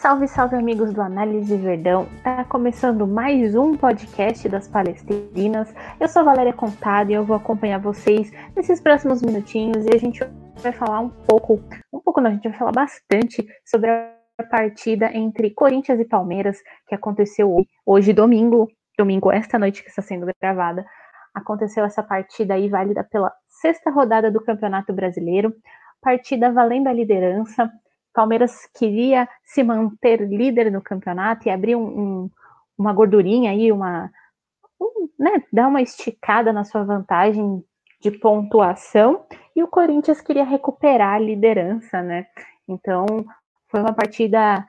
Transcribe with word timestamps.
Salve, 0.00 0.26
salve 0.28 0.56
amigos 0.56 0.94
do 0.94 1.02
Análise 1.02 1.54
Verdão. 1.58 2.08
Tá 2.24 2.42
começando 2.46 3.06
mais 3.06 3.54
um 3.54 3.76
podcast 3.76 4.48
das 4.48 4.66
Palestrinas. 4.66 5.74
Eu 6.00 6.08
sou 6.08 6.22
a 6.22 6.24
Valéria 6.24 6.54
Contado 6.54 7.10
e 7.10 7.12
eu 7.12 7.22
vou 7.22 7.36
acompanhar 7.36 7.78
vocês 7.78 8.32
nesses 8.56 8.80
próximos 8.80 9.20
minutinhos 9.20 9.84
e 9.84 9.94
a 9.94 9.98
gente 9.98 10.24
vai 10.62 10.72
falar 10.72 11.00
um 11.00 11.10
pouco, 11.10 11.62
um 11.92 12.00
pouco 12.00 12.18
não, 12.18 12.30
a 12.30 12.32
gente 12.32 12.48
vai 12.48 12.56
falar 12.56 12.72
bastante 12.72 13.46
sobre 13.62 13.90
a 13.90 14.42
partida 14.50 15.14
entre 15.14 15.50
Corinthians 15.50 16.00
e 16.00 16.06
Palmeiras 16.06 16.56
que 16.88 16.94
aconteceu 16.94 17.54
hoje, 17.84 18.14
domingo, 18.14 18.68
domingo 18.96 19.30
esta 19.30 19.58
noite 19.58 19.82
que 19.82 19.90
está 19.90 20.00
sendo 20.00 20.24
gravada. 20.40 20.82
Aconteceu 21.34 21.84
essa 21.84 22.02
partida 22.02 22.54
aí 22.54 22.70
válida 22.70 23.04
pela 23.04 23.30
sexta 23.50 23.90
rodada 23.90 24.30
do 24.30 24.42
Campeonato 24.42 24.94
Brasileiro, 24.94 25.52
partida 26.00 26.50
valendo 26.50 26.86
a 26.86 26.92
liderança. 26.94 27.70
Palmeiras 28.12 28.66
queria 28.74 29.28
se 29.44 29.62
manter 29.62 30.20
líder 30.20 30.70
no 30.70 30.82
campeonato 30.82 31.46
e 31.46 31.50
abrir 31.50 31.76
um, 31.76 31.84
um, 31.86 32.30
uma 32.76 32.92
gordurinha 32.92 33.50
aí, 33.50 33.70
uma, 33.70 34.10
um, 34.80 35.08
né, 35.18 35.42
dar 35.52 35.68
uma 35.68 35.82
esticada 35.82 36.52
na 36.52 36.64
sua 36.64 36.84
vantagem 36.84 37.64
de 38.00 38.10
pontuação. 38.10 39.24
E 39.54 39.62
o 39.62 39.68
Corinthians 39.68 40.20
queria 40.20 40.44
recuperar 40.44 41.14
a 41.14 41.18
liderança, 41.18 42.02
né? 42.02 42.26
Então 42.66 43.06
foi 43.68 43.80
uma 43.80 43.92
partida 43.92 44.66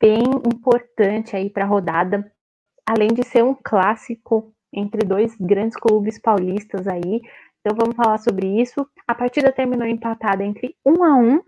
bem 0.00 0.22
importante 0.22 1.36
aí 1.36 1.50
para 1.50 1.64
a 1.64 1.68
rodada, 1.68 2.30
além 2.86 3.08
de 3.08 3.24
ser 3.24 3.42
um 3.44 3.54
clássico 3.54 4.52
entre 4.72 5.04
dois 5.06 5.36
grandes 5.36 5.76
clubes 5.76 6.20
paulistas 6.20 6.86
aí. 6.86 7.20
Então 7.60 7.76
vamos 7.76 7.96
falar 7.96 8.18
sobre 8.18 8.60
isso. 8.60 8.86
A 9.06 9.14
partida 9.14 9.52
terminou 9.52 9.86
empatada 9.86 10.44
entre 10.44 10.76
um 10.84 11.04
a 11.04 11.14
um 11.16 11.42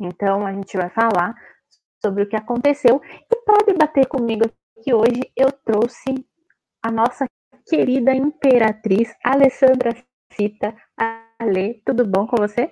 então 0.00 0.46
a 0.46 0.52
gente 0.52 0.76
vai 0.76 0.88
falar 0.90 1.34
sobre 2.02 2.22
o 2.22 2.28
que 2.28 2.36
aconteceu 2.36 3.00
e 3.04 3.36
para 3.44 3.64
debater 3.66 4.06
comigo 4.06 4.44
aqui 4.78 4.94
hoje 4.94 5.30
eu 5.36 5.52
trouxe 5.52 6.26
a 6.82 6.90
nossa 6.90 7.26
querida 7.68 8.14
imperatriz 8.14 9.14
Alessandra 9.22 9.94
Cita. 10.32 10.74
Ale, 10.96 11.82
tudo 11.84 12.06
bom 12.06 12.26
com 12.26 12.36
você? 12.36 12.70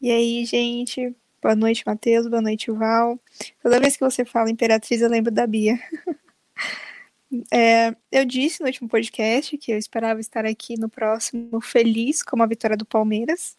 E 0.00 0.10
aí, 0.10 0.44
gente? 0.44 1.14
Boa 1.42 1.56
noite, 1.56 1.82
Matheus. 1.86 2.26
Boa 2.26 2.42
noite, 2.42 2.70
Val. 2.70 3.18
Toda 3.62 3.80
vez 3.80 3.96
que 3.96 4.04
você 4.04 4.24
fala 4.24 4.50
imperatriz, 4.50 5.00
eu 5.00 5.08
lembro 5.08 5.30
da 5.30 5.46
Bia. 5.46 5.78
É, 7.48 7.94
eu 8.10 8.24
disse 8.24 8.60
no 8.60 8.66
último 8.66 8.88
podcast 8.88 9.56
que 9.56 9.70
eu 9.70 9.78
esperava 9.78 10.18
estar 10.18 10.44
aqui 10.44 10.76
no 10.76 10.88
próximo 10.88 11.60
feliz 11.60 12.24
com 12.24 12.42
a 12.42 12.46
vitória 12.46 12.76
do 12.76 12.84
Palmeiras. 12.84 13.56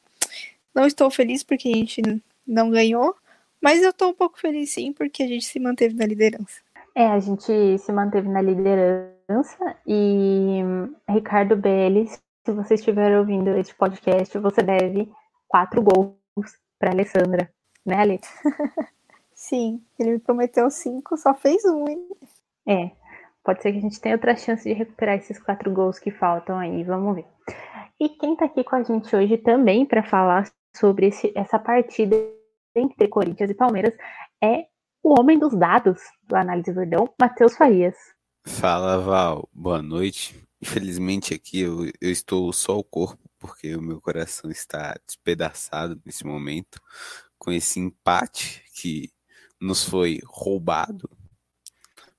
Não 0.74 0.86
estou 0.86 1.12
feliz 1.12 1.44
porque 1.44 1.70
a 1.70 1.76
gente 1.76 2.02
não 2.48 2.70
ganhou, 2.70 3.16
mas 3.62 3.82
eu 3.82 3.92
estou 3.92 4.10
um 4.10 4.14
pouco 4.14 4.40
feliz 4.40 4.74
sim 4.74 4.94
porque 4.94 5.24
a 5.24 5.28
gente 5.28 5.46
se 5.46 5.60
manteve 5.60 5.94
na 5.94 6.06
liderança. 6.06 6.62
É, 6.96 7.08
a 7.08 7.20
gente 7.20 7.78
se 7.78 7.92
manteve 7.92 8.28
na 8.28 8.42
liderança 8.42 9.76
e 9.88 10.62
Ricardo 11.08 11.56
BL, 11.56 12.06
se 12.44 12.52
você 12.52 12.74
estiver 12.74 13.18
ouvindo 13.18 13.50
este 13.52 13.74
podcast, 13.76 14.38
você 14.38 14.62
deve 14.62 15.10
quatro 15.48 15.82
gols 15.82 16.16
para 16.80 16.92
Alessandra, 16.92 17.50
né, 17.86 17.98
Alice? 17.98 18.30
sim, 19.34 19.82
ele 20.00 20.12
me 20.12 20.20
prometeu 20.20 20.70
cinco, 20.70 21.16
só 21.18 21.34
fez 21.34 21.64
um. 21.66 21.88
Hein? 21.88 22.08
É, 22.66 22.92
pode 23.44 23.62
ser 23.62 23.72
que 23.72 23.78
a 23.78 23.82
gente 23.82 24.02
tenha 24.02 24.16
outra 24.16 24.36
chance 24.36 24.64
de 24.64 24.74
recuperar 24.74 25.16
esses 25.16 25.40
quatro 25.40 25.72
gols 25.72 26.00
que 26.00 26.12
faltam 26.12 26.58
aí, 26.58 26.84
vamos 26.84 27.16
ver. 27.16 27.26
E 28.00 28.10
quem 28.10 28.34
está 28.34 28.46
aqui 28.46 28.64
com 28.64 28.76
a 28.76 28.84
gente 28.84 29.16
hoje 29.16 29.38
também 29.38 29.86
para 29.86 30.04
falar 30.04 30.52
sobre 30.76 31.08
esse, 31.08 31.32
essa 31.36 31.60
partida 31.60 32.16
entre 32.76 33.08
Corinthians 33.08 33.50
e 33.50 33.56
Palmeiras 33.56 33.94
é 34.44 34.66
o 35.04 35.20
homem 35.20 35.38
dos 35.38 35.58
dados 35.58 36.00
do 36.24 36.36
Análise 36.36 36.72
Verdão, 36.72 37.12
Matheus 37.20 37.56
Farias. 37.56 37.96
Fala, 38.46 39.00
Val. 39.00 39.50
Boa 39.52 39.82
noite. 39.82 40.36
Infelizmente 40.62 41.34
aqui 41.34 41.62
eu, 41.62 41.86
eu 42.00 42.12
estou 42.12 42.54
só 42.54 42.78
o 42.78 42.84
corpo, 42.84 43.30
porque 43.40 43.76
o 43.76 43.82
meu 43.82 44.00
coração 44.00 44.50
está 44.52 44.96
despedaçado 45.06 46.00
nesse 46.06 46.26
momento, 46.26 46.80
com 47.38 47.52
esse 47.52 47.80
empate 47.80 48.64
que 48.76 49.12
nos 49.60 49.84
foi 49.84 50.20
roubado. 50.24 51.10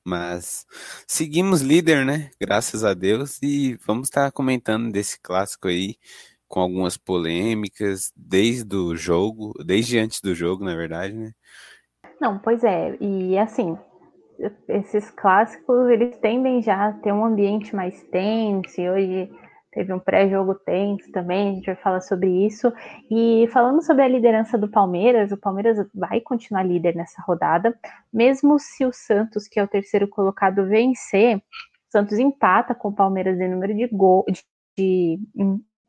Mas 0.05 0.67
seguimos 1.07 1.61
líder, 1.61 2.05
né? 2.05 2.31
Graças 2.41 2.85
a 2.85 2.93
Deus. 2.93 3.41
E 3.41 3.77
vamos 3.87 4.09
estar 4.09 4.33
comentando 4.33 4.91
desse 4.91 5.21
clássico 5.21 5.69
aí 5.69 5.97
com 6.53 6.61
algumas 6.61 6.99
polêmicas 6.99 8.13
desde 8.15 8.77
o 8.77 8.95
jogo, 8.95 9.55
desde 9.65 9.99
antes 9.99 10.21
do 10.21 10.35
jogo, 10.35 10.63
na 10.63 10.77
verdade, 10.77 11.15
né? 11.15 11.31
Não, 12.21 12.39
pois 12.39 12.63
é, 12.63 12.95
e 13.01 13.39
assim, 13.39 13.79
esses 14.69 15.11
clássicos, 15.11 15.89
eles 15.89 16.15
tendem 16.19 16.61
já 16.61 16.89
a 16.89 16.93
ter 16.93 17.11
um 17.11 17.25
ambiente 17.25 17.75
mais 17.75 18.03
tenso, 18.11 18.79
e 18.79 18.91
hoje 18.91 19.33
teve 19.73 19.95
um 19.95 19.99
pré-jogo 19.99 20.55
tenso 20.55 21.11
também, 21.11 21.53
a 21.53 21.55
gente 21.55 21.65
vai 21.65 21.77
falar 21.77 22.03
sobre 22.03 22.29
isso. 22.47 22.71
E 23.11 23.49
falando 23.51 23.83
sobre 23.83 24.03
a 24.03 24.09
liderança 24.09 24.59
do 24.59 24.69
Palmeiras, 24.69 25.33
o 25.33 25.39
Palmeiras 25.39 25.79
vai 25.95 26.21
continuar 26.21 26.65
líder 26.65 26.95
nessa 26.95 27.23
rodada, 27.23 27.75
mesmo 28.13 28.59
se 28.59 28.85
o 28.85 28.93
Santos, 28.93 29.49
que 29.49 29.59
é 29.59 29.65
o 29.65 29.69
terceiro 29.69 30.07
colocado, 30.07 30.67
vencer, 30.67 31.39
o 31.39 31.43
Santos 31.91 32.19
empata 32.19 32.75
com 32.75 32.89
o 32.89 32.95
Palmeiras 32.95 33.41
em 33.41 33.49
número 33.49 33.75
de 33.75 33.87
gol, 33.87 34.27
de, 34.29 34.45
de 34.77 35.19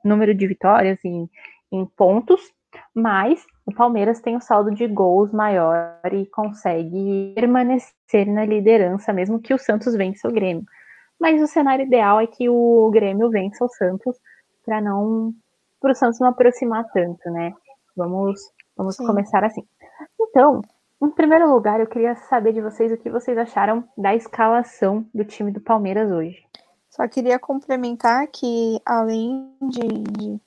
número 0.03 0.33
de 0.33 0.47
vitórias 0.47 0.99
em, 1.03 1.29
em 1.71 1.85
pontos, 1.85 2.41
mas 2.93 3.45
o 3.65 3.73
Palmeiras 3.73 4.19
tem 4.19 4.35
um 4.35 4.41
saldo 4.41 4.71
de 4.71 4.87
gols 4.87 5.31
maior 5.31 5.99
e 6.11 6.25
consegue 6.27 7.33
permanecer 7.35 8.27
na 8.27 8.45
liderança, 8.45 9.13
mesmo 9.13 9.39
que 9.39 9.53
o 9.53 9.59
Santos 9.59 9.95
vença 9.95 10.27
o 10.27 10.33
Grêmio. 10.33 10.65
Mas 11.19 11.41
o 11.41 11.47
cenário 11.47 11.85
ideal 11.85 12.19
é 12.19 12.27
que 12.27 12.49
o 12.49 12.89
Grêmio 12.91 13.29
vença 13.29 13.63
o 13.63 13.69
Santos 13.69 14.17
para 14.65 14.81
não 14.81 15.33
para 15.79 15.91
o 15.91 15.95
Santos 15.95 16.19
não 16.19 16.29
aproximar 16.29 16.85
tanto, 16.93 17.29
né? 17.29 17.53
Vamos 17.95 18.39
vamos 18.75 18.95
Sim. 18.95 19.05
começar 19.05 19.43
assim. 19.43 19.63
Então, 20.19 20.61
em 21.01 21.09
primeiro 21.11 21.51
lugar, 21.51 21.79
eu 21.79 21.87
queria 21.87 22.15
saber 22.15 22.53
de 22.53 22.61
vocês 22.61 22.91
o 22.91 22.97
que 22.97 23.09
vocês 23.09 23.37
acharam 23.37 23.87
da 23.97 24.15
escalação 24.15 25.05
do 25.13 25.23
time 25.23 25.51
do 25.51 25.61
Palmeiras 25.61 26.11
hoje. 26.11 26.43
Só 26.95 27.07
queria 27.07 27.39
complementar 27.39 28.27
que, 28.27 28.79
além 28.85 29.49
de, 29.59 29.79
de 30.15 30.39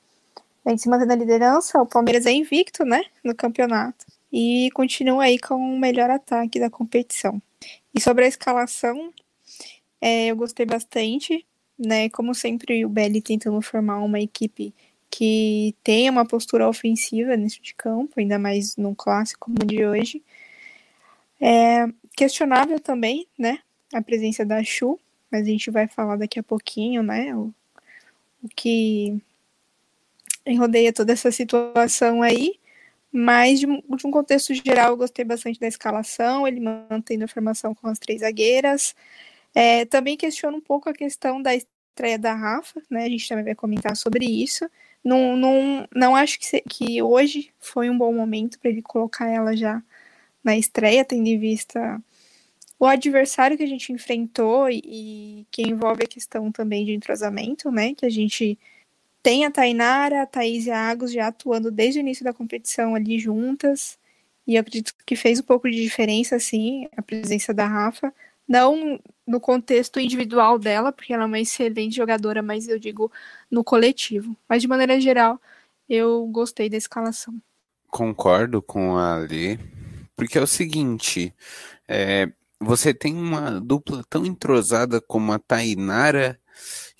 gente 0.65 0.83
se 0.83 0.89
manter 0.89 1.05
na 1.05 1.17
liderança, 1.17 1.83
o 1.83 1.87
Palmeiras 1.87 2.25
é 2.25 2.31
invicto, 2.31 2.85
né, 2.85 3.03
no 3.25 3.35
campeonato. 3.35 4.07
E 4.33 4.71
continua 4.73 5.25
aí 5.25 5.41
com 5.41 5.57
o 5.57 5.77
melhor 5.77 6.09
ataque 6.09 6.61
da 6.61 6.71
competição. 6.71 7.43
E 7.93 8.01
sobre 8.01 8.27
a 8.27 8.29
escalação, 8.29 9.13
é, 10.01 10.27
eu 10.29 10.37
gostei 10.37 10.65
bastante, 10.65 11.45
né? 11.77 12.09
Como 12.11 12.33
sempre, 12.33 12.85
o 12.85 12.89
Belli 12.89 13.21
tentando 13.21 13.61
formar 13.61 13.99
uma 13.99 14.21
equipe 14.21 14.73
que 15.11 15.75
tenha 15.83 16.13
uma 16.13 16.25
postura 16.25 16.69
ofensiva 16.69 17.37
nesse 17.37 17.61
de 17.61 17.75
campo, 17.75 18.21
ainda 18.21 18.39
mais 18.39 18.77
num 18.77 18.95
clássico 18.95 19.47
como 19.47 19.57
o 19.65 19.67
de 19.67 19.85
hoje. 19.85 20.23
É 21.41 21.87
questionável 22.17 22.79
também, 22.79 23.27
né? 23.37 23.59
A 23.93 24.01
presença 24.01 24.45
da 24.45 24.63
Chu, 24.63 24.97
mas 25.37 25.47
a 25.47 25.51
gente 25.51 25.71
vai 25.71 25.87
falar 25.87 26.17
daqui 26.17 26.39
a 26.39 26.43
pouquinho, 26.43 27.03
né? 27.03 27.35
O, 27.37 27.53
o 28.43 28.49
que 28.49 29.21
enrodeia 30.47 30.93
toda 30.93 31.13
essa 31.13 31.31
situação 31.31 32.23
aí. 32.23 32.55
Mas, 33.13 33.61
de, 33.61 33.67
de, 33.67 34.07
um 34.07 34.11
contexto 34.11 34.55
geral, 34.55 34.91
eu 34.91 34.97
gostei 34.97 35.25
bastante 35.25 35.61
da 35.61 35.67
escalação, 35.67 36.47
ele 36.47 36.61
mantendo 36.61 37.25
a 37.25 37.29
formação 37.29 37.75
com 37.75 37.89
as 37.89 37.99
três 37.99 38.21
zagueiras. 38.21 38.95
É, 39.55 39.85
também 39.85 40.17
questiono 40.17 40.59
um 40.59 40.61
pouco 40.61 40.89
a 40.89 40.95
questão 40.95 41.41
da 41.41 41.55
estreia 41.55 42.19
da 42.19 42.35
Rafa, 42.35 42.83
né? 42.91 43.05
A 43.05 43.09
gente 43.09 43.29
também 43.29 43.45
vai 43.45 43.55
comentar 43.55 43.97
sobre 43.97 44.25
isso. 44.25 44.69
Não, 45.05 45.37
não, 45.37 45.89
não 45.95 46.17
acho 46.17 46.39
que, 46.39 46.47
se, 46.47 46.63
que 46.63 47.03
hoje 47.03 47.53
foi 47.59 47.91
um 47.91 47.97
bom 47.97 48.13
momento 48.13 48.59
para 48.59 48.71
ele 48.71 48.83
colocar 48.83 49.29
ela 49.29 49.57
já 49.57 49.83
na 50.43 50.57
estreia, 50.57 51.05
tendo 51.05 51.27
em 51.27 51.39
vista 51.39 52.01
o 52.79 52.87
adversário 52.87 53.57
que 53.57 53.63
a 53.63 53.69
gente 53.69 53.93
enfrentou 53.93 54.69
e, 54.71 55.47
que 55.51 55.63
envolve 55.63 56.05
a 56.05 56.09
questão 56.09 56.53
também 56.53 56.85
de 56.85 56.93
entrosamento, 56.93 57.71
né? 57.71 57.95
Que 57.95 58.05
a 58.07 58.11
gente 58.11 58.59
tem 59.23 59.45
a 59.45 59.51
Tainara, 59.51 60.23
a 60.23 60.27
Thaís 60.27 60.67
e 60.67 60.71
a 60.71 60.91
Agus 60.91 61.13
já 61.13 61.29
atuando 61.29 61.71
desde 61.71 61.99
o 61.99 62.03
início 62.03 62.25
da 62.25 62.33
competição 62.33 62.95
ali 62.95 63.19
juntas. 63.19 63.99
E 64.47 64.55
eu 64.55 64.61
acredito 64.61 64.95
que 65.05 65.17
fez 65.17 65.41
um 65.41 65.43
pouco 65.43 65.69
de 65.69 65.83
diferença, 65.83 66.39
sim, 66.39 66.87
a 66.97 67.03
presença 67.03 67.53
da 67.53 67.67
Rafa. 67.67 68.13
Não 68.47 69.01
no 69.27 69.41
contexto 69.41 69.99
individual 69.99 70.59
dela, 70.59 70.93
porque 70.93 71.13
ela 71.13 71.25
é 71.25 71.27
uma 71.27 71.41
excelente 71.41 71.97
jogadora, 71.97 72.43
mas 72.43 72.69
eu 72.69 72.79
digo 72.79 73.11
no 73.51 73.65
coletivo. 73.65 74.37
Mas 74.49 74.63
de 74.63 74.69
maneira 74.69 75.01
geral, 75.01 75.41
eu 75.89 76.27
gostei 76.27 76.69
da 76.69 76.77
escalação. 76.77 77.35
Concordo 77.89 78.63
com 78.63 78.97
a 78.97 79.17
Ali, 79.17 79.59
porque 80.15 80.39
é 80.39 80.43
o 80.43 80.47
seguinte, 80.47 81.35
é, 81.89 82.31
você 82.61 82.95
tem 82.95 83.15
uma 83.15 83.61
dupla 83.61 84.03
tão 84.09 84.25
entrosada 84.27 85.01
como 85.01 85.33
a 85.33 85.39
Tainara 85.39 86.41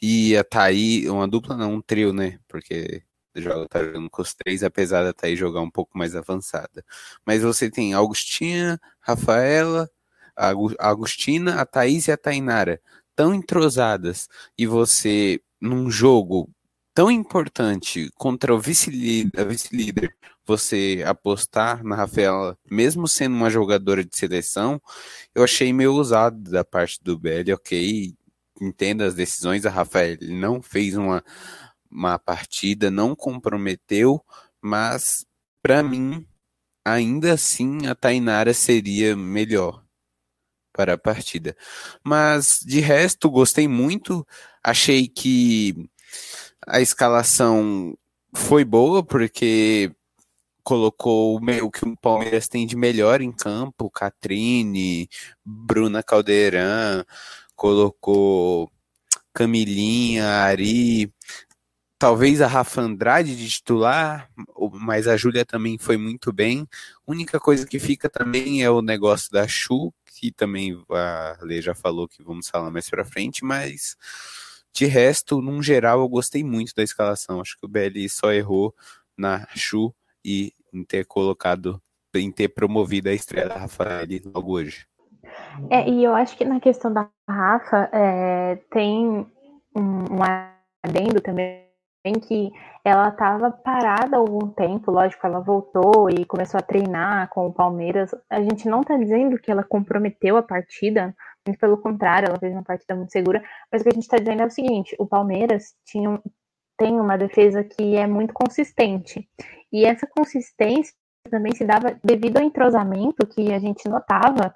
e 0.01 0.37
a 0.37 0.45
Thaí, 0.45 1.09
uma 1.09 1.27
dupla 1.29 1.57
não, 1.57 1.75
um 1.75 1.81
trio, 1.83 2.13
né? 2.13 2.39
Porque 2.49 3.03
joga, 3.35 3.69
tá 3.69 3.83
jogando 3.85 4.11
com 4.11 4.23
os 4.23 4.35
três, 4.35 4.63
apesar 4.63 5.05
da 5.05 5.13
Thaís 5.13 5.39
jogar 5.39 5.61
um 5.61 5.71
pouco 5.71 5.97
mais 5.97 6.15
avançada. 6.17 6.85
Mas 7.25 7.43
você 7.43 7.71
tem 7.71 7.95
a 7.95 7.99
Augustina, 7.99 8.81
Rafaela, 9.01 9.91
a 10.37 10.49
Agustina, 10.91 11.61
a 11.61 11.67
Thaís 11.67 12.09
e 12.09 12.13
a 12.13 12.17
Tainara 12.17 12.81
tão 13.15 13.35
entrosadas 13.35 14.29
e 14.59 14.67
você, 14.67 15.41
num 15.61 15.91
jogo 15.91 16.51
tão 16.95 17.11
importante 17.11 18.11
contra 18.15 18.55
o 18.55 18.61
vice-líder, 18.61 19.47
vice 19.47 19.69
você 20.47 21.03
apostar 21.07 21.83
na 21.85 21.97
Rafaela, 21.97 22.57
mesmo 22.71 23.09
sendo 23.09 23.35
uma 23.35 23.51
jogadora 23.51 24.05
de 24.05 24.17
seleção, 24.17 24.81
eu 25.35 25.43
achei 25.43 25.73
meio 25.73 25.95
ousado 25.95 26.51
da 26.51 26.65
parte 26.65 27.03
do 27.03 27.19
BL, 27.19 27.53
ok, 27.53 28.15
entenda 28.61 29.05
as 29.07 29.15
decisões, 29.15 29.67
a 29.67 29.71
Rafaela 29.71 30.19
não 30.23 30.63
fez 30.63 30.97
uma, 30.97 31.25
uma 31.91 32.19
partida, 32.19 32.91
não 32.91 33.15
comprometeu, 33.15 34.25
mas 34.61 35.27
para 35.63 35.83
mim, 35.83 36.27
ainda 36.85 37.33
assim, 37.33 37.87
a 37.87 37.95
Tainara 37.95 38.55
seria 38.55 39.17
melhor 39.17 39.85
para 40.73 40.95
a 40.95 40.99
partida. 40.99 41.57
Mas 42.05 42.61
de 42.65 42.81
resto, 42.81 43.31
gostei 43.31 43.67
muito, 43.67 44.27
achei 44.63 45.09
que 45.09 45.89
a 46.67 46.81
escalação 46.81 47.97
foi 48.35 48.65
boa, 48.65 49.03
porque 49.03 49.91
colocou 50.67 51.37
o 51.37 51.71
que 51.71 51.85
o 51.87 51.97
Palmeiras 51.97 52.49
tem 52.49 52.67
de 52.67 52.75
melhor 52.75 53.21
em 53.21 53.31
campo, 53.31 53.89
Catrine, 53.89 55.09
Bruna 55.45 56.03
Caldeirão, 56.03 57.05
colocou 57.55 58.69
Camilinha, 59.33 60.27
Ari, 60.27 61.15
talvez 61.97 62.41
a 62.41 62.49
Rafa 62.49 62.81
Andrade 62.81 63.37
de 63.37 63.49
titular, 63.49 64.29
mas 64.73 65.07
a 65.07 65.17
Júlia 65.17 65.47
também 65.47 65.79
foi 65.79 65.97
muito 65.97 66.33
bem. 66.33 66.67
Única 67.07 67.39
coisa 67.39 67.65
que 67.65 67.79
fica 67.79 68.11
também 68.11 68.65
é 68.65 68.69
o 68.69 68.83
negócio 68.83 69.31
da 69.31 69.47
Chu, 69.47 69.95
que 70.05 70.33
também 70.33 70.85
a 70.91 71.39
Lê 71.43 71.63
já 71.63 71.77
falou 71.77 72.09
que 72.09 72.25
vamos 72.25 72.49
falar 72.49 72.73
mais 72.73 72.91
para 72.91 73.05
frente, 73.05 73.45
mas 73.45 73.97
de 74.75 74.87
resto, 74.87 75.41
num 75.41 75.63
geral, 75.63 76.01
eu 76.01 76.09
gostei 76.09 76.43
muito 76.43 76.75
da 76.75 76.83
escalação. 76.83 77.41
Acho 77.41 77.57
que 77.57 77.67
o 77.67 77.69
BL 77.69 78.09
só 78.11 78.33
errou 78.33 78.75
na 79.17 79.47
Chu 79.55 79.95
e 80.25 80.53
em 80.77 80.85
ter 80.85 81.07
colocado, 81.07 81.81
em 82.15 82.31
ter 82.31 82.49
promovido 82.49 83.09
a 83.09 83.13
estreia 83.13 83.49
da 83.49 83.57
Rafael 83.57 84.07
logo 84.35 84.53
hoje. 84.53 84.87
É, 85.71 85.89
e 85.89 86.05
eu 86.05 86.15
acho 86.15 86.37
que 86.37 86.45
na 86.45 86.61
questão 86.61 86.93
da 86.93 87.09
Rafa, 87.29 87.89
é, 87.93 88.57
tem 88.71 89.27
um, 89.75 89.81
um 89.81 90.19
adendo 90.85 91.21
também 91.21 91.67
que 92.15 92.53
ela 92.85 93.09
estava 93.09 93.51
parada 93.51 94.17
há 94.17 94.21
algum 94.21 94.49
tempo, 94.49 94.93
lógico, 94.93 95.27
ela 95.27 95.41
voltou 95.41 96.09
e 96.09 96.25
começou 96.25 96.59
a 96.59 96.63
treinar 96.63 97.29
com 97.31 97.47
o 97.47 97.53
Palmeiras. 97.53 98.15
A 98.31 98.41
gente 98.41 98.69
não 98.69 98.83
está 98.83 98.97
dizendo 98.97 99.39
que 99.39 99.51
ela 99.51 99.65
comprometeu 99.65 100.37
a 100.37 100.43
partida, 100.43 101.15
muito 101.45 101.59
pelo 101.59 101.79
contrário, 101.79 102.29
ela 102.29 102.39
fez 102.39 102.53
uma 102.53 102.63
partida 102.63 102.95
muito 102.95 103.11
segura, 103.11 103.43
mas 103.73 103.81
o 103.81 103.85
que 103.85 103.91
a 103.91 103.95
gente 103.95 104.05
está 104.05 104.19
dizendo 104.19 104.43
é 104.43 104.47
o 104.47 104.51
seguinte: 104.51 104.95
o 104.99 105.07
Palmeiras 105.07 105.75
tinha, 105.85 106.21
tem 106.79 107.01
uma 107.01 107.19
defesa 107.19 107.65
que 107.65 107.97
é 107.97 108.07
muito 108.07 108.33
consistente. 108.33 109.29
E 109.73 109.85
essa 109.85 110.07
consistência 110.07 110.95
também 111.31 111.55
se 111.55 111.65
dava 111.65 111.99
devido 112.03 112.39
ao 112.39 112.45
entrosamento 112.45 113.27
que 113.27 113.53
a 113.53 113.59
gente 113.59 113.89
notava 113.89 114.55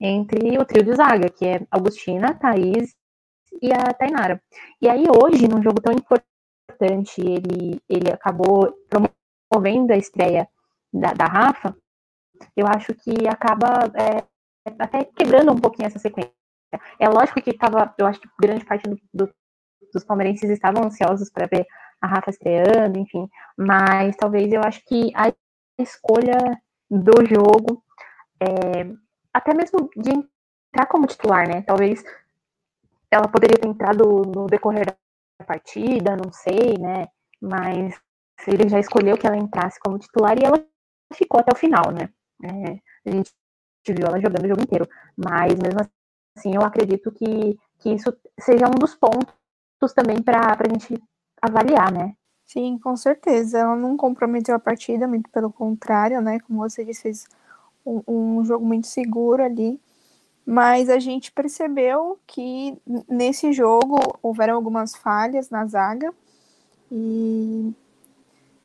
entre 0.00 0.56
o 0.58 0.64
trio 0.64 0.84
de 0.84 0.94
zaga, 0.94 1.28
que 1.28 1.44
é 1.44 1.66
Augustina, 1.70 2.34
Thaís 2.34 2.94
e 3.60 3.72
a 3.72 3.92
Tainara. 3.92 4.40
E 4.80 4.88
aí 4.88 5.04
hoje, 5.08 5.48
num 5.48 5.62
jogo 5.62 5.80
tão 5.80 5.92
importante, 5.92 7.20
ele, 7.20 7.82
ele 7.88 8.12
acabou 8.12 8.72
promovendo 9.50 9.92
a 9.92 9.96
estreia 9.96 10.48
da, 10.92 11.12
da 11.12 11.26
Rafa, 11.26 11.76
eu 12.56 12.66
acho 12.66 12.94
que 12.94 13.26
acaba 13.28 13.90
é, 13.96 14.24
até 14.78 15.04
quebrando 15.04 15.52
um 15.52 15.60
pouquinho 15.60 15.86
essa 15.86 15.98
sequência. 15.98 16.32
É 16.98 17.08
lógico 17.08 17.40
que 17.40 17.50
estava, 17.50 17.94
eu 17.98 18.06
acho 18.06 18.20
que 18.20 18.28
grande 18.40 18.64
parte 18.64 18.88
do, 18.88 18.98
do, 19.12 19.34
dos 19.92 20.04
palmeirenses 20.04 20.50
estavam 20.50 20.84
ansiosos 20.84 21.30
para 21.30 21.46
ver 21.46 21.66
a 22.00 22.06
Rafa 22.06 22.30
estreando, 22.30 22.98
enfim, 22.98 23.28
mas 23.56 24.16
talvez 24.16 24.52
eu 24.52 24.60
acho 24.62 24.84
que 24.84 25.10
a 25.14 25.32
escolha 25.78 26.60
do 26.90 27.24
jogo, 27.26 27.82
é, 28.40 28.90
até 29.32 29.54
mesmo 29.54 29.90
de 29.96 30.10
entrar 30.10 30.86
como 30.86 31.06
titular, 31.06 31.46
né? 31.48 31.62
Talvez 31.62 32.02
ela 33.10 33.28
poderia 33.28 33.58
ter 33.58 33.68
entrado 33.68 34.22
no 34.22 34.46
decorrer 34.46 34.86
da 34.86 35.44
partida, 35.46 36.16
não 36.16 36.32
sei, 36.32 36.76
né? 36.78 37.08
Mas 37.40 38.00
ele 38.46 38.68
já 38.68 38.78
escolheu 38.78 39.16
que 39.16 39.26
ela 39.26 39.36
entrasse 39.36 39.78
como 39.80 39.98
titular 39.98 40.38
e 40.38 40.44
ela 40.44 40.64
ficou 41.12 41.40
até 41.40 41.52
o 41.52 41.58
final, 41.58 41.90
né? 41.92 42.08
É, 42.44 43.10
a 43.10 43.14
gente 43.14 43.32
viu 43.86 44.06
ela 44.06 44.20
jogando 44.20 44.44
o 44.44 44.48
jogo 44.48 44.62
inteiro, 44.62 44.88
mas 45.16 45.54
mesmo 45.54 45.80
assim 46.36 46.54
eu 46.54 46.62
acredito 46.62 47.10
que, 47.10 47.58
que 47.78 47.90
isso 47.90 48.14
seja 48.38 48.66
um 48.66 48.78
dos 48.78 48.94
pontos 48.94 49.92
também 49.94 50.22
para 50.22 50.52
a 50.52 50.68
gente 50.68 51.02
avaliar, 51.40 51.92
né? 51.92 52.14
Sim, 52.44 52.78
com 52.78 52.96
certeza. 52.96 53.58
Ela 53.58 53.76
não 53.76 53.96
comprometeu 53.96 54.54
a 54.54 54.58
partida, 54.58 55.06
muito 55.06 55.28
pelo 55.30 55.52
contrário, 55.52 56.20
né? 56.20 56.40
Como 56.40 56.58
você 56.60 56.84
disse, 56.84 57.02
fez 57.02 57.26
um, 57.84 58.02
um 58.08 58.44
jogo 58.44 58.64
muito 58.64 58.86
seguro 58.86 59.42
ali. 59.42 59.80
Mas 60.46 60.88
a 60.88 60.98
gente 60.98 61.30
percebeu 61.30 62.18
que 62.26 62.80
nesse 63.06 63.52
jogo 63.52 63.98
houveram 64.22 64.54
algumas 64.54 64.96
falhas 64.96 65.50
na 65.50 65.66
zaga 65.66 66.12
e 66.90 67.74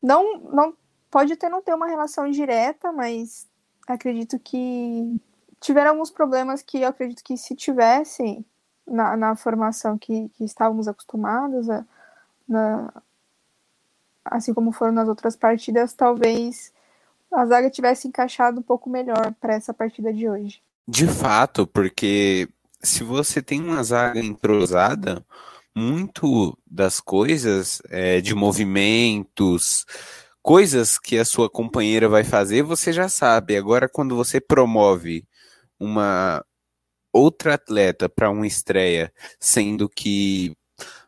não, 0.02 0.38
não 0.40 0.74
pode 1.12 1.34
até 1.34 1.50
não 1.50 1.62
ter 1.62 1.74
uma 1.74 1.88
relação 1.88 2.32
direta, 2.32 2.92
mas 2.94 3.48
acredito 3.86 4.40
que 4.40 5.20
tiveram 5.60 5.92
alguns 5.92 6.10
problemas 6.10 6.62
que 6.62 6.80
eu 6.82 6.88
acredito 6.88 7.24
que 7.24 7.38
se 7.38 7.54
tivesse 7.54 8.46
na, 8.88 9.18
na 9.18 9.36
formação 9.36 9.98
que, 9.98 10.30
que 10.30 10.44
estávamos 10.44 10.88
acostumados, 10.88 11.70
a, 11.70 11.86
na, 12.48 12.94
assim 14.26 14.54
como 14.54 14.72
foram 14.72 14.94
nas 14.94 15.08
outras 15.08 15.36
partidas, 15.36 15.94
talvez 15.94 16.72
a 17.32 17.46
zaga 17.46 17.70
tivesse 17.70 18.08
encaixado 18.08 18.60
um 18.60 18.64
pouco 18.64 18.90
melhor 18.90 19.34
para 19.40 19.56
essa 19.56 19.74
partida 19.74 20.14
de 20.14 20.30
hoje. 20.30 20.62
De 20.88 21.08
fato, 21.08 21.66
porque 21.66 22.48
se 22.82 23.04
você 23.04 23.42
tem 23.42 23.62
uma 23.62 23.82
zaga 23.84 24.20
entrosada, 24.20 25.26
muito 25.76 26.58
das 26.68 27.00
coisas 27.00 27.82
é, 27.90 28.22
de 28.22 28.36
movimentos, 28.36 29.86
coisas 30.42 31.00
que 31.00 31.18
a 31.18 31.26
sua 31.26 31.50
companheira 31.50 32.08
vai 32.08 32.24
fazer, 32.24 32.62
você 32.62 32.94
já 32.94 33.10
sabe. 33.10 33.58
Agora, 33.58 33.90
quando 33.90 34.16
você 34.16 34.40
promove 34.40 35.26
uma 35.80 36.46
outra 37.12 37.56
atleta 37.56 38.10
para 38.10 38.30
uma 38.30 38.46
estreia, 38.46 39.12
sendo 39.40 39.90
que 39.90 40.56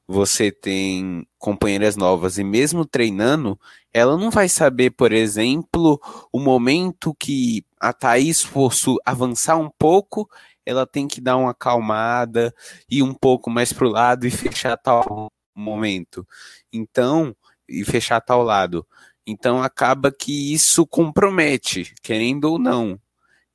você 0.08 0.52
tem 0.52 1.26
companheiras 1.38 1.96
novas 1.96 2.38
e 2.38 2.44
mesmo 2.44 2.86
treinando, 2.86 3.60
ela 3.94 4.18
não 4.18 4.30
vai 4.30 4.48
saber, 4.48 4.92
por 4.92 5.12
exemplo, 5.12 6.00
o 6.32 6.40
momento 6.40 7.16
que 7.16 7.66
a 7.80 7.92
Thaís 7.92 8.42
fosse 8.42 8.96
avançar 9.06 9.58
um 9.58 9.70
pouco, 9.80 10.30
ela 10.66 10.86
tem 10.86 11.08
que 11.08 11.22
dar 11.22 11.38
uma 11.38 11.52
acalmada, 11.52 12.54
ir 12.90 13.04
um 13.04 13.14
pouco 13.14 13.50
mais 13.50 13.72
para 13.74 13.88
o 13.88 13.92
lado 13.92 14.28
e 14.28 14.32
fechar 14.32 14.78
tal 14.78 15.32
momento. 15.56 16.28
Então, 16.72 17.36
e 17.68 17.84
fechar 17.84 18.22
tal 18.22 18.44
lado. 18.44 18.86
Então 19.26 19.64
acaba 19.64 20.12
que 20.12 20.54
isso 20.54 20.86
compromete, 20.86 21.94
querendo 22.02 22.46
ou 22.46 22.60
não. 22.60 23.00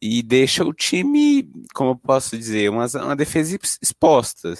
E 0.02 0.22
deixa 0.22 0.64
o 0.64 0.72
time, 0.72 1.48
como 1.74 1.90
eu 1.90 1.96
posso 1.96 2.36
dizer, 2.36 2.70
uma, 2.70 2.86
uma 2.86 3.14
defesa 3.14 3.58
exposta 3.82 4.54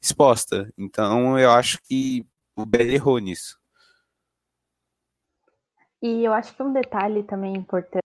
exposta. 0.00 0.72
Então 0.76 1.38
eu 1.38 1.50
acho 1.50 1.80
que 1.82 2.26
o 2.56 2.66
Bell 2.66 2.90
errou 2.90 3.18
nisso. 3.18 3.58
E 6.00 6.24
eu 6.24 6.32
acho 6.32 6.54
que 6.54 6.62
um 6.62 6.72
detalhe 6.72 7.22
também 7.22 7.54
importante 7.54 8.02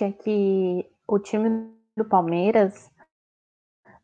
é 0.00 0.12
que 0.12 0.86
o 1.08 1.18
time 1.18 1.70
do 1.96 2.04
Palmeiras 2.04 2.90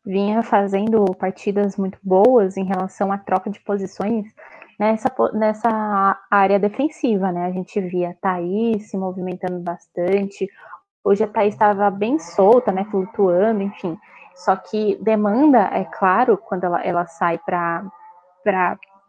vinha 0.05 0.41
fazendo 0.41 1.03
partidas 1.15 1.75
muito 1.75 1.99
boas 2.01 2.57
em 2.57 2.63
relação 2.63 3.11
à 3.11 3.17
troca 3.17 3.49
de 3.49 3.59
posições 3.59 4.25
nessa, 4.79 5.13
nessa 5.33 6.17
área 6.31 6.57
defensiva, 6.57 7.31
né? 7.31 7.45
A 7.45 7.51
gente 7.51 7.79
via 7.81 8.17
Thaís 8.21 8.89
se 8.89 8.97
movimentando 8.97 9.59
bastante. 9.59 10.49
Hoje 11.03 11.23
a 11.23 11.27
Thaís 11.27 11.53
estava 11.53 11.89
bem 11.91 12.17
solta, 12.19 12.71
né? 12.71 12.85
Flutuando, 12.85 13.63
enfim. 13.63 13.97
Só 14.37 14.55
que 14.55 14.95
demanda, 15.01 15.63
é 15.73 15.83
claro, 15.83 16.37
quando 16.37 16.63
ela, 16.63 16.81
ela 16.83 17.07
sai 17.07 17.39
para, 17.39 17.89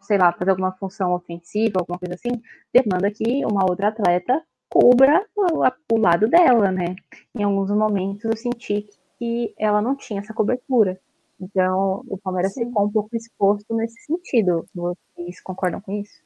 sei 0.01 0.17
lá, 0.17 0.33
fazer 0.33 0.49
alguma 0.49 0.71
função 0.71 1.13
ofensiva, 1.13 1.79
alguma 1.79 1.99
coisa 1.99 2.15
assim, 2.15 2.41
demanda 2.73 3.11
que 3.11 3.45
uma 3.45 3.63
outra 3.69 3.89
atleta 3.89 4.43
cubra 4.67 5.23
o, 5.35 5.63
o 5.93 5.97
lado 5.97 6.27
dela, 6.27 6.71
né? 6.71 6.95
Em 7.35 7.43
alguns 7.43 7.69
momentos 7.69 8.25
eu 8.25 8.35
senti 8.35 8.87
que 9.19 9.53
ela 9.57 9.81
não 9.81 9.95
tinha 9.95 10.19
essa 10.19 10.33
cobertura. 10.33 10.99
Então, 11.39 12.03
o 12.07 12.17
Palmeiras 12.17 12.53
Sim. 12.53 12.65
ficou 12.65 12.85
um 12.85 12.91
pouco 12.91 13.15
exposto 13.15 13.75
nesse 13.75 14.01
sentido. 14.01 14.65
Vocês 14.73 15.39
concordam 15.41 15.79
com 15.79 15.91
isso? 15.91 16.21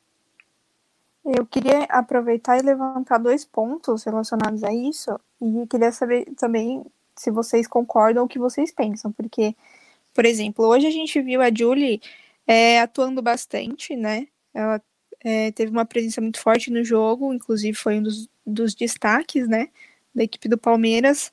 Eu 1.25 1.45
queria 1.45 1.83
aproveitar 1.89 2.57
e 2.57 2.61
levantar 2.61 3.17
dois 3.17 3.45
pontos 3.45 4.03
relacionados 4.03 4.63
a 4.63 4.73
isso 4.73 5.17
e 5.41 5.67
queria 5.67 5.91
saber 5.91 6.25
também 6.35 6.83
se 7.15 7.31
vocês 7.31 7.67
concordam 7.67 8.23
o 8.25 8.27
que 8.27 8.39
vocês 8.39 8.71
pensam, 8.71 9.11
porque, 9.11 9.55
por 10.13 10.25
exemplo, 10.25 10.65
hoje 10.65 10.87
a 10.87 10.91
gente 10.91 11.21
viu 11.21 11.41
a 11.41 11.53
Julie 11.53 12.01
é, 12.47 12.79
atuando 12.79 13.21
bastante, 13.21 13.95
né? 13.95 14.27
Ela 14.53 14.81
é, 15.23 15.51
teve 15.51 15.71
uma 15.71 15.85
presença 15.85 16.19
muito 16.21 16.39
forte 16.39 16.69
no 16.71 16.83
jogo, 16.83 17.33
inclusive 17.33 17.77
foi 17.77 17.99
um 17.99 18.03
dos, 18.03 18.29
dos 18.45 18.75
destaques, 18.75 19.47
né? 19.47 19.69
Da 20.13 20.23
equipe 20.23 20.47
do 20.49 20.57
Palmeiras. 20.57 21.31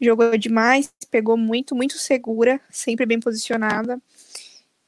Jogou 0.00 0.36
demais, 0.36 0.92
pegou 1.10 1.36
muito, 1.36 1.74
muito 1.74 1.98
segura, 1.98 2.60
sempre 2.70 3.06
bem 3.06 3.20
posicionada. 3.20 4.00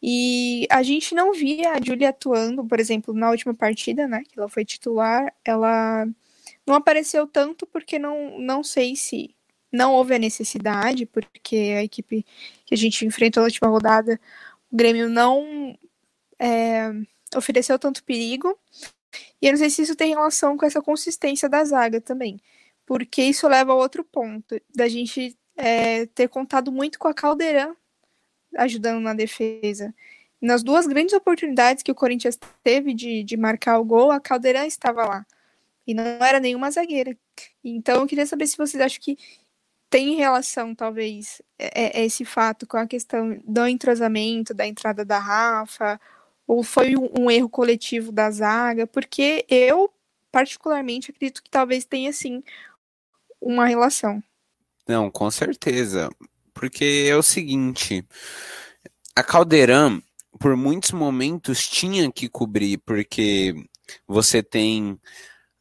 E 0.02 0.66
a 0.70 0.82
gente 0.82 1.14
não 1.14 1.32
via 1.32 1.72
a 1.72 1.80
Julia 1.80 2.08
atuando, 2.08 2.64
por 2.64 2.80
exemplo, 2.80 3.12
na 3.12 3.30
última 3.30 3.54
partida, 3.54 4.08
né? 4.08 4.22
Que 4.26 4.38
ela 4.38 4.48
foi 4.48 4.64
titular, 4.64 5.32
ela 5.44 6.06
não 6.66 6.74
apareceu 6.74 7.26
tanto 7.26 7.66
porque 7.66 7.98
não, 7.98 8.38
não 8.38 8.64
sei 8.64 8.96
se 8.96 9.34
não 9.72 9.92
houve 9.94 10.14
a 10.14 10.18
necessidade, 10.18 11.06
porque 11.06 11.74
a 11.78 11.84
equipe 11.84 12.24
que 12.66 12.74
a 12.74 12.76
gente 12.76 13.04
enfrentou 13.06 13.42
na 13.42 13.46
última 13.46 13.68
rodada, 13.68 14.20
o 14.70 14.76
Grêmio 14.76 15.08
não 15.08 15.76
é, 16.38 16.90
ofereceu 17.36 17.78
tanto 17.78 18.04
perigo. 18.04 18.58
E 19.40 19.46
eu 19.46 19.52
não 19.52 19.58
sei 19.58 19.70
se 19.70 19.82
isso 19.82 19.96
tem 19.96 20.10
relação 20.10 20.56
com 20.56 20.66
essa 20.66 20.82
consistência 20.82 21.48
da 21.48 21.64
zaga 21.64 22.00
também. 22.00 22.40
Porque 22.86 23.22
isso 23.22 23.46
leva 23.48 23.72
a 23.72 23.76
outro 23.76 24.04
ponto, 24.04 24.60
da 24.74 24.88
gente 24.88 25.36
é, 25.56 26.06
ter 26.06 26.28
contado 26.28 26.72
muito 26.72 26.98
com 26.98 27.08
a 27.08 27.14
Caldeirão 27.14 27.76
ajudando 28.56 29.00
na 29.00 29.14
defesa. 29.14 29.94
Nas 30.40 30.62
duas 30.62 30.86
grandes 30.86 31.14
oportunidades 31.14 31.82
que 31.82 31.92
o 31.92 31.94
Corinthians 31.94 32.38
teve 32.62 32.94
de, 32.94 33.22
de 33.22 33.36
marcar 33.36 33.78
o 33.78 33.84
gol, 33.84 34.10
a 34.10 34.20
Caldeirão 34.20 34.64
estava 34.64 35.04
lá. 35.04 35.26
E 35.86 35.94
não 35.94 36.02
era 36.02 36.40
nenhuma 36.40 36.70
zagueira. 36.70 37.16
Então 37.62 38.00
eu 38.00 38.06
queria 38.06 38.26
saber 38.26 38.46
se 38.46 38.56
vocês 38.56 38.82
acham 38.82 39.00
que 39.00 39.18
tem 39.90 40.14
relação, 40.14 40.72
talvez, 40.72 41.42
é, 41.58 42.00
é 42.00 42.04
esse 42.06 42.24
fato 42.24 42.64
com 42.66 42.76
a 42.76 42.86
questão 42.86 43.38
do 43.44 43.66
entrosamento, 43.66 44.54
da 44.54 44.64
entrada 44.64 45.04
da 45.04 45.18
Rafa, 45.18 46.00
ou 46.46 46.62
foi 46.62 46.96
um, 46.96 47.10
um 47.18 47.30
erro 47.30 47.48
coletivo 47.48 48.12
da 48.12 48.30
zaga, 48.30 48.86
porque 48.86 49.44
eu, 49.48 49.92
particularmente, 50.30 51.10
acredito 51.10 51.42
que 51.42 51.50
talvez 51.50 51.84
tenha, 51.84 52.12
sim, 52.12 52.42
uma 53.40 53.66
relação. 53.66 54.22
Não, 54.86 55.10
com 55.10 55.28
certeza. 55.30 56.08
Porque 56.54 57.06
é 57.08 57.16
o 57.16 57.22
seguinte, 57.22 58.04
a 59.14 59.24
Caldeirão, 59.24 60.00
por 60.38 60.56
muitos 60.56 60.92
momentos, 60.92 61.68
tinha 61.68 62.10
que 62.12 62.28
cobrir, 62.28 62.78
porque 62.78 63.54
você 64.06 64.42
tem 64.42 65.00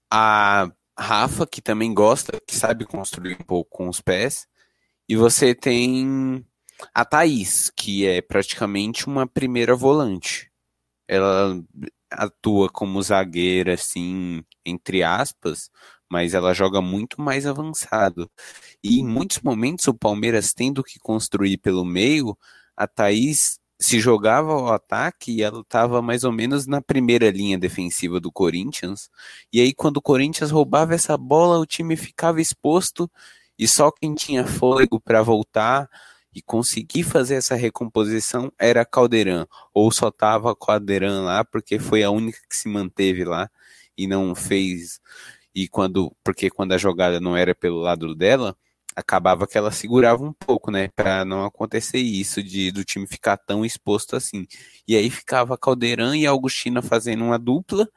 a 0.10 0.72
Rafa, 1.00 1.48
que 1.48 1.62
também 1.62 1.94
gosta, 1.94 2.39
que 2.46 2.56
sabe 2.56 2.86
construir 2.86 3.36
um 3.39 3.46
pouco 3.46 3.70
com 3.70 3.89
os 3.89 4.01
pés, 4.01 4.48
e 5.08 5.15
você 5.15 5.56
tem 5.56 6.46
a 6.94 7.06
Thaís, 7.06 7.72
que 7.75 8.06
é 8.06 8.22
praticamente 8.22 9.08
uma 9.08 9.27
primeira 9.27 9.75
volante. 9.75 10.51
Ela 11.08 11.62
atua 12.12 12.70
como 12.70 13.01
zagueira, 13.01 13.74
assim, 13.74 14.44
entre 14.65 15.03
aspas, 15.03 15.70
mas 16.10 16.34
ela 16.34 16.53
joga 16.53 16.82
muito 16.82 17.22
mais 17.22 17.46
avançado. 17.46 18.29
E 18.84 19.00
em 19.00 19.06
muitos 19.06 19.39
momentos 19.41 19.88
o 19.88 19.94
Palmeiras 19.94 20.53
tendo 20.53 20.84
que 20.84 21.00
construir 21.00 21.58
pelo 21.58 21.86
meio, 21.86 22.38
a 22.75 22.88
Thaís 22.88 23.59
se 23.80 24.00
jogava 24.00 24.52
ao 24.52 24.74
ataque 24.74 25.32
e 25.32 25.42
ela 25.42 25.62
estava 25.62 26.02
mais 26.02 26.24
ou 26.24 26.32
menos 26.32 26.68
na 26.68 26.82
primeira 26.82 27.32
linha 27.32 27.58
defensiva 27.58 28.20
do 28.20 28.32
Corinthians. 28.32 29.10
E 29.54 29.62
aí, 29.62 29.74
quando 29.74 29.98
o 29.98 30.02
Corinthians 30.02 30.52
roubava 30.52 30.94
essa 30.94 31.18
bola, 31.18 31.58
o 31.60 31.66
time 31.66 31.96
ficava 31.96 32.42
exposto 32.42 33.10
e 33.58 33.68
só 33.68 33.92
quem 33.92 34.14
tinha 34.16 34.46
fôlego 34.46 35.00
para 35.00 35.22
voltar 35.22 35.90
e 36.34 36.42
conseguir 36.42 37.04
fazer 37.04 37.36
essa 37.36 37.56
recomposição 37.56 38.52
era 38.60 38.86
Caldeirão. 38.86 39.48
Ou 39.74 39.92
só 39.92 40.12
tava 40.12 40.52
a 40.52 40.56
Caldeirão 40.56 41.24
lá 41.24 41.46
porque 41.46 41.80
foi 41.80 42.04
a 42.04 42.12
única 42.12 42.40
que 42.50 42.56
se 42.56 42.68
manteve 42.68 43.24
lá 43.24 43.50
e 43.98 44.08
não 44.08 44.36
fez 44.36 45.00
e 45.54 45.68
quando, 45.68 46.16
porque 46.24 46.50
quando 46.50 46.74
a 46.74 46.78
jogada 46.78 47.20
não 47.20 47.36
era 47.36 47.56
pelo 47.56 47.80
lado 47.80 48.16
dela, 48.16 48.56
acabava 49.00 49.48
que 49.48 49.58
ela 49.58 49.72
segurava 49.72 50.24
um 50.24 50.34
pouco, 50.34 50.72
né, 50.72 50.89
para 50.96 51.25
não 51.25 51.46
acontecer 51.46 51.98
isso 51.98 52.44
de 52.44 52.72
do 52.72 52.84
time 52.84 53.08
ficar 53.08 53.38
tão 53.38 53.65
exposto 53.65 54.15
assim. 54.15 54.46
E 54.88 54.96
aí 54.96 55.10
ficava 55.10 55.58
Caldeirão 55.58 56.13
e 56.13 56.25
Augustina 56.25 56.82
fazendo 56.82 57.24
uma 57.24 57.39
dupla, 57.39 57.88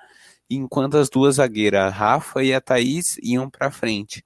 enquanto 0.50 0.96
as 0.96 1.08
duas 1.08 1.36
zagueiras, 1.36 1.80
a 1.80 1.88
Rafa 1.88 2.42
e 2.42 2.54
a 2.54 2.60
Thaís, 2.60 3.18
iam 3.22 3.48
para 3.50 3.70
frente. 3.70 4.24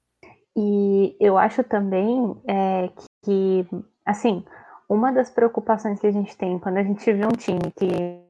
E 0.57 1.17
eu 1.21 1.37
acho 1.37 1.63
também 1.63 2.35
é, 2.49 2.91
que, 3.25 3.67
assim, 4.05 4.45
uma 4.89 5.13
das 5.13 5.31
preocupações 5.31 6.01
que 6.01 6.07
a 6.07 6.13
gente 6.13 6.37
tem 6.37 6.59
quando 6.59 6.79
a 6.79 6.83
gente 6.83 7.13
vê 7.13 7.27
um 7.27 7.37
time 7.37 7.73
que 7.79 8.25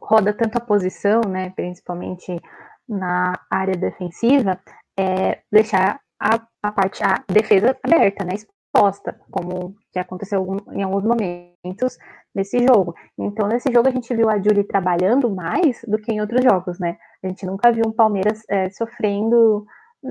roda 0.00 0.32
tanto 0.32 0.56
a 0.56 0.60
posição, 0.60 1.20
né, 1.20 1.50
principalmente 1.50 2.40
na 2.88 3.38
área 3.50 3.76
defensiva 3.76 4.58
é 4.98 5.40
deixar 5.52 6.00
a, 6.20 6.46
a 6.62 6.72
parte, 6.72 7.02
a 7.02 7.22
defesa 7.28 7.76
aberta, 7.82 8.24
né, 8.24 8.34
exposta, 8.34 9.18
como 9.30 9.74
já 9.94 10.02
aconteceu 10.02 10.46
em 10.72 10.82
alguns 10.82 11.04
momentos 11.04 11.98
nesse 12.34 12.58
jogo. 12.66 12.94
Então, 13.18 13.48
nesse 13.48 13.72
jogo 13.72 13.88
a 13.88 13.92
gente 13.92 14.14
viu 14.14 14.28
a 14.28 14.38
Julie 14.38 14.64
trabalhando 14.64 15.30
mais 15.30 15.82
do 15.86 15.98
que 15.98 16.12
em 16.12 16.20
outros 16.20 16.42
jogos, 16.42 16.78
né? 16.78 16.96
A 17.22 17.28
gente 17.28 17.46
nunca 17.46 17.72
viu 17.72 17.84
um 17.86 17.92
Palmeiras 17.92 18.42
é, 18.48 18.70
sofrendo. 18.70 19.66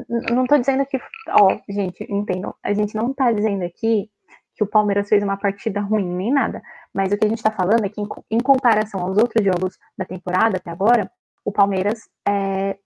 Não 0.09 0.43
estou 0.43 0.57
dizendo 0.57 0.85
que, 0.85 0.99
ó, 1.29 1.57
gente, 1.69 2.05
entendam, 2.09 2.53
a 2.63 2.73
gente 2.73 2.95
não 2.95 3.11
está 3.11 3.31
dizendo 3.31 3.63
aqui 3.63 4.09
que 4.55 4.63
o 4.63 4.67
Palmeiras 4.67 5.07
fez 5.07 5.23
uma 5.23 5.37
partida 5.37 5.79
ruim, 5.79 6.05
nem 6.05 6.33
nada. 6.33 6.61
Mas 6.93 7.11
o 7.11 7.17
que 7.17 7.25
a 7.25 7.29
gente 7.29 7.37
está 7.37 7.51
falando 7.51 7.85
é 7.85 7.89
que, 7.89 8.01
em, 8.01 8.07
em 8.31 8.39
comparação 8.39 9.01
aos 9.01 9.17
outros 9.17 9.45
jogos 9.45 9.77
da 9.97 10.03
temporada 10.03 10.57
até 10.57 10.71
agora, 10.71 11.09
o 11.45 11.51
Palmeiras 11.51 12.09
é, 12.27 12.77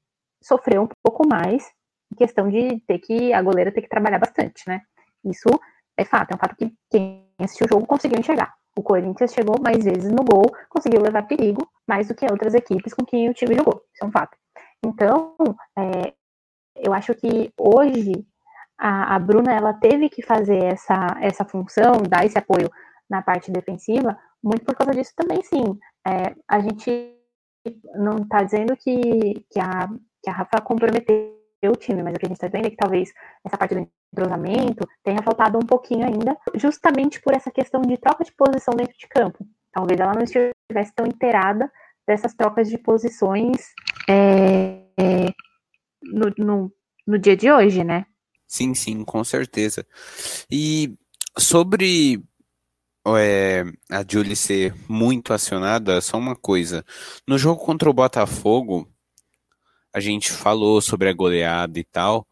sofreu 0.44 0.84
um 0.84 0.90
pouco 1.02 1.28
mais 1.28 1.72
questão 2.16 2.50
de 2.50 2.80
ter 2.82 3.00
que 3.00 3.34
a 3.34 3.42
goleira 3.42 3.72
ter 3.72 3.82
que 3.82 3.90
trabalhar 3.90 4.20
bastante, 4.20 4.64
né? 4.68 4.82
Isso 5.24 5.50
é 5.98 6.06
fato, 6.06 6.32
é 6.32 6.36
um 6.36 6.40
fato 6.40 6.56
que 6.56 6.74
quem 6.90 7.28
assistiu 7.40 7.66
o 7.66 7.70
jogo 7.70 7.88
conseguiu 7.88 8.20
enxergar. 8.20 8.54
O 8.76 8.82
Corinthians 8.82 9.34
chegou 9.34 9.56
mais 9.62 9.84
vezes 9.84 10.12
no 10.12 10.24
gol, 10.24 10.46
conseguiu 10.70 11.02
levar 11.02 11.28
perigo 11.28 11.70
mais 11.88 12.08
do 12.08 12.16
que 12.16 12.26
outras 12.26 12.54
equipes 12.54 12.94
com 12.94 13.06
quem 13.06 13.30
o 13.30 13.34
time 13.34 13.56
jogou. 13.56 13.84
Isso 13.94 14.04
é 14.04 14.08
um 14.08 14.12
fato. 14.12 14.38
Então, 14.84 15.36
é, 15.78 16.14
eu 16.76 16.94
acho 16.94 17.14
que 17.14 17.52
hoje 17.58 18.26
a, 18.78 19.16
a, 19.16 19.20
Bruna 19.20 19.54
ela 19.54 19.74
teve 19.74 20.10
que 20.10 20.24
fazer 20.24 20.64
essa, 20.64 21.18
essa 21.22 21.46
função, 21.46 22.02
dar 22.08 22.26
esse 22.26 22.38
apoio 22.38 22.70
na 23.10 23.22
parte 23.22 23.52
defensiva, 23.52 24.18
muito 24.42 24.66
por 24.66 24.76
causa 24.76 24.94
disso 24.94 25.12
também, 25.16 25.44
sim. 25.44 25.78
É, 26.08 26.34
a 26.48 26.60
gente 26.60 27.16
não 27.96 28.24
está 28.24 28.42
dizendo 28.42 28.76
que, 28.76 29.46
que, 29.52 29.60
a, 29.60 29.88
que 30.24 30.30
a 30.30 30.34
Rafa 30.34 30.62
comprometeu 30.62 31.41
o 31.70 31.76
time, 31.76 32.02
mas 32.04 32.16
o 32.16 32.20
que 32.20 32.26
a 32.26 32.30
gente 32.30 32.38
está 32.38 32.48
dizendo 32.48 32.68
é 32.68 32.70
que 32.70 32.78
talvez 32.78 33.12
essa 33.46 33.58
parte 33.58 33.76
do 33.76 33.88
entrosamento 34.14 34.88
tenha 35.04 35.22
faltado 35.22 35.58
um 35.58 35.66
pouquinho 35.66 36.06
ainda, 36.06 36.38
justamente 36.56 37.22
por 37.22 37.34
essa 37.34 37.52
questão 37.52 37.82
de 37.82 37.98
troca 37.98 38.24
de 38.24 38.32
posição 38.32 38.74
dentro 38.76 38.98
de 38.98 39.08
campo. 39.08 39.46
Talvez 39.72 40.00
ela 40.00 40.14
não 40.14 40.24
estivesse 40.24 40.94
tão 40.96 41.06
inteirada 41.06 41.72
dessas 42.08 42.34
trocas 42.34 42.70
de 42.70 42.78
posições 42.78 43.74
é, 44.10 44.84
é, 44.98 45.34
no, 46.04 46.34
no, 46.38 46.74
no 47.08 47.20
dia 47.20 47.38
de 47.38 47.52
hoje, 47.52 47.84
né? 47.84 48.06
Sim, 48.48 48.74
sim, 48.74 49.06
com 49.06 49.24
certeza. 49.24 49.86
E 50.52 50.94
sobre 51.38 52.22
é, 53.08 53.64
a 53.90 54.04
Julie 54.08 54.36
ser 54.36 54.76
muito 54.90 55.34
acionada, 55.34 56.02
só 56.02 56.18
uma 56.18 56.36
coisa. 56.36 56.86
No 57.28 57.38
jogo 57.38 57.64
contra 57.64 57.90
o 57.90 57.94
Botafogo, 57.94 58.91
a 59.94 60.00
gente 60.00 60.32
falou 60.32 60.82
sobre 60.82 61.10
a 61.10 61.14
goleada 61.14 61.80
e 61.80 61.84
tal, 61.84 62.28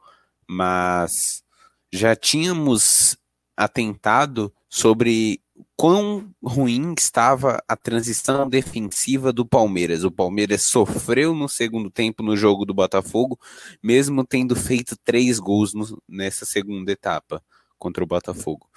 mas 0.48 1.44
já 1.92 2.16
tínhamos 2.16 3.18
atentado 3.56 4.54
sobre 4.70 5.42
quão 5.76 6.30
ruim 6.44 6.94
estava 6.98 7.62
a 7.68 7.76
transição 7.76 8.48
defensiva 8.50 9.34
do 9.34 9.46
Palmeiras. 9.46 10.04
O 10.04 10.12
Palmeiras 10.12 10.64
sofreu 10.64 11.34
no 11.34 11.50
segundo 11.50 11.90
tempo 11.90 12.24
no 12.24 12.36
jogo 12.36 12.66
do 12.66 12.74
Botafogo, 12.74 13.40
mesmo 13.82 14.26
tendo 14.26 14.56
feito 14.56 14.98
três 15.04 15.40
gols 15.40 15.74
no, 15.74 16.02
nessa 16.08 16.46
segunda 16.46 16.92
etapa 16.92 17.44
contra 17.78 18.04
o 18.04 18.08
Botafogo. 18.08 18.68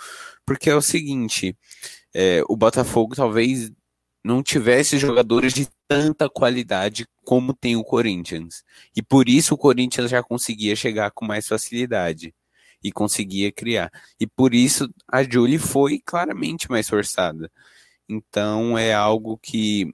Porque 0.47 0.71
é 0.71 0.77
o 0.77 0.83
seguinte, 0.83 1.57
é, 2.15 2.43
o 2.49 2.57
Botafogo 2.57 3.15
talvez 3.15 3.71
não 4.25 4.43
tivesse 4.43 4.99
jogadores 4.99 5.53
de 5.53 5.69
tanta 5.89 6.29
qualidade 6.29 7.07
como 7.25 7.55
tem 7.55 7.77
o 7.77 7.85
Corinthians. 7.85 8.63
E 8.95 9.03
por 9.03 9.29
isso 9.29 9.55
o 9.55 9.59
Corinthians 9.59 10.11
já 10.11 10.23
conseguia 10.23 10.77
chegar 10.77 11.11
com 11.11 11.25
mais 11.25 11.47
facilidade 11.47 12.35
e 12.83 12.93
conseguia 12.93 13.53
criar. 13.53 13.91
E 14.19 14.27
por 14.27 14.55
isso 14.55 14.89
a 15.09 15.23
Julie 15.23 15.59
foi 15.59 16.01
claramente 16.05 16.71
mais 16.71 16.89
forçada. 16.89 17.51
Então 18.09 18.77
é 18.77 18.93
algo 18.93 19.39
que 19.39 19.93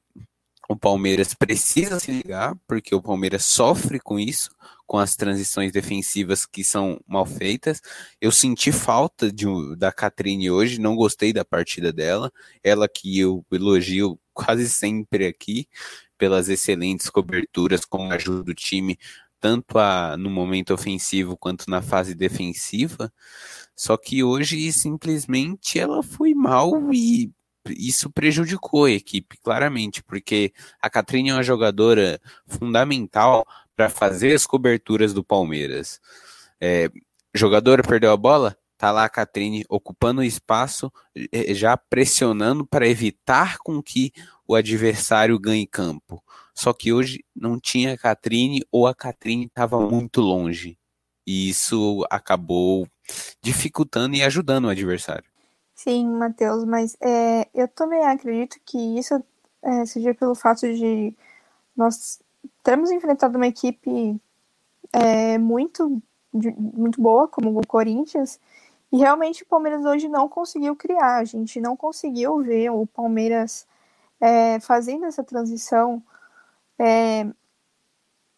o 0.69 0.77
Palmeiras 0.77 1.33
precisa 1.35 1.99
se 1.99 2.11
ligar, 2.11 2.55
porque 2.67 2.95
o 2.95 3.03
Palmeiras 3.03 3.45
sofre 3.47 3.99
com 3.99 4.19
isso, 4.19 4.51
com 4.89 4.99
as 4.99 5.15
transições 5.15 5.71
defensivas 5.71 6.47
que 6.47 6.65
são 6.65 6.99
mal 7.07 7.27
feitas. 7.27 7.83
Eu 8.19 8.33
senti 8.33 8.73
falta 8.73 9.31
de, 9.31 9.45
da 9.77 9.93
Catrine 9.93 10.51
hoje, 10.51 10.81
não 10.81 10.97
gostei 10.97 11.31
da 11.31 11.45
partida 11.45 11.93
dela. 11.93 12.33
Ela 12.65 12.89
que 12.89 13.21
eu 13.21 13.45
elogio 13.53 14.19
quase 14.33 14.67
sempre 14.69 15.27
aqui, 15.27 15.69
pelas 16.17 16.49
excelentes 16.49 17.11
coberturas 17.11 17.85
com 17.85 18.11
a 18.11 18.15
ajuda 18.15 18.43
do 18.43 18.55
time, 18.55 18.99
tanto 19.39 19.79
a, 19.79 20.17
no 20.17 20.31
momento 20.31 20.73
ofensivo 20.73 21.37
quanto 21.37 21.69
na 21.69 21.83
fase 21.83 22.15
defensiva. 22.15 23.13
Só 23.77 23.95
que 23.99 24.25
hoje 24.25 24.73
simplesmente 24.73 25.79
ela 25.79 26.03
foi 26.03 26.33
mal 26.35 26.73
e 26.95 27.31
isso 27.77 28.11
prejudicou 28.11 28.87
a 28.87 28.91
equipe, 28.91 29.37
claramente, 29.43 30.03
porque 30.03 30.51
a 30.81 30.89
Catrine 30.89 31.29
é 31.29 31.35
uma 31.35 31.43
jogadora 31.43 32.19
fundamental 32.47 33.47
para 33.79 33.89
fazer 33.89 34.35
as 34.35 34.45
coberturas 34.45 35.15
do 35.15 35.23
Palmeiras. 35.23 36.01
É, 36.61 36.91
jogadora 37.33 37.81
perdeu 37.81 38.11
a 38.11 38.17
bola? 38.17 38.59
Tá 38.77 38.91
lá 38.91 39.05
a 39.05 39.09
Catrine 39.09 39.65
ocupando 39.69 40.21
o 40.21 40.25
espaço, 40.25 40.93
é, 41.31 41.55
já 41.55 41.77
pressionando 41.77 42.67
para 42.67 42.89
evitar 42.89 43.59
com 43.59 43.81
que 43.81 44.13
o 44.49 44.57
adversário 44.57 45.39
ganhe 45.39 45.65
campo. 45.65 46.21
Só 46.53 46.73
que 46.73 46.93
hoje 46.93 47.25
não 47.37 47.61
tinha 47.61 47.93
a 47.93 47.97
Catrine 47.97 48.65
ou 48.73 48.89
a 48.89 48.95
Catrine 48.95 49.47
estava 49.47 49.79
muito 49.79 50.21
longe. 50.21 50.77
E 51.25 51.49
isso 51.49 52.05
acabou 52.11 52.89
dificultando 53.41 54.17
e 54.17 54.25
ajudando 54.25 54.65
o 54.65 54.71
adversário. 54.71 55.31
Sim, 55.73 56.09
Matheus, 56.09 56.65
mas 56.65 56.97
é, 57.01 57.49
eu 57.55 57.69
também 57.69 58.05
acredito 58.05 58.57
que 58.67 58.99
isso 58.99 59.23
é, 59.63 59.87
seja 59.87 60.13
pelo 60.15 60.35
fato 60.35 60.63
de 60.63 61.15
nós 61.77 62.19
termos 62.69 62.91
enfrentado 62.91 63.39
uma 63.39 63.47
equipe 63.47 64.21
é, 64.93 65.39
muito, 65.39 66.03
de, 66.35 66.51
muito 66.51 67.01
boa, 67.01 67.27
como 67.27 67.59
o 67.59 67.67
Corinthians, 67.67 68.39
e 68.93 68.99
realmente 68.99 69.43
o 69.43 69.47
Palmeiras 69.47 69.87
hoje 69.87 70.07
não 70.07 70.29
conseguiu 70.29 70.77
criar, 70.77 71.17
a 71.17 71.25
gente 71.25 71.63
não 71.63 71.75
conseguiu 71.75 72.43
ver 72.43 72.69
o 72.69 72.87
Palmeiras 72.87 73.67
é, 74.21 74.61
fazendo 74.61 75.07
essa 75.07 75.25
transição 75.25 76.03
é, 76.79 77.27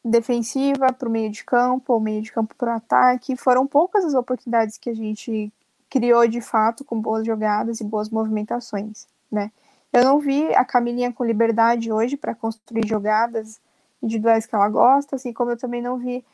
defensiva 0.05 0.93
para 0.93 1.09
o 1.09 1.11
meio 1.11 1.33
de 1.33 1.45
campo, 1.45 1.93
ou 1.93 1.99
meio 1.99 2.23
de 2.23 2.31
campo 2.31 2.55
para 2.55 2.75
o 2.75 2.77
ataque. 2.77 3.35
Foram 3.35 3.67
poucas 3.67 4.05
as 4.05 4.15
oportunidades 4.15 4.79
que 4.79 4.91
a 4.91 4.95
gente 4.95 5.53
criou 5.89 6.29
de 6.29 6.41
fato 6.41 6.85
com 6.85 7.01
boas 7.01 7.27
jogadas 7.27 7.81
e 7.81 7.85
boas 7.85 8.09
movimentações, 8.09 9.09
né? 9.29 9.51
Eu 9.93 10.05
não 10.05 10.21
vi 10.21 10.55
a 10.55 10.65
Camilinha 10.65 11.13
com 11.13 11.25
liberdade 11.25 11.91
hoje 11.91 12.17
para 12.17 12.33
construir 12.33 12.87
jogadas 12.87 13.61
individuais 14.02 14.47
que 14.47 14.54
ela 14.54 14.69
gosta, 14.69 15.16
assim 15.16 15.33
como 15.33 15.50
eu 15.50 15.57
também 15.57 15.83
não 15.83 15.99
vi 15.99 16.25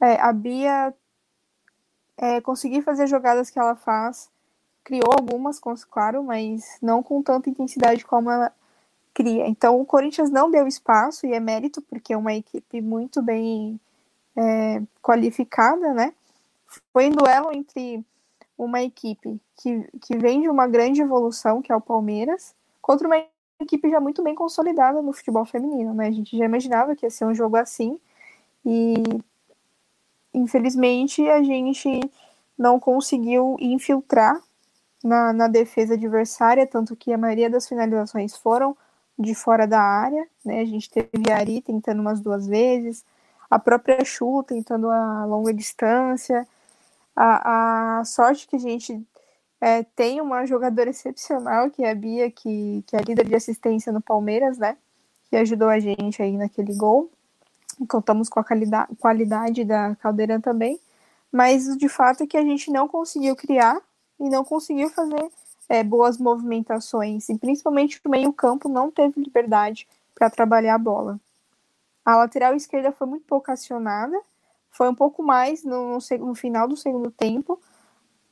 é, 0.00 0.20
a 0.20 0.32
Bia 0.32 0.94
é, 2.16 2.40
conseguir 2.40 2.82
fazer 2.82 3.06
jogadas 3.06 3.50
que 3.50 3.58
ela 3.58 3.76
faz. 3.76 4.30
Criou 4.84 5.12
algumas, 5.12 5.60
claro, 5.84 6.24
mas 6.24 6.78
não 6.80 7.02
com 7.02 7.22
tanta 7.22 7.50
intensidade 7.50 8.04
como 8.04 8.30
ela 8.30 8.52
cria. 9.12 9.46
Então 9.46 9.80
o 9.80 9.84
Corinthians 9.84 10.30
não 10.30 10.50
deu 10.50 10.66
espaço, 10.66 11.26
e 11.26 11.32
é 11.32 11.40
mérito, 11.40 11.82
porque 11.82 12.12
é 12.12 12.16
uma 12.16 12.34
equipe 12.34 12.80
muito 12.80 13.20
bem 13.20 13.78
é, 14.36 14.82
qualificada, 15.02 15.92
né? 15.92 16.14
Foi 16.92 17.08
um 17.08 17.12
duelo 17.12 17.52
entre 17.52 18.04
uma 18.56 18.82
equipe 18.82 19.40
que, 19.56 19.88
que 20.00 20.16
vem 20.16 20.42
de 20.42 20.48
uma 20.48 20.66
grande 20.66 21.02
evolução, 21.02 21.60
que 21.60 21.72
é 21.72 21.76
o 21.76 21.80
Palmeiras, 21.80 22.54
contra 22.80 23.06
uma 23.06 23.24
equipe 23.60 23.90
já 23.90 24.00
muito 24.00 24.22
bem 24.22 24.34
consolidada 24.34 25.02
no 25.02 25.12
futebol 25.12 25.44
feminino, 25.44 25.94
né? 25.94 26.08
A 26.08 26.10
gente 26.10 26.36
já 26.36 26.44
imaginava 26.44 26.94
que 26.94 27.06
ia 27.06 27.10
ser 27.10 27.24
um 27.24 27.34
jogo 27.34 27.56
assim, 27.56 27.98
e 28.64 28.94
infelizmente 30.32 31.28
a 31.28 31.42
gente 31.42 32.00
não 32.56 32.78
conseguiu 32.80 33.56
infiltrar 33.60 34.40
na, 35.02 35.32
na 35.32 35.48
defesa 35.48 35.94
adversária, 35.94 36.66
tanto 36.66 36.96
que 36.96 37.12
a 37.12 37.18
maioria 37.18 37.50
das 37.50 37.68
finalizações 37.68 38.36
foram 38.36 38.76
de 39.18 39.34
fora 39.34 39.66
da 39.66 39.80
área, 39.80 40.26
né? 40.44 40.60
A 40.60 40.64
gente 40.64 40.90
teve 40.90 41.30
a 41.30 41.36
Ari 41.36 41.60
tentando 41.60 42.00
umas 42.00 42.20
duas 42.20 42.46
vezes, 42.46 43.04
a 43.50 43.58
própria 43.58 44.04
Chu 44.04 44.42
tentando 44.44 44.90
a 44.90 45.24
longa 45.24 45.52
distância, 45.52 46.46
a, 47.16 48.00
a 48.00 48.04
sorte 48.04 48.46
que 48.46 48.56
a 48.56 48.58
gente 48.60 49.04
é, 49.60 49.82
tem 49.82 50.20
uma 50.20 50.46
jogadora 50.46 50.90
excepcional, 50.90 51.70
que 51.70 51.82
é 51.82 51.90
a 51.90 51.94
Bia, 51.94 52.30
que, 52.30 52.84
que 52.86 52.96
é 52.96 53.00
líder 53.00 53.26
de 53.26 53.34
assistência 53.34 53.92
no 53.92 54.00
Palmeiras, 54.00 54.58
né? 54.58 54.76
Que 55.28 55.36
ajudou 55.36 55.68
a 55.68 55.78
gente 55.78 56.22
aí 56.22 56.36
naquele 56.36 56.74
gol. 56.74 57.10
Contamos 57.88 58.28
com 58.28 58.40
a 58.40 58.44
qualidade, 58.44 58.94
qualidade 58.96 59.64
da 59.64 59.94
Caldeirão 59.96 60.40
também. 60.40 60.80
Mas 61.30 61.76
de 61.76 61.88
fato 61.88 62.22
é 62.22 62.26
que 62.26 62.36
a 62.36 62.42
gente 62.42 62.70
não 62.70 62.88
conseguiu 62.88 63.36
criar 63.36 63.80
e 64.18 64.28
não 64.28 64.44
conseguiu 64.44 64.88
fazer 64.90 65.30
é, 65.68 65.84
boas 65.84 66.18
movimentações, 66.18 67.28
e 67.28 67.38
principalmente 67.38 68.00
o 68.04 68.08
meio-campo 68.08 68.68
não 68.68 68.90
teve 68.90 69.20
liberdade 69.20 69.86
para 70.14 70.30
trabalhar 70.30 70.74
a 70.74 70.78
bola. 70.78 71.20
A 72.04 72.16
lateral 72.16 72.54
esquerda 72.54 72.90
foi 72.90 73.06
muito 73.06 73.26
pouco 73.26 73.50
acionada, 73.50 74.18
foi 74.70 74.88
um 74.88 74.94
pouco 74.94 75.22
mais 75.22 75.62
no, 75.62 75.98
no 76.20 76.34
final 76.34 76.66
do 76.66 76.76
segundo 76.76 77.10
tempo, 77.10 77.60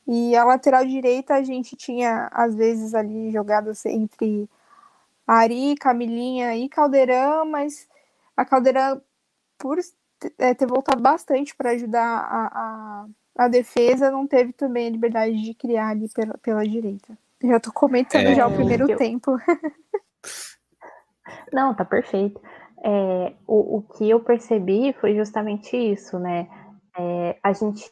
e 0.07 0.35
a 0.35 0.45
lateral 0.45 0.85
direita 0.85 1.35
a 1.35 1.43
gente 1.43 1.75
tinha, 1.75 2.29
às 2.31 2.55
vezes, 2.55 2.95
ali 2.95 3.31
jogadas 3.31 3.85
entre 3.85 4.49
Ari, 5.27 5.75
Camilinha 5.75 6.55
e 6.55 6.69
Caldeirão, 6.69 7.45
mas 7.45 7.87
a 8.35 8.45
Caldeirão, 8.45 9.01
por 9.57 9.77
é, 10.37 10.53
ter 10.53 10.65
voltado 10.65 11.01
bastante 11.01 11.53
para 11.53 11.71
ajudar 11.71 12.01
a, 12.01 12.47
a, 12.47 13.05
a, 13.45 13.47
defesa, 13.49 14.09
não 14.09 14.25
teve 14.25 14.53
também 14.53 14.87
a 14.87 14.91
liberdade 14.91 15.41
de 15.41 15.53
criar 15.53 15.89
ali 15.89 16.07
pela, 16.09 16.37
pela 16.37 16.65
direita. 16.65 17.17
Já 17.43 17.59
tô 17.59 17.73
comentando 17.73 18.27
é, 18.27 18.35
já 18.35 18.47
o 18.47 18.53
primeiro 18.53 18.89
eu... 18.89 18.97
tempo. 18.97 19.37
Não, 21.51 21.73
tá 21.73 21.83
perfeito. 21.83 22.41
É, 22.83 23.33
o, 23.45 23.77
o 23.77 23.81
que 23.81 24.09
eu 24.09 24.19
percebi 24.19 24.93
foi 24.93 25.15
justamente 25.15 25.75
isso, 25.75 26.17
né? 26.17 26.47
É, 26.97 27.37
a 27.43 27.53
gente 27.53 27.91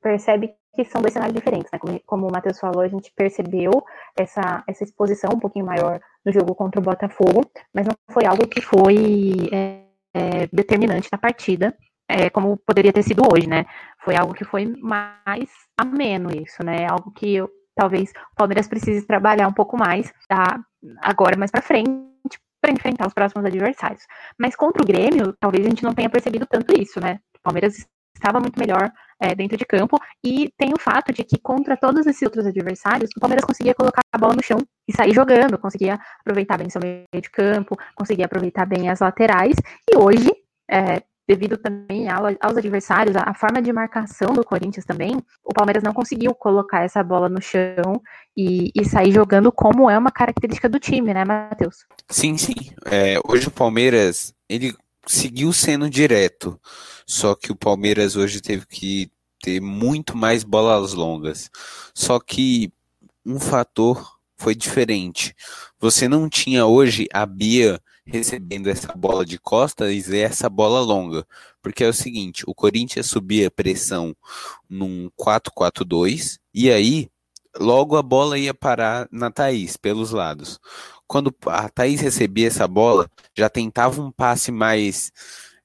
percebe 0.00 0.54
que 0.74 0.84
são 0.84 1.00
dois 1.00 1.12
cenários 1.12 1.34
diferentes, 1.34 1.70
né? 1.72 1.78
Como, 1.78 2.00
como 2.04 2.28
o 2.28 2.32
Matheus 2.32 2.58
falou, 2.58 2.82
a 2.82 2.88
gente 2.88 3.12
percebeu 3.14 3.70
essa, 4.16 4.62
essa 4.66 4.84
exposição 4.84 5.30
um 5.34 5.38
pouquinho 5.38 5.66
maior 5.66 6.00
no 6.24 6.32
jogo 6.32 6.54
contra 6.54 6.80
o 6.80 6.84
Botafogo, 6.84 7.42
mas 7.72 7.86
não 7.86 7.94
foi 8.10 8.26
algo 8.26 8.46
que 8.46 8.60
foi 8.60 9.48
é, 9.52 9.82
é, 10.14 10.46
determinante 10.52 11.08
na 11.10 11.18
partida, 11.18 11.76
é, 12.08 12.28
como 12.28 12.56
poderia 12.56 12.92
ter 12.92 13.02
sido 13.02 13.22
hoje, 13.32 13.48
né? 13.48 13.64
Foi 14.04 14.16
algo 14.16 14.34
que 14.34 14.44
foi 14.44 14.66
mais 14.66 15.48
ameno 15.78 16.30
isso, 16.30 16.62
né? 16.64 16.86
Algo 16.86 17.10
que 17.12 17.34
eu, 17.36 17.50
talvez 17.74 18.10
o 18.32 18.36
Palmeiras 18.36 18.68
precise 18.68 19.06
trabalhar 19.06 19.48
um 19.48 19.52
pouco 19.52 19.76
mais, 19.76 20.12
tá? 20.28 20.60
Agora 21.00 21.36
mais 21.36 21.50
para 21.50 21.62
frente, 21.62 22.38
para 22.60 22.72
enfrentar 22.72 23.06
os 23.06 23.14
próximos 23.14 23.44
adversários. 23.44 24.06
Mas 24.38 24.56
contra 24.56 24.82
o 24.82 24.86
Grêmio, 24.86 25.34
talvez 25.38 25.66
a 25.66 25.68
gente 25.68 25.82
não 25.82 25.94
tenha 25.94 26.10
percebido 26.10 26.46
tanto 26.46 26.78
isso, 26.78 27.00
né? 27.00 27.20
O 27.36 27.42
Palmeiras 27.42 27.86
estava 28.14 28.40
muito 28.40 28.58
melhor 28.58 28.90
é, 29.20 29.34
dentro 29.34 29.56
de 29.56 29.64
campo 29.64 29.98
e 30.22 30.50
tem 30.56 30.72
o 30.72 30.78
fato 30.78 31.12
de 31.12 31.24
que 31.24 31.38
contra 31.38 31.76
todos 31.76 32.06
esses 32.06 32.22
outros 32.22 32.46
adversários, 32.46 33.10
o 33.16 33.20
Palmeiras 33.20 33.44
conseguia 33.44 33.74
colocar 33.74 34.02
a 34.12 34.18
bola 34.18 34.34
no 34.34 34.42
chão 34.42 34.58
e 34.88 34.94
sair 34.94 35.14
jogando, 35.14 35.58
conseguia 35.58 35.98
aproveitar 36.20 36.58
bem 36.58 36.70
seu 36.70 36.80
meio 36.80 37.04
de 37.14 37.30
campo, 37.30 37.76
conseguia 37.94 38.26
aproveitar 38.26 38.66
bem 38.66 38.88
as 38.88 39.00
laterais 39.00 39.56
e 39.90 39.96
hoje 39.96 40.30
é, 40.70 41.02
devido 41.26 41.56
também 41.56 42.06
aos 42.08 42.56
adversários, 42.56 43.16
a 43.16 43.32
forma 43.32 43.60
de 43.60 43.72
marcação 43.72 44.32
do 44.34 44.44
Corinthians 44.44 44.84
também, 44.84 45.16
o 45.42 45.54
Palmeiras 45.54 45.82
não 45.82 45.94
conseguiu 45.94 46.34
colocar 46.34 46.84
essa 46.84 47.02
bola 47.02 47.28
no 47.28 47.40
chão 47.40 48.00
e, 48.36 48.70
e 48.74 48.84
sair 48.84 49.10
jogando 49.10 49.50
como 49.50 49.88
é 49.88 49.96
uma 49.96 50.10
característica 50.10 50.68
do 50.68 50.78
time, 50.78 51.14
né, 51.14 51.24
Matheus? 51.24 51.86
Sim, 52.10 52.36
sim. 52.36 52.54
É, 52.86 53.18
hoje 53.26 53.48
o 53.48 53.50
Palmeiras, 53.50 54.34
ele 54.48 54.74
seguiu 55.06 55.52
sendo 55.52 55.88
direto, 55.88 56.60
só 57.06 57.34
que 57.34 57.52
o 57.52 57.56
Palmeiras 57.56 58.16
hoje 58.16 58.40
teve 58.40 58.66
que 58.66 59.10
ter 59.42 59.60
muito 59.60 60.16
mais 60.16 60.42
bolas 60.42 60.94
longas. 60.94 61.50
Só 61.94 62.18
que 62.18 62.72
um 63.24 63.38
fator 63.38 64.18
foi 64.36 64.54
diferente. 64.54 65.34
Você 65.78 66.08
não 66.08 66.28
tinha 66.28 66.66
hoje 66.66 67.06
a 67.12 67.26
Bia 67.26 67.80
recebendo 68.06 68.68
essa 68.68 68.92
bola 68.94 69.24
de 69.24 69.38
costas 69.38 70.08
e 70.08 70.18
essa 70.18 70.48
bola 70.48 70.80
longa. 70.80 71.26
Porque 71.62 71.84
é 71.84 71.88
o 71.88 71.94
seguinte, 71.94 72.44
o 72.46 72.54
Corinthians 72.54 73.06
subia 73.06 73.50
pressão 73.50 74.14
num 74.68 75.10
4-4-2 75.18 76.38
e 76.52 76.70
aí 76.70 77.08
logo 77.58 77.96
a 77.96 78.02
bola 78.02 78.38
ia 78.38 78.52
parar 78.52 79.08
na 79.10 79.30
Thaís, 79.30 79.76
pelos 79.76 80.10
lados. 80.10 80.58
Quando 81.14 81.32
a 81.46 81.68
Thaís 81.68 82.00
recebia 82.00 82.48
essa 82.48 82.66
bola, 82.66 83.08
já 83.38 83.48
tentava 83.48 84.02
um 84.02 84.10
passe 84.10 84.50
mais 84.50 85.12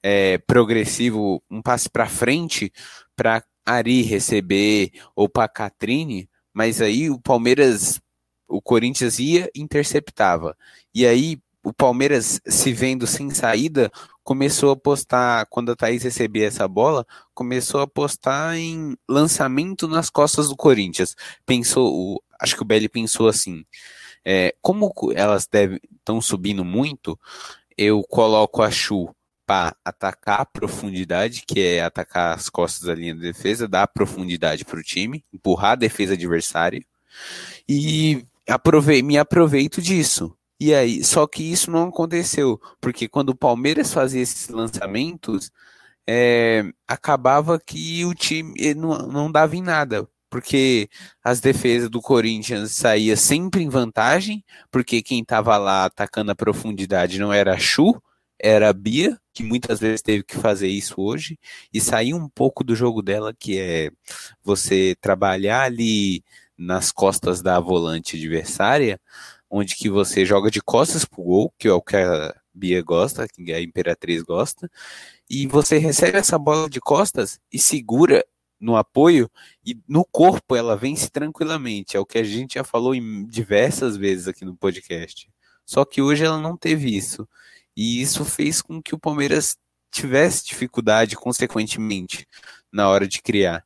é, 0.00 0.38
progressivo, 0.38 1.42
um 1.50 1.60
passe 1.60 1.90
para 1.90 2.06
frente 2.06 2.72
para 3.16 3.42
Ari 3.66 4.02
receber 4.02 4.92
ou 5.12 5.28
para 5.28 5.48
Catrine, 5.48 6.30
mas 6.54 6.80
aí 6.80 7.10
o 7.10 7.18
Palmeiras, 7.18 8.00
o 8.46 8.62
Corinthians 8.62 9.18
ia 9.18 9.50
interceptava. 9.52 10.56
E 10.94 11.04
aí 11.04 11.40
o 11.64 11.72
Palmeiras, 11.72 12.40
se 12.46 12.72
vendo 12.72 13.04
sem 13.04 13.30
saída, 13.30 13.90
começou 14.22 14.70
a 14.70 14.76
postar, 14.76 15.46
quando 15.46 15.72
a 15.72 15.76
Thaís 15.76 16.04
recebia 16.04 16.46
essa 16.46 16.68
bola, 16.68 17.04
começou 17.34 17.80
a 17.80 17.88
postar 17.88 18.56
em 18.56 18.96
lançamento 19.08 19.88
nas 19.88 20.10
costas 20.10 20.48
do 20.48 20.54
Corinthians. 20.54 21.16
Pensou, 21.44 22.22
acho 22.40 22.54
que 22.54 22.62
o 22.62 22.64
Belli 22.64 22.88
pensou 22.88 23.26
assim, 23.26 23.64
é, 24.24 24.54
como 24.60 24.92
elas 25.14 25.48
estão 25.52 26.20
subindo 26.20 26.64
muito, 26.64 27.18
eu 27.76 28.02
coloco 28.02 28.62
a 28.62 28.70
Chu 28.70 29.14
para 29.46 29.74
atacar 29.84 30.42
a 30.42 30.46
profundidade, 30.46 31.42
que 31.46 31.60
é 31.60 31.82
atacar 31.82 32.36
as 32.36 32.48
costas 32.48 32.86
da 32.86 32.94
linha 32.94 33.14
de 33.14 33.20
defesa, 33.20 33.66
dar 33.66 33.88
profundidade 33.88 34.64
para 34.64 34.78
o 34.78 34.82
time, 34.82 35.24
empurrar 35.32 35.72
a 35.72 35.76
defesa 35.76 36.14
adversária, 36.14 36.84
e 37.68 38.24
me 39.02 39.18
aproveito 39.18 39.82
disso. 39.82 40.36
E 40.58 40.74
aí, 40.74 41.02
só 41.02 41.26
que 41.26 41.42
isso 41.42 41.70
não 41.70 41.88
aconteceu, 41.88 42.60
porque 42.80 43.08
quando 43.08 43.30
o 43.30 43.34
Palmeiras 43.34 43.92
fazia 43.92 44.20
esses 44.22 44.48
lançamentos, 44.48 45.50
é, 46.06 46.64
acabava 46.86 47.58
que 47.58 48.04
o 48.04 48.14
time 48.14 48.74
não, 48.74 48.98
não 49.08 49.32
dava 49.32 49.56
em 49.56 49.62
nada, 49.62 50.06
porque 50.30 50.88
as 51.22 51.40
defesas 51.40 51.90
do 51.90 52.00
Corinthians 52.00 52.72
saía 52.72 53.16
sempre 53.16 53.62
em 53.62 53.68
vantagem, 53.68 54.44
porque 54.70 55.02
quem 55.02 55.20
estava 55.20 55.58
lá 55.58 55.84
atacando 55.84 56.30
a 56.30 56.36
profundidade 56.36 57.18
não 57.18 57.32
era 57.32 57.54
a 57.54 57.58
Chu, 57.58 58.00
era 58.38 58.70
a 58.70 58.72
Bia, 58.72 59.18
que 59.34 59.42
muitas 59.42 59.80
vezes 59.80 60.00
teve 60.00 60.22
que 60.24 60.36
fazer 60.36 60.68
isso 60.68 60.94
hoje, 60.98 61.38
e 61.72 61.80
sair 61.80 62.14
um 62.14 62.28
pouco 62.28 62.64
do 62.64 62.74
jogo 62.74 63.02
dela, 63.02 63.34
que 63.38 63.58
é 63.58 63.90
você 64.42 64.96
trabalhar 65.00 65.62
ali 65.62 66.24
nas 66.56 66.92
costas 66.92 67.42
da 67.42 67.58
volante 67.60 68.16
adversária, 68.16 69.00
onde 69.50 69.74
que 69.74 69.90
você 69.90 70.24
joga 70.24 70.50
de 70.50 70.62
costas 70.62 71.04
pro 71.04 71.22
gol, 71.22 71.54
que 71.58 71.68
é 71.68 71.72
o 71.72 71.82
que 71.82 71.96
a 71.96 72.34
Bia 72.54 72.82
gosta, 72.82 73.26
que 73.28 73.52
a 73.52 73.60
Imperatriz 73.60 74.22
gosta, 74.22 74.70
e 75.28 75.46
você 75.46 75.78
recebe 75.78 76.18
essa 76.18 76.38
bola 76.38 76.68
de 76.68 76.80
costas 76.80 77.38
e 77.52 77.58
segura 77.58 78.24
no 78.60 78.76
apoio 78.76 79.30
e 79.64 79.76
no 79.88 80.04
corpo 80.04 80.54
ela 80.54 80.76
vence 80.76 81.10
tranquilamente. 81.10 81.96
É 81.96 82.00
o 82.00 82.06
que 82.06 82.18
a 82.18 82.22
gente 82.22 82.54
já 82.54 82.64
falou 82.64 82.94
em 82.94 83.24
diversas 83.26 83.96
vezes 83.96 84.28
aqui 84.28 84.44
no 84.44 84.56
podcast. 84.56 85.30
Só 85.64 85.84
que 85.84 86.02
hoje 86.02 86.24
ela 86.24 86.38
não 86.38 86.56
teve 86.56 86.94
isso. 86.94 87.28
E 87.76 88.02
isso 88.02 88.24
fez 88.24 88.60
com 88.60 88.82
que 88.82 88.94
o 88.94 88.98
Palmeiras 88.98 89.56
tivesse 89.90 90.44
dificuldade, 90.46 91.16
consequentemente, 91.16 92.26
na 92.70 92.88
hora 92.88 93.06
de 93.06 93.22
criar. 93.22 93.64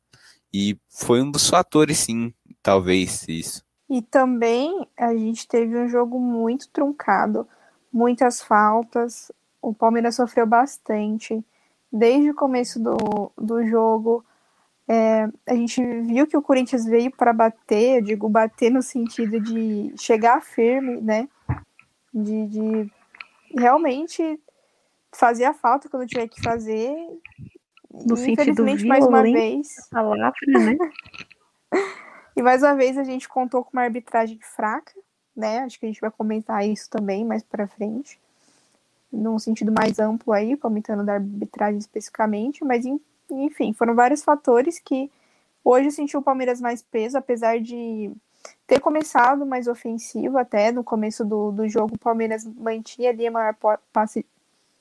E 0.53 0.79
foi 0.89 1.21
um 1.21 1.31
dos 1.31 1.49
fatores, 1.49 1.99
sim, 1.99 2.33
talvez, 2.63 3.27
isso. 3.29 3.65
E 3.89 4.01
também 4.01 4.87
a 4.97 5.15
gente 5.15 5.47
teve 5.47 5.77
um 5.77 5.89
jogo 5.89 6.19
muito 6.19 6.69
truncado, 6.69 7.47
muitas 7.93 8.43
faltas. 8.43 9.33
O 9.61 9.75
Palmeiras 9.75 10.17
sofreu 10.17 10.47
bastante. 10.47 11.45
Desde 11.93 12.31
o 12.31 12.35
começo 12.35 12.81
do, 12.81 13.33
do 13.37 13.67
jogo, 13.67 14.25
é, 14.87 15.29
a 15.47 15.55
gente 15.55 15.83
viu 16.03 16.27
que 16.27 16.37
o 16.37 16.43
Corinthians 16.43 16.85
veio 16.85 17.11
para 17.11 17.33
bater, 17.33 17.99
eu 17.99 18.03
digo 18.03 18.29
bater 18.29 18.71
no 18.71 18.83
sentido 18.83 19.41
de 19.41 19.95
chegar 19.97 20.43
firme, 20.43 21.01
né? 21.01 21.29
De, 22.13 22.47
de 22.47 22.93
realmente 23.57 24.39
fazer 25.13 25.45
a 25.45 25.55
falta 25.55 25.89
quando 25.89 26.07
tiver 26.07 26.29
que 26.29 26.43
fazer. 26.43 26.95
No 28.07 28.17
sentido 28.17 28.65
violento, 28.65 28.87
mais 28.87 29.07
uma 29.07 29.23
vez. 29.23 29.89
Palavra, 29.91 30.33
né? 30.49 30.77
E 32.37 32.43
mais 32.43 32.65
uma 32.65 32.75
vez 32.75 32.99
a 32.99 33.05
gente 33.05 33.29
contou 33.29 33.63
com 33.63 33.71
uma 33.73 33.83
arbitragem 33.83 34.41
fraca, 34.41 34.93
né? 35.37 35.61
Acho 35.61 35.79
que 35.79 35.87
a 35.87 35.89
gente 35.89 36.01
vai 36.01 36.11
comentar 36.11 36.67
isso 36.67 36.91
também 36.91 37.25
mais 37.25 37.45
para 37.45 37.69
frente, 37.69 38.19
num 39.13 39.39
sentido 39.39 39.71
mais 39.71 40.01
amplo 40.01 40.33
aí, 40.33 40.57
comentando 40.57 41.05
da 41.05 41.15
arbitragem 41.15 41.79
especificamente, 41.79 42.65
mas 42.65 42.85
enfim, 43.43 43.73
foram 43.73 43.95
vários 43.95 44.23
fatores 44.23 44.79
que 44.79 45.11
hoje 45.65 45.91
sentiu 45.91 46.21
o 46.21 46.23
Palmeiras 46.23 46.61
mais 46.61 46.83
peso, 46.83 47.19
apesar 47.19 47.61
de 47.61 48.13
ter 48.67 48.81
começado 48.81 49.47
mais 49.47 49.67
ofensivo 49.69 50.39
até 50.39 50.71
no 50.71 50.85
começo 50.85 51.25
do, 51.25 51.51
do 51.53 51.69
jogo, 51.69 51.95
o 51.95 51.99
Palmeiras 51.99 52.45
mantinha 52.45 53.11
ali 53.11 53.27
a 53.27 53.31
maior 53.31 53.57
passe. 53.93 54.27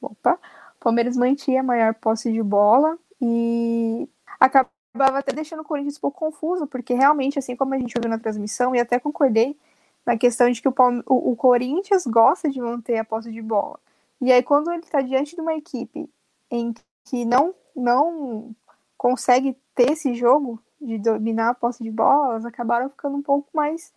Opa! 0.01 0.39
Palmeiras 0.79 1.15
mantinha 1.15 1.61
a 1.61 1.63
maior 1.63 1.93
posse 1.93 2.31
de 2.31 2.43
bola 2.43 2.97
e 3.21 4.07
acabava 4.37 5.19
até 5.19 5.31
deixando 5.31 5.61
o 5.61 5.65
Corinthians 5.65 5.97
um 5.97 6.01
pouco 6.01 6.19
confuso, 6.19 6.67
porque 6.67 6.93
realmente, 6.93 7.39
assim 7.39 7.55
como 7.55 7.73
a 7.73 7.77
gente 7.77 7.97
ouviu 7.97 8.09
na 8.09 8.19
transmissão, 8.19 8.75
e 8.75 8.79
até 8.79 8.99
concordei 8.99 9.57
na 10.05 10.17
questão 10.17 10.51
de 10.51 10.61
que 10.61 10.67
o, 10.67 10.73
o, 11.07 11.31
o 11.31 11.35
Corinthians 11.37 12.05
gosta 12.05 12.49
de 12.49 12.59
manter 12.59 12.97
a 12.97 13.05
posse 13.05 13.31
de 13.31 13.41
bola. 13.41 13.79
E 14.19 14.31
aí, 14.31 14.43
quando 14.43 14.71
ele 14.71 14.83
está 14.83 15.01
diante 15.01 15.35
de 15.35 15.41
uma 15.41 15.53
equipe 15.53 16.09
em 16.51 16.73
que 17.05 17.25
não, 17.25 17.53
não 17.75 18.55
consegue 18.97 19.57
ter 19.75 19.91
esse 19.91 20.13
jogo 20.13 20.59
de 20.81 20.97
dominar 20.97 21.49
a 21.49 21.53
posse 21.53 21.83
de 21.83 21.91
bola, 21.91 22.31
elas 22.31 22.45
acabaram 22.45 22.89
ficando 22.89 23.15
um 23.15 23.21
pouco 23.21 23.49
mais 23.53 23.93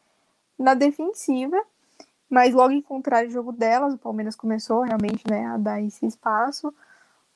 na 0.59 0.75
defensiva. 0.75 1.61
Mas 2.29 2.55
logo 2.55 2.73
encontrar 2.73 3.27
o 3.27 3.31
jogo 3.31 3.53
delas, 3.53 3.95
o 3.95 3.99
Palmeiras 3.99 4.35
começou 4.35 4.83
realmente 4.83 5.23
né, 5.31 5.47
a 5.47 5.57
dar 5.57 5.81
esse 5.81 6.05
espaço. 6.07 6.75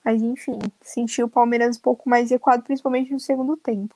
Mas 0.05 0.23
enfim, 0.23 0.59
senti 0.81 1.23
o 1.23 1.29
Palmeiras 1.29 1.77
um 1.77 1.81
pouco 1.81 2.09
mais 2.09 2.31
equado, 2.31 2.63
principalmente 2.63 3.13
no 3.13 3.21
segundo 3.21 3.57
tempo. 3.57 3.95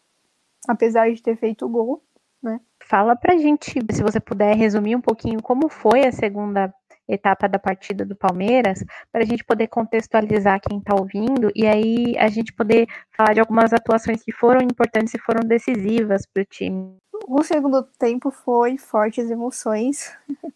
Apesar 0.68 1.12
de 1.12 1.22
ter 1.22 1.36
feito 1.36 1.66
o 1.66 1.68
gol, 1.68 2.02
né? 2.44 2.60
Fala 2.86 3.16
pra 3.16 3.36
gente, 3.36 3.80
se 3.90 4.02
você 4.02 4.20
puder 4.20 4.54
resumir 4.54 4.94
um 4.94 5.00
pouquinho 5.00 5.42
como 5.42 5.68
foi 5.68 6.06
a 6.06 6.12
segunda 6.12 6.72
etapa 7.08 7.48
da 7.48 7.58
partida 7.58 8.04
do 8.04 8.14
Palmeiras, 8.14 8.84
para 9.10 9.22
a 9.22 9.26
gente 9.26 9.44
poder 9.44 9.68
contextualizar 9.68 10.60
quem 10.60 10.78
está 10.78 10.94
ouvindo 10.94 11.50
e 11.54 11.66
aí 11.66 12.16
a 12.18 12.28
gente 12.28 12.52
poder 12.52 12.86
falar 13.10 13.34
de 13.34 13.40
algumas 13.40 13.72
atuações 13.72 14.22
que 14.22 14.32
foram 14.32 14.60
importantes 14.62 15.12
e 15.14 15.18
foram 15.18 15.40
decisivas 15.46 16.26
para 16.26 16.42
o 16.42 16.46
time. 16.46 16.96
O 17.26 17.42
segundo 17.42 17.82
tempo 17.98 18.30
foi 18.30 18.76
fortes 18.78 19.30
emoções. 19.30 20.12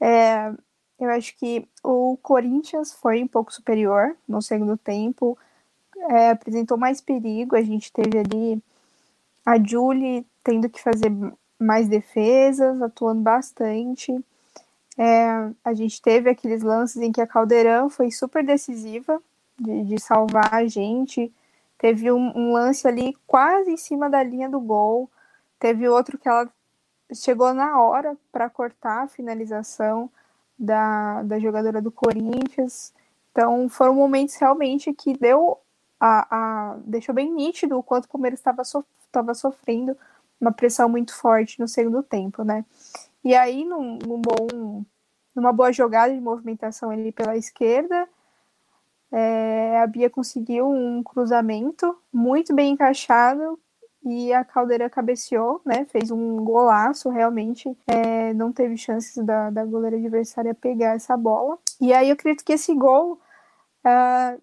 é, 0.00 0.52
eu 0.98 1.10
acho 1.10 1.36
que 1.36 1.66
o 1.82 2.16
Corinthians 2.22 2.92
foi 2.92 3.22
um 3.22 3.28
pouco 3.28 3.52
superior 3.52 4.16
no 4.28 4.42
segundo 4.42 4.76
tempo, 4.76 5.36
é, 6.10 6.30
apresentou 6.30 6.76
mais 6.76 7.00
perigo. 7.00 7.56
A 7.56 7.62
gente 7.62 7.92
teve 7.92 8.18
ali 8.18 8.62
a 9.44 9.62
Julie 9.62 10.26
tendo 10.42 10.68
que 10.68 10.82
fazer 10.82 11.10
mais 11.58 11.88
defesas, 11.88 12.80
atuando 12.80 13.20
bastante. 13.20 14.12
É, 14.96 15.50
a 15.64 15.74
gente 15.74 16.00
teve 16.00 16.30
aqueles 16.30 16.62
lances 16.62 17.00
em 17.00 17.12
que 17.12 17.20
a 17.20 17.26
Caldeirão 17.26 17.88
foi 17.88 18.10
super 18.10 18.44
decisiva 18.44 19.22
de, 19.58 19.84
de 19.84 20.00
salvar 20.00 20.52
a 20.52 20.66
gente. 20.66 21.32
Teve 21.78 22.10
um, 22.10 22.32
um, 22.36 22.52
lance 22.52 22.86
ali 22.86 23.16
quase 23.26 23.70
em 23.70 23.76
cima 23.76 24.10
da 24.10 24.22
linha 24.22 24.48
do 24.48 24.60
gol. 24.60 25.10
Teve 25.58 25.88
outro 25.88 26.18
que 26.18 26.28
ela 26.28 26.48
chegou 27.14 27.54
na 27.54 27.80
hora 27.80 28.16
para 28.30 28.50
cortar 28.50 29.04
a 29.04 29.08
finalização 29.08 30.10
da, 30.58 31.22
da 31.22 31.38
jogadora 31.38 31.80
do 31.80 31.90
Corinthians. 31.90 32.92
Então 33.32 33.68
foram 33.68 33.94
momentos 33.94 34.34
realmente 34.36 34.92
que 34.92 35.14
deu 35.14 35.58
a, 36.00 36.26
a 36.30 36.76
deixou 36.86 37.14
bem 37.14 37.30
nítido 37.32 37.78
o 37.78 37.82
quanto 37.82 38.06
o 38.06 38.08
Palmeiras 38.08 38.40
estava 38.40 38.64
so, 38.64 38.84
sofrendo 39.34 39.96
uma 40.40 40.50
pressão 40.50 40.88
muito 40.88 41.14
forte 41.14 41.60
no 41.60 41.68
segundo 41.68 42.02
tempo, 42.02 42.42
né? 42.42 42.64
E 43.22 43.34
aí, 43.34 43.64
num, 43.64 43.98
num 43.98 44.20
bom, 44.20 44.82
numa 45.34 45.52
boa 45.52 45.70
jogada 45.72 46.12
de 46.14 46.20
movimentação 46.20 46.90
ali 46.90 47.12
pela 47.12 47.36
esquerda, 47.36 48.08
é, 49.12 49.78
a 49.80 49.86
Bia 49.86 50.08
conseguiu 50.08 50.68
um 50.70 51.02
cruzamento 51.02 51.96
muito 52.12 52.54
bem 52.54 52.72
encaixado 52.72 53.58
e 54.02 54.32
a 54.32 54.42
Caldeira 54.44 54.88
cabeceou, 54.88 55.60
né? 55.66 55.84
Fez 55.86 56.10
um 56.10 56.36
golaço, 56.36 57.10
realmente. 57.10 57.76
É, 57.86 58.32
não 58.32 58.50
teve 58.50 58.76
chances 58.78 59.22
da, 59.22 59.50
da 59.50 59.64
goleira 59.64 59.96
adversária 59.96 60.54
pegar 60.54 60.94
essa 60.94 61.16
bola. 61.16 61.58
E 61.78 61.92
aí 61.92 62.08
eu 62.08 62.14
acredito 62.14 62.44
que 62.44 62.54
esse 62.54 62.74
gol 62.74 63.20
uh, 63.84 64.40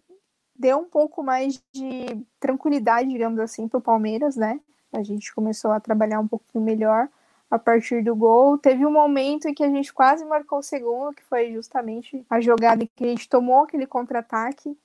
deu 0.57 0.79
um 0.79 0.85
pouco 0.85 1.23
mais 1.23 1.61
de 1.71 2.25
tranquilidade, 2.39 3.09
digamos 3.09 3.39
assim, 3.39 3.67
para 3.67 3.77
o 3.77 3.81
Palmeiras, 3.81 4.35
né? 4.35 4.59
A 4.93 5.03
gente 5.03 5.33
começou 5.33 5.71
a 5.71 5.79
trabalhar 5.79 6.19
um 6.19 6.27
pouquinho 6.27 6.63
melhor 6.63 7.07
a 7.49 7.59
partir 7.59 8.03
do 8.03 8.15
gol. 8.15 8.57
Teve 8.57 8.85
um 8.85 8.91
momento 8.91 9.47
em 9.47 9.53
que 9.53 9.63
a 9.63 9.69
gente 9.69 9.93
quase 9.93 10.25
marcou 10.25 10.59
o 10.59 10.63
segundo, 10.63 11.13
que 11.13 11.23
foi 11.23 11.53
justamente 11.53 12.25
a 12.29 12.39
jogada 12.39 12.83
em 12.83 12.89
que 12.95 13.03
a 13.03 13.07
gente 13.07 13.29
tomou 13.29 13.63
aquele 13.63 13.85
contra-ataque, 13.85 14.77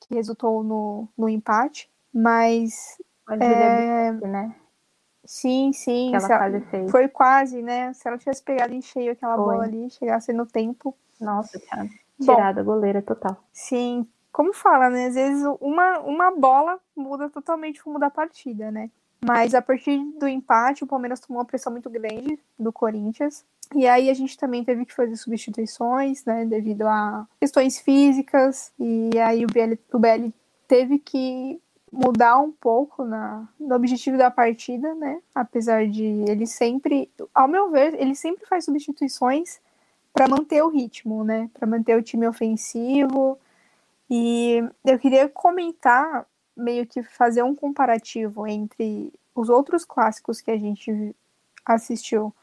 que 0.00 0.14
resultou 0.14 0.62
no, 0.62 1.08
no 1.16 1.28
empate. 1.28 1.90
Mas 2.12 2.98
mas 3.26 3.40
é... 3.40 4.12
né? 4.12 4.56
Sim, 5.24 5.72
sim. 5.72 6.12
ela. 6.14 6.90
Foi 6.90 7.06
quase, 7.08 7.62
né? 7.62 7.92
Se 7.92 8.08
ela 8.08 8.18
tivesse 8.18 8.42
pegado 8.42 8.74
em 8.74 8.82
cheio 8.82 9.12
aquela 9.12 9.36
Foi. 9.36 9.44
bola 9.44 9.64
ali, 9.64 9.88
chegasse 9.90 10.32
no 10.32 10.44
tempo. 10.44 10.96
Nossa, 11.20 11.58
tinha 11.58 11.88
tirado 12.20 12.58
a 12.58 12.62
goleira 12.62 13.00
total. 13.00 13.36
Sim. 13.52 14.08
Como 14.32 14.52
fala, 14.52 14.88
né? 14.88 15.06
Às 15.06 15.14
vezes 15.14 15.44
uma, 15.60 15.98
uma 16.00 16.30
bola 16.30 16.78
muda 16.96 17.28
totalmente 17.28 17.80
o 17.80 17.84
rumo 17.84 17.98
da 17.98 18.10
partida, 18.10 18.70
né? 18.70 18.90
Mas 19.24 19.54
a 19.54 19.60
partir 19.60 19.98
do 20.18 20.26
empate, 20.26 20.82
o 20.82 20.86
Palmeiras 20.86 21.20
tomou 21.20 21.40
uma 21.40 21.46
pressão 21.46 21.72
muito 21.72 21.90
grande 21.90 22.38
do 22.58 22.72
Corinthians. 22.72 23.44
E 23.74 23.86
aí 23.86 24.10
a 24.10 24.14
gente 24.14 24.36
também 24.36 24.64
teve 24.64 24.84
que 24.84 24.94
fazer 24.94 25.14
substituições, 25.16 26.24
né, 26.24 26.44
devido 26.44 26.82
a 26.88 27.26
questões 27.38 27.78
físicas. 27.78 28.72
E 28.78 29.10
aí 29.18 29.44
o 29.44 29.48
BL, 29.48 29.78
o 29.92 29.98
BL 29.98 30.30
teve 30.66 30.98
que 30.98 31.60
mudar 31.92 32.38
um 32.38 32.50
pouco 32.50 33.04
na, 33.04 33.48
no 33.58 33.74
objetivo 33.74 34.16
da 34.16 34.30
partida, 34.30 34.94
né? 34.94 35.20
Apesar 35.34 35.86
de 35.86 36.04
ele 36.04 36.46
sempre, 36.46 37.10
ao 37.34 37.48
meu 37.48 37.70
ver, 37.70 37.94
ele 37.94 38.14
sempre 38.14 38.46
faz 38.46 38.64
substituições 38.64 39.60
para 40.12 40.28
manter 40.28 40.62
o 40.62 40.68
ritmo, 40.68 41.24
né? 41.24 41.50
Para 41.52 41.66
manter 41.66 41.96
o 41.96 42.02
time 42.02 42.26
ofensivo. 42.26 43.38
E 44.10 44.60
eu 44.84 44.98
queria 44.98 45.28
comentar, 45.28 46.26
meio 46.56 46.84
que 46.84 47.02
fazer 47.02 47.44
um 47.44 47.54
comparativo 47.54 48.46
entre 48.46 49.12
os 49.34 49.48
outros 49.48 49.84
clássicos 49.84 50.40
que 50.40 50.50
a 50.50 50.58
gente 50.58 51.14
assistiu 51.64 52.34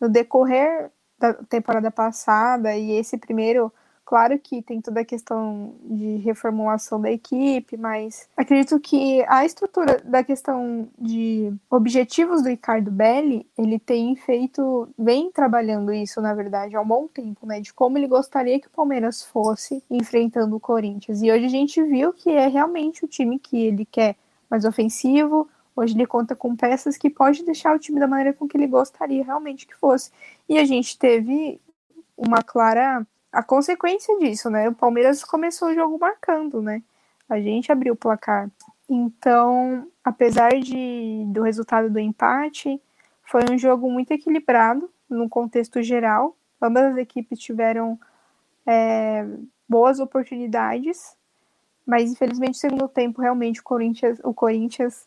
no 0.00 0.08
decorrer 0.08 0.90
da 1.16 1.32
temporada 1.32 1.90
passada 1.90 2.76
e 2.76 2.90
esse 2.92 3.16
primeiro 3.16 3.72
Claro 4.04 4.38
que 4.38 4.60
tem 4.62 4.80
toda 4.80 5.00
a 5.00 5.04
questão 5.04 5.74
de 5.84 6.16
reformulação 6.16 7.00
da 7.00 7.10
equipe, 7.10 7.76
mas 7.76 8.28
acredito 8.36 8.78
que 8.80 9.24
a 9.28 9.44
estrutura 9.44 9.98
da 10.04 10.22
questão 10.22 10.88
de 10.98 11.52
objetivos 11.70 12.42
do 12.42 12.48
Ricardo 12.48 12.90
Belli, 12.90 13.46
ele 13.56 13.78
tem 13.78 14.14
feito, 14.16 14.88
vem 14.98 15.30
trabalhando 15.30 15.92
isso, 15.92 16.20
na 16.20 16.34
verdade, 16.34 16.76
há 16.76 16.80
um 16.80 16.86
bom 16.86 17.06
tempo, 17.06 17.46
né? 17.46 17.60
De 17.60 17.72
como 17.72 17.96
ele 17.96 18.06
gostaria 18.06 18.60
que 18.60 18.66
o 18.66 18.70
Palmeiras 18.70 19.22
fosse 19.22 19.82
enfrentando 19.90 20.56
o 20.56 20.60
Corinthians. 20.60 21.22
E 21.22 21.30
hoje 21.30 21.46
a 21.46 21.50
gente 21.50 21.82
viu 21.82 22.12
que 22.12 22.30
é 22.30 22.48
realmente 22.48 23.04
o 23.04 23.08
time 23.08 23.38
que 23.38 23.56
ele 23.56 23.84
quer 23.84 24.16
mais 24.50 24.64
ofensivo, 24.64 25.48
Hoje 25.74 25.94
ele 25.94 26.06
conta 26.06 26.36
com 26.36 26.54
peças 26.54 26.98
que 26.98 27.08
pode 27.08 27.42
deixar 27.44 27.74
o 27.74 27.78
time 27.78 27.98
da 27.98 28.06
maneira 28.06 28.34
com 28.34 28.46
que 28.46 28.56
ele 28.56 28.66
gostaria 28.66 29.24
realmente 29.24 29.66
que 29.66 29.74
fosse. 29.74 30.10
E 30.48 30.58
a 30.58 30.64
gente 30.64 30.98
teve 30.98 31.58
uma 32.14 32.42
clara 32.42 33.06
a 33.32 33.42
consequência 33.42 34.16
disso, 34.18 34.50
né? 34.50 34.68
O 34.68 34.74
Palmeiras 34.74 35.24
começou 35.24 35.68
o 35.68 35.74
jogo 35.74 35.98
marcando, 35.98 36.60
né? 36.60 36.82
A 37.28 37.40
gente 37.40 37.72
abriu 37.72 37.94
o 37.94 37.96
placar. 37.96 38.50
Então, 38.88 39.88
apesar 40.04 40.50
de, 40.50 41.24
do 41.28 41.42
resultado 41.42 41.88
do 41.88 41.98
empate, 41.98 42.80
foi 43.24 43.42
um 43.50 43.56
jogo 43.56 43.90
muito 43.90 44.10
equilibrado 44.10 44.90
no 45.08 45.28
contexto 45.28 45.82
geral. 45.82 46.36
Ambas 46.60 46.92
as 46.92 46.98
equipes 46.98 47.38
tiveram 47.38 47.98
é, 48.66 49.26
boas 49.68 49.98
oportunidades, 49.98 51.16
mas 51.86 52.12
infelizmente 52.12 52.54
no 52.54 52.60
segundo 52.60 52.88
tempo 52.88 53.22
realmente 53.22 53.60
o 53.60 53.64
Corinthians, 53.64 54.20
o 54.22 54.34
Corinthians 54.34 55.06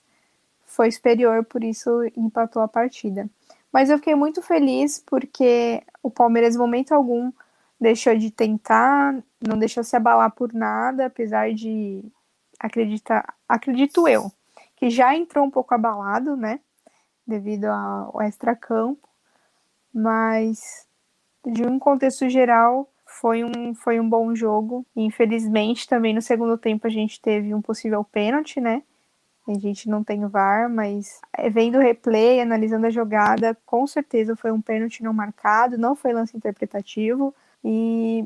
foi 0.66 0.92
superior, 0.92 1.46
por 1.46 1.64
isso 1.64 1.90
empatou 2.18 2.62
a 2.62 2.68
partida. 2.68 3.30
Mas 3.72 3.90
eu 3.90 3.98
fiquei 3.98 4.16
muito 4.16 4.42
feliz 4.42 5.04
porque 5.06 5.84
o 6.02 6.10
Palmeiras, 6.10 6.56
em 6.56 6.58
momento 6.58 6.94
algum, 6.94 7.32
deixou 7.80 8.16
de 8.18 8.32
tentar, 8.32 9.24
não 9.46 9.58
deixou 9.58 9.84
se 9.84 9.96
abalar 9.96 10.32
por 10.32 10.54
nada, 10.54 11.06
apesar 11.08 11.54
de 11.54 12.04
acreditar, 12.60 13.36
acredito 13.48 14.08
eu, 14.08 14.32
que 14.76 14.90
já 14.90 15.16
entrou 15.16 15.46
um 15.46 15.52
pouco 15.52 15.74
abalado, 15.74 16.36
né, 16.36 16.60
devido 17.28 17.66
ao 17.66 18.22
extracampo, 18.22 19.08
mas 19.94 20.88
de 21.46 21.66
um 21.66 21.80
contexto 21.80 22.28
geral 22.30 22.90
foi 23.06 23.44
um, 23.44 23.74
foi 23.74 24.00
um 24.00 24.08
bom 24.08 24.36
jogo. 24.36 24.86
Infelizmente, 24.96 25.88
também 25.88 26.14
no 26.14 26.22
segundo 26.22 26.58
tempo 26.58 26.86
a 26.86 26.90
gente 26.90 27.22
teve 27.22 27.54
um 27.54 27.62
possível 27.62 28.04
pênalti, 28.04 28.60
né? 28.60 28.84
A 29.48 29.54
gente 29.60 29.88
não 29.88 30.04
tem 30.04 30.26
VAR, 30.28 30.70
mas 30.70 31.22
é, 31.38 31.50
vendo 31.50 31.78
o 31.78 31.82
replay, 31.82 32.42
analisando 32.42 32.88
a 32.88 32.90
jogada, 32.90 33.56
com 33.66 33.86
certeza 33.86 34.36
foi 34.36 34.52
um 34.52 34.60
pênalti 34.60 35.04
não 35.04 35.14
marcado, 35.14 35.78
não 35.78 35.96
foi 35.96 36.14
lance 36.14 36.36
interpretativo. 36.36 37.34
E 37.66 38.24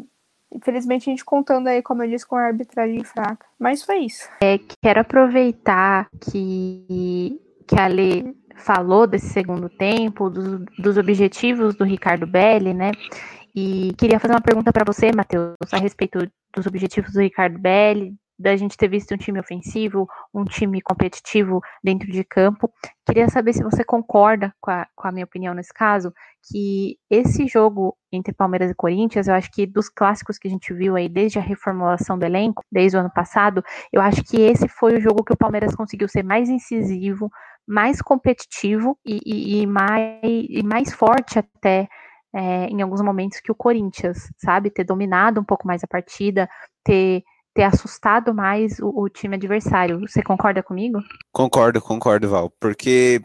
infelizmente 0.53 1.09
a 1.09 1.11
gente 1.11 1.23
contando 1.23 1.67
aí, 1.67 1.81
como 1.81 2.03
eu 2.03 2.09
disse, 2.09 2.27
com 2.27 2.35
a 2.35 2.47
arbitragem 2.47 3.03
fraca. 3.03 3.45
Mas 3.57 3.83
foi 3.83 3.99
isso. 3.99 4.27
É, 4.43 4.59
quero 4.81 4.99
aproveitar 4.99 6.09
que, 6.19 7.39
que 7.65 7.79
a 7.79 7.87
Lê 7.87 8.35
falou 8.55 9.07
desse 9.07 9.27
segundo 9.27 9.69
tempo, 9.69 10.29
dos, 10.29 10.65
dos 10.77 10.97
objetivos 10.97 11.75
do 11.75 11.85
Ricardo 11.85 12.27
Belli, 12.27 12.73
né? 12.73 12.91
E 13.55 13.93
queria 13.97 14.19
fazer 14.19 14.33
uma 14.33 14.41
pergunta 14.41 14.73
para 14.73 14.85
você, 14.85 15.11
Matheus, 15.15 15.55
a 15.71 15.77
respeito 15.77 16.19
dos 16.53 16.65
objetivos 16.67 17.13
do 17.13 17.21
Ricardo 17.21 17.57
Belli, 17.57 18.13
da 18.39 18.55
gente 18.55 18.77
ter 18.77 18.87
visto 18.87 19.13
um 19.13 19.17
time 19.17 19.39
ofensivo, 19.39 20.07
um 20.33 20.45
time 20.45 20.81
competitivo 20.81 21.59
dentro 21.83 22.09
de 22.09 22.23
campo. 22.23 22.71
Queria 23.05 23.27
saber 23.27 23.51
se 23.51 23.61
você 23.61 23.83
concorda 23.83 24.53
com 24.61 24.71
a, 24.71 24.87
com 24.95 25.07
a 25.07 25.11
minha 25.11 25.25
opinião 25.25 25.53
nesse 25.53 25.73
caso, 25.73 26.13
que 26.49 26.97
esse 27.09 27.47
jogo 27.47 27.97
entre 28.11 28.33
Palmeiras 28.33 28.71
e 28.71 28.75
Corinthians, 28.75 29.27
eu 29.27 29.33
acho 29.33 29.51
que 29.51 29.65
dos 29.65 29.89
clássicos 29.89 30.37
que 30.37 30.47
a 30.47 30.51
gente 30.51 30.73
viu 30.73 30.95
aí 30.95 31.09
desde 31.09 31.37
a 31.37 31.41
reformulação 31.41 32.17
do 32.17 32.25
elenco, 32.25 32.63
desde 32.71 32.95
o 32.95 33.01
ano 33.01 33.11
passado, 33.13 33.61
eu 33.91 34.01
acho 34.01 34.23
que 34.23 34.41
esse 34.41 34.69
foi 34.69 34.95
o 34.95 35.01
jogo 35.01 35.23
que 35.23 35.33
o 35.33 35.37
Palmeiras 35.37 35.75
conseguiu 35.75 36.07
ser 36.07 36.23
mais 36.23 36.47
incisivo, 36.47 37.29
mais 37.67 38.01
competitivo 38.01 38.97
e, 39.05 39.19
e, 39.25 39.61
e 39.61 39.67
mais, 39.67 40.19
e 40.23 40.63
mais 40.63 40.93
forte 40.93 41.37
até 41.37 41.89
é, 42.33 42.67
em 42.67 42.81
alguns 42.81 43.01
momentos 43.01 43.41
que 43.41 43.51
o 43.51 43.55
Corinthians, 43.55 44.31
sabe? 44.37 44.69
Ter 44.69 44.85
dominado 44.85 45.41
um 45.41 45.43
pouco 45.43 45.67
mais 45.67 45.83
a 45.83 45.87
partida, 45.87 46.49
ter 46.83 47.23
ter 47.59 47.63
assustado 47.63 48.33
mais 48.33 48.79
o, 48.79 48.87
o, 48.87 49.09
time 49.09 49.35
adversário. 49.35 49.99
Você 49.99 50.23
concorda 50.23 50.63
comigo? 50.63 51.03
Concordo, 51.29 51.81
concordo, 51.81 52.29
Val. 52.29 52.49
Porque 52.57 53.21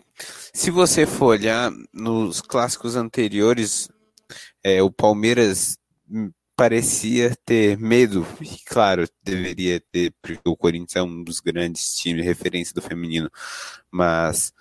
se 0.52 0.72
você 0.72 1.06
for 1.06 1.26
olhar 1.26 1.70
nos 1.92 2.40
clássicos 2.40 2.96
anteriores, 2.96 3.88
é, 4.64 4.82
o 4.82 4.90
Palmeiras 4.90 5.78
parecia 6.56 7.36
ter 7.44 7.78
medo, 7.78 8.26
e 8.40 8.58
claro, 8.66 9.08
deveria 9.22 9.80
ter, 9.92 10.12
porque 10.20 10.40
o 10.44 10.56
Corinthians 10.56 10.96
é 10.96 11.02
um 11.02 11.22
dos 11.22 11.38
grandes 11.38 11.94
times, 11.94 12.24
referência 12.24 12.74
do 12.74 12.82
feminino, 12.82 13.30
mas 13.88 14.52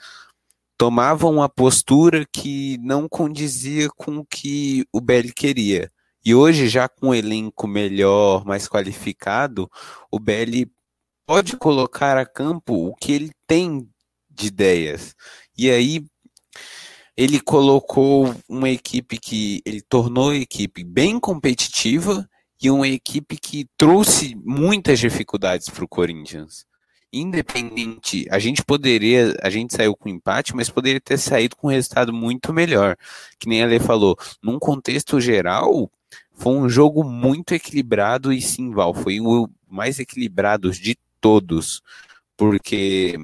tomava 0.78 1.28
uma 1.28 1.50
postura 1.50 2.28
que 2.32 2.78
não 2.78 3.10
condizia 3.10 3.90
com 3.90 4.18
o 4.18 4.26
que 4.26 4.86
o 4.94 5.02
Belli 5.02 5.34
queria. 5.34 5.92
E 6.26 6.34
hoje, 6.34 6.68
já 6.68 6.88
com 6.88 7.10
um 7.10 7.14
elenco 7.14 7.68
melhor, 7.68 8.46
mais 8.46 8.68
qualificado, 8.68 9.70
o 10.10 10.20
BL 10.20 10.66
pode 11.26 11.58
colocar 11.58 12.18
a 12.18 12.26
campo 12.26 12.74
o 12.74 12.96
que 12.96 13.12
ele 13.12 13.32
tem 13.46 13.90
de 14.30 14.48
ideias. 14.48 15.16
E 15.58 15.70
aí 15.70 16.06
ele 17.16 17.40
colocou 17.40 18.34
uma 18.50 18.70
equipe 18.70 19.18
que 19.18 19.62
ele 19.66 19.82
tornou 19.82 20.32
a 20.32 20.36
equipe 20.36 20.84
bem 20.84 21.20
competitiva 21.20 22.28
e 22.62 22.72
uma 22.72 22.88
equipe 22.88 23.38
que 23.38 23.68
trouxe 23.78 24.36
muitas 24.44 25.00
dificuldades 25.00 25.70
para 25.70 25.84
o 25.84 25.88
Corinthians. 25.88 26.66
Independente, 27.12 28.26
a 28.32 28.40
gente 28.40 28.64
poderia, 28.64 29.38
a 29.44 29.50
gente 29.50 29.76
saiu 29.76 29.96
com 29.96 30.10
empate, 30.10 30.56
mas 30.56 30.70
poderia 30.70 31.00
ter 31.00 31.18
saído 31.20 31.56
com 31.56 31.68
um 31.68 31.72
resultado 31.72 32.12
muito 32.12 32.52
melhor. 32.52 32.98
Que 33.38 33.48
nem 33.48 33.62
a 33.62 33.68
Lê 33.68 33.80
falou, 33.80 34.18
num 34.42 34.58
contexto 34.58 35.20
geral, 35.22 35.92
foi 36.34 36.54
um 36.54 36.68
jogo 36.68 37.04
muito 37.04 37.54
equilibrado 37.54 38.34
e 38.34 38.42
sim, 38.42 38.72
Val, 38.72 38.94
foi 38.94 39.20
o 39.20 39.50
mais 39.70 40.00
equilibrado 40.00 40.72
de 40.72 40.98
todos, 41.22 41.82
porque 42.36 43.18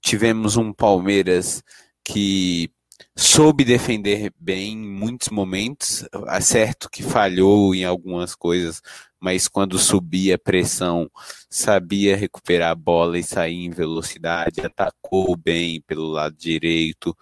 tivemos 0.00 0.56
um 0.56 0.72
Palmeiras 0.72 1.62
que 2.02 2.70
soube 3.16 3.64
defender 3.64 4.32
bem 4.38 4.72
em 4.72 4.76
muitos 4.76 5.28
momentos, 5.28 6.04
é 6.28 6.40
certo 6.40 6.90
que 6.90 7.02
falhou 7.02 7.74
em 7.74 7.84
algumas 7.84 8.34
coisas, 8.34 8.82
mas 9.20 9.48
quando 9.48 9.78
subia 9.78 10.34
a 10.34 10.38
pressão, 10.38 11.10
sabia 11.48 12.16
recuperar 12.16 12.72
a 12.72 12.74
bola 12.74 13.18
e 13.18 13.22
sair 13.22 13.64
em 13.64 13.70
velocidade, 13.70 14.60
atacou 14.60 15.36
bem 15.36 15.80
pelo 15.82 16.08
lado 16.08 16.36
direito. 16.36 17.16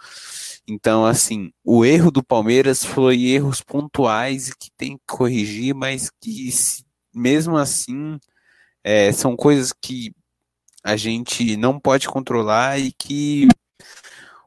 Então, 0.72 1.04
assim, 1.04 1.52
o 1.62 1.85
erro 1.85 2.11
do 2.11 2.24
Palmeiras 2.24 2.82
foi 2.82 3.24
erros 3.26 3.61
pontuais 3.61 4.54
que 4.54 4.70
tem 4.74 4.96
que 4.96 5.02
corrigir, 5.06 5.74
mas 5.74 6.11
que 6.18 6.48
mesmo 7.14 7.58
assim 7.58 8.18
é, 8.82 9.12
são 9.12 9.37
coisas 9.37 9.70
que 9.70 10.14
a 10.82 10.96
gente 10.96 11.58
não 11.58 11.78
pode 11.78 12.08
controlar 12.08 12.78
e 12.78 12.90
que 12.90 13.46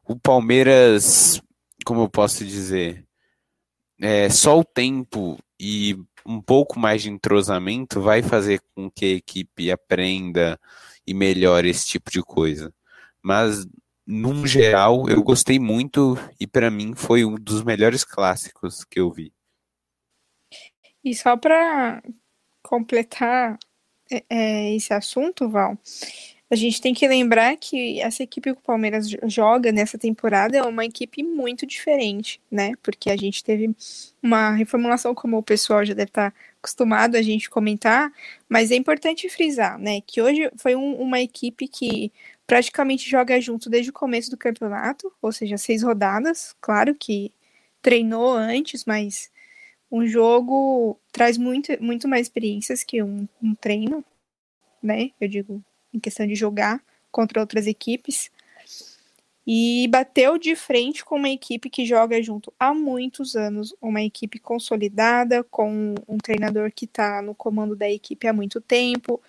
o 0.04 0.16
Palmeiras, 0.16 1.40
como 1.86 2.02
eu 2.02 2.10
posso 2.10 2.44
dizer, 2.44 3.06
é, 4.02 4.28
só 4.28 4.60
o 4.60 4.66
tempo 4.66 5.38
e 5.60 5.96
um 6.26 6.42
pouco 6.42 6.80
mais 6.80 7.04
de 7.04 7.12
entrosamento 7.12 8.02
vai 8.02 8.24
fazer 8.24 8.60
com 8.74 8.90
que 8.90 9.06
a 9.06 9.16
equipe 9.18 9.72
aprenda 9.72 10.60
e 11.06 11.14
melhore 11.14 11.70
esse 11.70 11.86
tipo 11.86 12.10
de 12.10 12.24
coisa. 12.24 12.74
Mas 13.22 13.68
num 14.06 14.46
geral, 14.46 15.10
eu 15.10 15.24
gostei 15.24 15.58
muito 15.58 16.18
e 16.40 16.46
para 16.46 16.70
mim 16.70 16.94
foi 16.96 17.26
um 17.26 17.36
dos 17.36 17.64
melhores 17.64 18.04
clássicos 18.04 18.84
que 18.84 19.00
eu 19.00 19.12
vi. 19.12 19.34
E 21.04 21.14
só 21.16 21.36
para 21.38 22.04
completar 22.62 23.58
é, 24.12 24.24
é, 24.30 24.76
esse 24.76 24.94
assunto, 24.94 25.50
Val, 25.50 25.78
a 26.50 26.56
gente 26.56 26.80
tem 26.80 26.94
que 26.94 27.08
lembrar 27.08 27.58
que 27.58 28.00
essa 28.00 28.22
equipe 28.22 28.54
que 28.54 28.60
o 28.60 28.62
Palmeiras 28.62 29.10
joga 29.26 29.72
nessa 29.72 29.98
temporada 29.98 30.58
é 30.58 30.62
uma 30.62 30.86
equipe 30.86 31.24
muito 31.24 31.66
diferente, 31.66 32.40
né? 32.52 32.74
Porque 32.84 33.10
a 33.10 33.18
gente 33.18 33.44
teve 33.44 33.76
uma 34.22 34.52
reformulação, 34.52 35.16
como 35.16 35.38
o 35.38 35.44
pessoal 35.44 35.84
já 35.84 35.96
deve 35.96 36.10
estar 36.10 36.34
acostumado 36.60 37.16
a 37.16 37.22
gente 37.22 37.50
comentar, 37.50 38.12
mas 38.48 38.72
é 38.72 38.76
importante 38.76 39.28
frisar, 39.28 39.80
né? 39.80 40.02
Que 40.02 40.22
hoje 40.22 40.52
foi 40.58 40.76
um, 40.76 40.94
uma 40.96 41.20
equipe 41.20 41.68
que 41.68 42.12
praticamente 42.48 43.10
joga 43.10 43.40
junto 43.42 43.70
desde 43.70 43.90
o 43.90 43.94
começo 43.94 44.30
do 44.30 44.38
campeonato, 44.38 45.12
ou 45.22 45.32
seja, 45.32 45.58
seis 45.58 45.84
rodadas. 45.84 46.56
Claro 46.62 46.96
que 46.96 47.32
treinou 47.82 48.34
antes, 48.34 48.86
mas 48.86 49.32
um 49.92 50.06
jogo 50.06 51.00
traz 51.12 51.38
muito, 51.38 51.72
muito 51.82 52.08
mais 52.08 52.28
experiências 52.28 52.84
que 52.84 53.02
um, 53.02 53.28
um 53.42 53.56
treino, 53.56 54.04
né? 54.82 55.12
Eu 55.20 55.28
digo 55.28 55.64
em 55.94 56.00
questão 56.00 56.28
de 56.28 56.36
jogar 56.36 56.84
contra 57.12 57.40
outras 57.40 57.68
equipes. 57.68 58.30
E 59.48 59.88
bateu 59.90 60.40
de 60.40 60.56
frente 60.56 61.06
com 61.06 61.18
uma 61.18 61.30
equipe 61.30 61.70
que 61.70 61.86
joga 61.86 62.22
junto 62.22 62.52
há 62.60 62.74
muitos 62.74 63.36
anos, 63.36 63.76
uma 63.80 64.02
equipe 64.02 64.40
consolidada, 64.40 65.44
com 65.44 65.94
um 66.08 66.18
treinador 66.18 66.72
que 66.76 66.86
está 66.86 67.22
no 67.22 67.36
comando 67.36 67.76
da 67.76 67.90
equipe 67.90 68.28
há 68.28 68.34
muito 68.34 68.60
tempo, 68.60 69.22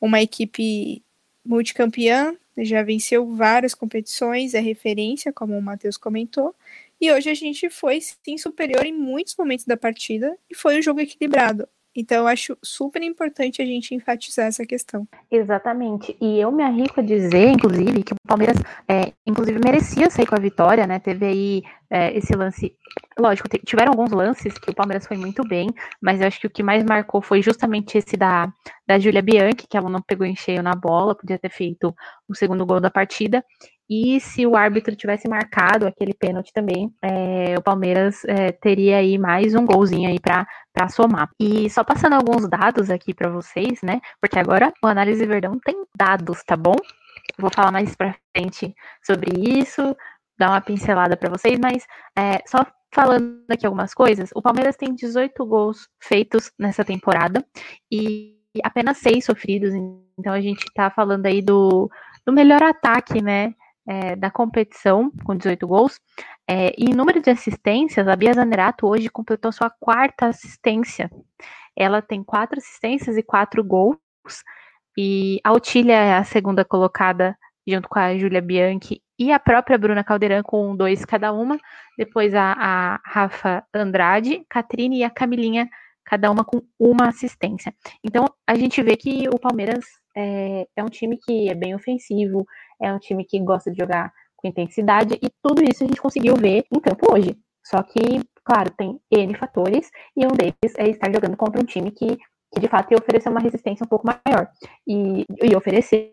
uma 0.00 0.22
equipe 0.22 1.02
multicampeã, 1.44 2.36
já 2.64 2.82
venceu 2.82 3.34
várias 3.34 3.74
competições, 3.74 4.54
é 4.54 4.60
referência, 4.60 5.32
como 5.32 5.56
o 5.56 5.62
Matheus 5.62 5.96
comentou, 5.96 6.54
e 7.00 7.12
hoje 7.12 7.30
a 7.30 7.34
gente 7.34 7.68
foi 7.70 8.00
sim 8.00 8.38
superior 8.38 8.84
em 8.86 8.92
muitos 8.92 9.36
momentos 9.36 9.66
da 9.66 9.76
partida 9.76 10.36
e 10.50 10.54
foi 10.54 10.78
um 10.78 10.82
jogo 10.82 11.00
equilibrado. 11.00 11.68
Então, 11.96 12.18
eu 12.18 12.26
acho 12.26 12.56
super 12.62 13.02
importante 13.02 13.62
a 13.62 13.64
gente 13.64 13.94
enfatizar 13.94 14.46
essa 14.46 14.64
questão. 14.66 15.06
Exatamente. 15.30 16.16
E 16.20 16.38
eu 16.38 16.52
me 16.52 16.62
arrisco 16.62 17.00
a 17.00 17.02
dizer, 17.02 17.48
inclusive, 17.48 18.02
que 18.02 18.12
o 18.12 18.16
Palmeiras, 18.26 18.56
é, 18.88 19.12
inclusive, 19.26 19.58
merecia 19.64 20.10
sair 20.10 20.26
com 20.26 20.34
a 20.34 20.40
vitória, 20.40 20.86
né? 20.86 20.98
Teve 20.98 21.26
aí 21.26 21.62
é, 21.90 22.16
esse 22.16 22.34
lance. 22.34 22.74
Lógico, 23.18 23.48
tiveram 23.64 23.92
alguns 23.92 24.10
lances 24.10 24.58
que 24.58 24.70
o 24.70 24.74
Palmeiras 24.74 25.06
foi 25.06 25.16
muito 25.16 25.42
bem, 25.46 25.68
mas 26.00 26.20
eu 26.20 26.26
acho 26.26 26.38
que 26.40 26.46
o 26.46 26.50
que 26.50 26.62
mais 26.62 26.84
marcou 26.84 27.22
foi 27.22 27.40
justamente 27.40 27.96
esse 27.96 28.16
da, 28.16 28.52
da 28.86 28.98
Júlia 28.98 29.22
Bianchi, 29.22 29.66
que 29.68 29.76
ela 29.76 29.88
não 29.88 30.02
pegou 30.02 30.26
em 30.26 30.36
cheio 30.36 30.62
na 30.62 30.74
bola, 30.74 31.14
podia 31.14 31.38
ter 31.38 31.50
feito 31.50 31.94
o 32.28 32.34
segundo 32.34 32.66
gol 32.66 32.80
da 32.80 32.90
partida. 32.90 33.42
E 33.88 34.18
se 34.20 34.44
o 34.44 34.56
árbitro 34.56 34.96
tivesse 34.96 35.28
marcado 35.28 35.86
aquele 35.86 36.12
pênalti 36.12 36.52
também, 36.52 36.92
é, 37.00 37.56
o 37.56 37.62
Palmeiras 37.62 38.24
é, 38.24 38.50
teria 38.50 38.96
aí 38.96 39.16
mais 39.16 39.54
um 39.54 39.64
golzinho 39.64 40.08
aí 40.08 40.18
para 40.18 40.88
somar. 40.88 41.30
E 41.40 41.70
só 41.70 41.84
passando 41.84 42.14
alguns 42.14 42.48
dados 42.48 42.90
aqui 42.90 43.14
para 43.14 43.30
vocês, 43.30 43.80
né? 43.82 44.00
Porque 44.20 44.38
agora 44.38 44.72
o 44.82 44.88
Análise 44.88 45.24
Verdão 45.24 45.58
tem 45.64 45.84
dados, 45.96 46.42
tá 46.44 46.56
bom? 46.56 46.74
Vou 47.38 47.50
falar 47.50 47.70
mais 47.70 47.94
para 47.94 48.16
frente 48.36 48.74
sobre 49.04 49.30
isso, 49.60 49.96
dar 50.36 50.50
uma 50.50 50.60
pincelada 50.60 51.16
para 51.16 51.30
vocês, 51.30 51.58
mas 51.58 51.86
é, 52.18 52.42
só 52.46 52.66
falando 52.92 53.44
aqui 53.50 53.66
algumas 53.66 53.92
coisas, 53.92 54.30
o 54.34 54.42
Palmeiras 54.42 54.76
tem 54.76 54.94
18 54.94 55.44
gols 55.44 55.88
feitos 56.00 56.50
nessa 56.58 56.84
temporada 56.84 57.44
e 57.92 58.36
apenas 58.64 58.98
seis 58.98 59.24
sofridos, 59.24 59.74
então 60.18 60.32
a 60.32 60.40
gente 60.40 60.64
tá 60.74 60.90
falando 60.90 61.26
aí 61.26 61.42
do, 61.42 61.90
do 62.24 62.32
melhor 62.32 62.62
ataque, 62.62 63.20
né? 63.20 63.54
É, 63.86 64.16
da 64.16 64.30
competição, 64.30 65.10
com 65.24 65.36
18 65.36 65.66
gols. 65.66 66.00
É, 66.48 66.74
e 66.78 66.90
em 66.90 66.94
número 66.94 67.20
de 67.20 67.30
assistências, 67.30 68.08
a 68.08 68.16
Bia 68.16 68.32
Zanerato 68.32 68.86
hoje 68.86 69.08
completou 69.08 69.52
sua 69.52 69.70
quarta 69.70 70.26
assistência. 70.26 71.10
Ela 71.76 72.02
tem 72.02 72.24
quatro 72.24 72.58
assistências 72.58 73.16
e 73.16 73.22
quatro 73.22 73.62
gols. 73.62 73.98
E 74.98 75.40
a 75.44 75.52
Otília 75.52 75.94
é 75.94 76.14
a 76.16 76.24
segunda 76.24 76.64
colocada, 76.64 77.36
junto 77.66 77.88
com 77.88 77.98
a 77.98 78.16
Júlia 78.16 78.40
Bianchi 78.40 79.02
e 79.18 79.32
a 79.32 79.38
própria 79.38 79.78
Bruna 79.78 80.04
Caldeirão, 80.04 80.42
com 80.42 80.76
dois 80.76 81.04
cada 81.04 81.32
uma. 81.32 81.58
Depois 81.98 82.34
a, 82.34 82.52
a 82.52 83.00
Rafa 83.04 83.64
Andrade, 83.74 84.44
Catrine 84.48 84.98
e 84.98 85.04
a 85.04 85.10
Camilinha, 85.10 85.68
cada 86.04 86.30
uma 86.30 86.44
com 86.44 86.62
uma 86.78 87.08
assistência. 87.08 87.74
Então, 88.02 88.26
a 88.46 88.54
gente 88.54 88.82
vê 88.82 88.96
que 88.96 89.28
o 89.28 89.38
Palmeiras 89.38 89.84
é, 90.16 90.66
é 90.76 90.84
um 90.84 90.88
time 90.88 91.18
que 91.18 91.48
é 91.48 91.54
bem 91.54 91.74
ofensivo, 91.74 92.46
é 92.80 92.92
um 92.92 92.98
time 92.98 93.24
que 93.24 93.38
gosta 93.40 93.70
de 93.70 93.78
jogar 93.78 94.12
com 94.36 94.48
intensidade, 94.48 95.14
e 95.22 95.30
tudo 95.42 95.62
isso 95.62 95.82
a 95.82 95.86
gente 95.86 96.00
conseguiu 96.00 96.36
ver 96.36 96.64
em 96.70 96.80
campo 96.80 97.12
hoje. 97.12 97.36
Só 97.64 97.82
que, 97.82 98.20
claro, 98.44 98.70
tem 98.76 99.00
N 99.10 99.34
fatores, 99.34 99.90
e 100.16 100.26
um 100.26 100.30
deles 100.30 100.74
é 100.78 100.88
estar 100.88 101.12
jogando 101.12 101.36
contra 101.36 101.60
um 101.60 101.64
time 101.64 101.90
que, 101.90 102.16
que 102.52 102.60
de 102.60 102.68
fato 102.68 102.92
ia 102.92 102.98
oferecer 102.98 103.28
uma 103.28 103.40
resistência 103.40 103.84
um 103.84 103.88
pouco 103.88 104.06
maior. 104.06 104.48
E, 104.86 105.24
e 105.42 105.56
ofereceu, 105.56 106.12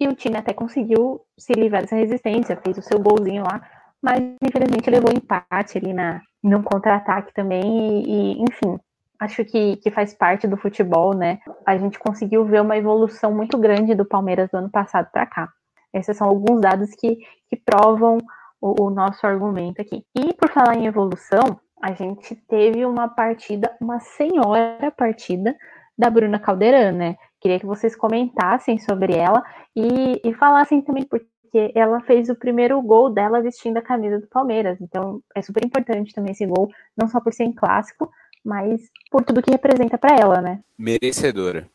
e 0.00 0.08
o 0.08 0.14
time 0.14 0.36
até 0.36 0.52
conseguiu 0.52 1.20
se 1.38 1.52
livrar 1.52 1.82
dessa 1.82 1.96
resistência, 1.96 2.60
fez 2.62 2.76
o 2.76 2.82
seu 2.82 2.98
golzinho 2.98 3.44
lá, 3.44 3.62
mas 4.02 4.20
infelizmente 4.42 4.90
levou 4.90 5.12
empate 5.12 5.78
ali 5.78 5.92
na, 5.94 6.20
num 6.42 6.62
contra-ataque 6.62 7.32
também, 7.32 7.62
e, 7.62 8.34
e 8.34 8.42
enfim, 8.42 8.78
acho 9.22 9.44
que, 9.44 9.76
que 9.76 9.90
faz 9.90 10.12
parte 10.12 10.48
do 10.48 10.56
futebol, 10.56 11.14
né? 11.14 11.38
A 11.64 11.76
gente 11.76 11.98
conseguiu 11.98 12.44
ver 12.44 12.60
uma 12.60 12.76
evolução 12.76 13.32
muito 13.32 13.56
grande 13.56 13.94
do 13.94 14.04
Palmeiras 14.04 14.50
do 14.50 14.58
ano 14.58 14.70
passado 14.70 15.08
para 15.12 15.26
cá. 15.26 15.48
Esses 15.94 16.16
são 16.16 16.26
alguns 16.26 16.60
dados 16.60 16.90
que, 16.90 17.18
que 17.48 17.56
provam 17.56 18.18
o, 18.60 18.84
o, 18.84 18.90
nosso 18.90 19.24
argumento 19.26 19.80
aqui. 19.80 20.04
E 20.16 20.34
por 20.34 20.48
falar 20.50 20.76
em 20.76 20.86
evolução, 20.86 21.60
a 21.80 21.92
gente 21.92 22.34
teve 22.48 22.84
uma 22.84 23.08
partida, 23.08 23.70
uma 23.80 24.00
senhora 24.00 24.90
partida 24.90 25.54
da 25.96 26.10
Bruna 26.10 26.40
Caldeirão, 26.40 26.92
né? 26.92 27.16
Queria 27.40 27.60
que 27.60 27.66
vocês 27.66 27.94
comentassem 27.94 28.78
sobre 28.78 29.14
ela 29.14 29.42
e, 29.76 30.20
e 30.24 30.34
falassem 30.34 30.80
também 30.80 31.04
porque 31.04 31.72
ela 31.74 32.00
fez 32.00 32.28
o 32.28 32.34
primeiro 32.34 32.80
gol 32.82 33.10
dela 33.10 33.40
vestindo 33.40 33.76
a 33.76 33.82
camisa 33.82 34.18
do 34.18 34.26
Palmeiras. 34.26 34.80
Então 34.80 35.20
é 35.34 35.42
super 35.42 35.64
importante 35.64 36.12
também 36.12 36.32
esse 36.32 36.46
gol, 36.46 36.68
não 36.96 37.06
só 37.08 37.20
por 37.20 37.32
ser 37.32 37.44
em 37.44 37.52
clássico, 37.52 38.10
mas 38.44 38.80
por 39.10 39.24
tudo 39.24 39.42
que 39.42 39.50
representa 39.50 39.96
para 39.96 40.16
ela, 40.16 40.40
né? 40.40 40.62
Merecedora. 40.76 41.68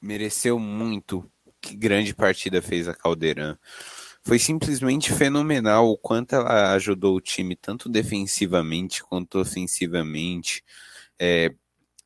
Mereceu 0.00 0.58
muito. 0.58 1.30
Que 1.60 1.76
grande 1.76 2.14
partida 2.14 2.60
fez 2.60 2.88
a 2.88 2.94
Caldeirão. 2.94 3.56
Foi 4.24 4.38
simplesmente 4.38 5.12
fenomenal 5.12 5.88
o 5.88 5.96
quanto 5.96 6.34
ela 6.34 6.72
ajudou 6.74 7.16
o 7.16 7.20
time, 7.20 7.56
tanto 7.56 7.88
defensivamente 7.88 9.02
quanto 9.02 9.38
ofensivamente. 9.38 10.62
É, 11.18 11.54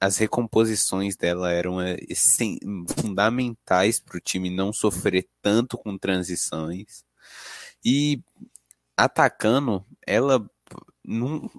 as 0.00 0.18
recomposições 0.18 1.16
dela 1.16 1.50
eram 1.52 1.80
é, 1.80 1.96
fundamentais 3.00 3.98
para 3.98 4.16
o 4.16 4.20
time 4.20 4.50
não 4.50 4.72
sofrer 4.72 5.26
tanto 5.42 5.76
com 5.76 5.96
transições. 5.98 7.04
E 7.84 8.22
atacando, 8.96 9.84
ela 10.06 10.44
não, 11.04 11.50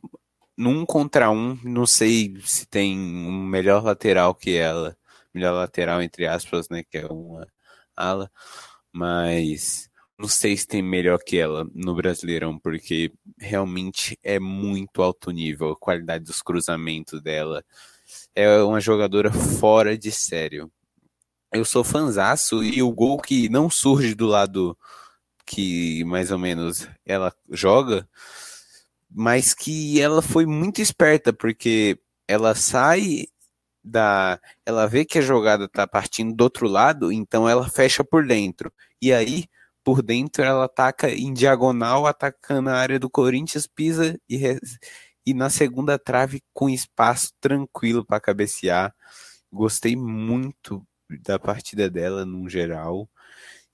num 0.57 0.85
contra 0.85 1.29
um, 1.29 1.57
não 1.63 1.85
sei 1.85 2.35
se 2.43 2.65
tem 2.67 2.97
um 2.97 3.45
melhor 3.45 3.83
lateral 3.83 4.33
que 4.35 4.55
ela. 4.55 4.97
Melhor 5.33 5.53
lateral, 5.53 6.01
entre 6.01 6.25
aspas, 6.27 6.67
né? 6.69 6.83
Que 6.83 6.99
é 6.99 7.05
uma 7.05 7.47
ala. 7.95 8.31
Mas 8.91 9.89
não 10.17 10.27
sei 10.27 10.57
se 10.57 10.67
tem 10.67 10.81
melhor 10.81 11.19
que 11.19 11.37
ela 11.37 11.67
no 11.75 11.95
Brasileirão, 11.95 12.57
porque 12.59 13.13
realmente 13.37 14.17
é 14.23 14.39
muito 14.39 15.01
alto 15.03 15.31
nível. 15.31 15.71
A 15.71 15.77
qualidade 15.77 16.23
dos 16.25 16.41
cruzamentos 16.41 17.21
dela. 17.21 17.63
É 18.35 18.61
uma 18.63 18.79
jogadora 18.79 19.31
fora 19.31 19.97
de 19.97 20.11
sério. 20.11 20.71
Eu 21.53 21.65
sou 21.65 21.83
fanzaço 21.83 22.63
e 22.63 22.81
o 22.81 22.91
gol 22.91 23.19
que 23.19 23.49
não 23.49 23.69
surge 23.69 24.15
do 24.15 24.27
lado 24.27 24.77
que 25.45 26.03
mais 26.03 26.31
ou 26.31 26.37
menos 26.37 26.87
ela 27.05 27.33
joga 27.49 28.07
mas 29.17 29.55
que 29.55 29.99
ela 29.99 30.21
foi 30.21 30.45
muito 30.45 30.79
esperta, 30.79 31.33
porque 31.33 31.99
ela 32.27 32.53
sai 32.53 33.25
da. 33.83 34.39
Ela 34.63 34.85
vê 34.85 35.05
que 35.05 35.17
a 35.17 35.21
jogada 35.21 35.67
tá 35.67 35.87
partindo 35.87 36.35
do 36.35 36.43
outro 36.43 36.67
lado, 36.67 37.11
então 37.11 37.49
ela 37.49 37.67
fecha 37.67 38.03
por 38.03 38.27
dentro. 38.27 38.71
E 39.01 39.11
aí, 39.11 39.45
por 39.83 40.03
dentro, 40.03 40.43
ela 40.43 40.65
ataca 40.65 41.09
em 41.09 41.33
diagonal, 41.33 42.05
atacando 42.05 42.69
a 42.69 42.75
área 42.75 42.99
do 42.99 43.09
Corinthians, 43.09 43.65
pisa 43.65 44.19
e, 44.29 44.59
e 45.25 45.33
na 45.33 45.49
segunda 45.49 45.97
trave 45.97 46.43
com 46.53 46.69
espaço 46.69 47.31
tranquilo 47.41 48.05
para 48.05 48.19
cabecear. 48.19 48.93
Gostei 49.51 49.95
muito 49.95 50.85
da 51.23 51.39
partida 51.39 51.89
dela, 51.89 52.23
no 52.23 52.47
geral 52.47 53.09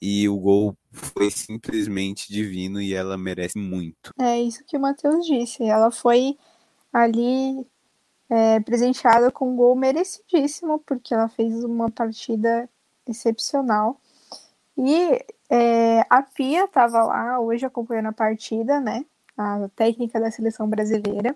e 0.05 0.27
o 0.27 0.37
gol 0.37 0.75
foi 0.91 1.31
simplesmente 1.31 2.27
divino 2.27 2.81
e 2.81 2.93
ela 2.93 3.17
merece 3.17 3.57
muito. 3.57 4.11
É 4.19 4.37
isso 4.37 4.61
que 4.65 4.75
o 4.75 4.79
Matheus 4.81 5.25
disse. 5.25 5.63
Ela 5.63 5.89
foi 5.91 6.37
ali 6.91 7.65
é, 8.29 8.59
presenteada 8.59 9.31
com 9.31 9.53
um 9.53 9.55
gol 9.55 9.77
merecidíssimo, 9.77 10.79
porque 10.79 11.13
ela 11.13 11.29
fez 11.29 11.63
uma 11.63 11.89
partida 11.89 12.69
excepcional. 13.07 13.97
E 14.77 15.25
é, 15.49 16.01
a 16.09 16.21
Pia 16.21 16.65
estava 16.65 17.01
lá 17.03 17.39
hoje 17.39 17.65
acompanhando 17.65 18.07
a 18.07 18.13
partida, 18.13 18.81
né? 18.81 19.05
A 19.37 19.69
técnica 19.73 20.19
da 20.19 20.29
seleção 20.29 20.67
brasileira. 20.67 21.33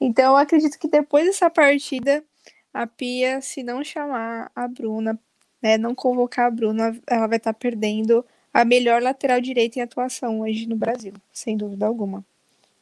Então, 0.00 0.32
eu 0.32 0.36
acredito 0.38 0.78
que 0.78 0.88
depois 0.88 1.26
dessa 1.26 1.50
partida, 1.50 2.24
a 2.72 2.86
Pia, 2.86 3.42
se 3.42 3.62
não 3.62 3.84
chamar 3.84 4.50
a 4.56 4.66
Bruna 4.66 5.20
né, 5.62 5.78
não 5.78 5.94
convocar 5.94 6.46
a 6.46 6.50
Bruna, 6.50 6.98
ela 7.06 7.26
vai 7.26 7.38
estar 7.38 7.54
perdendo 7.54 8.24
a 8.52 8.64
melhor 8.64 9.00
lateral 9.00 9.40
direita 9.40 9.78
em 9.78 9.82
atuação 9.82 10.40
hoje 10.40 10.66
no 10.66 10.76
Brasil, 10.76 11.14
sem 11.32 11.56
dúvida 11.56 11.86
alguma. 11.86 12.24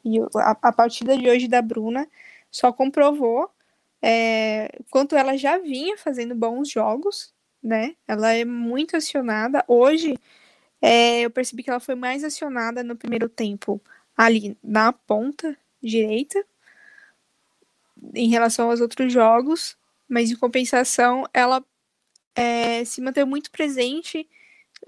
E 0.05 0.19
a, 0.37 0.57
a 0.63 0.73
partida 0.73 1.17
de 1.17 1.29
hoje 1.29 1.47
da 1.47 1.61
Bruna 1.61 2.09
só 2.51 2.73
comprovou 2.73 3.51
é, 4.03 4.81
quanto 4.91 5.15
ela 5.15 5.37
já 5.37 5.59
vinha 5.59 5.97
fazendo 5.99 6.35
bons 6.35 6.71
jogos, 6.71 7.33
né? 7.63 7.95
Ela 8.09 8.33
é 8.33 8.45
muito 8.45 8.97
acionada. 8.97 9.63
Hoje, 9.69 10.19
é, 10.81 11.21
eu 11.21 11.31
percebi 11.31 11.63
que 11.63 11.71
ela 11.71 11.81
foi 11.81 11.95
mais 11.95 12.25
acionada 12.25 12.83
no 12.83 12.97
primeiro 12.97 13.29
tempo 13.29 13.81
ali 14.17 14.57
na 14.63 14.93
ponta 14.93 15.57
direita 15.83 16.43
em 18.15 18.29
relação 18.29 18.71
aos 18.71 18.81
outros 18.81 19.13
jogos, 19.13 19.77
mas 20.09 20.31
em 20.31 20.37
compensação 20.37 21.25
ela 21.33 21.63
é, 22.41 22.85
se 22.87 23.03
manteve 23.03 23.29
muito 23.29 23.51
presente, 23.51 24.27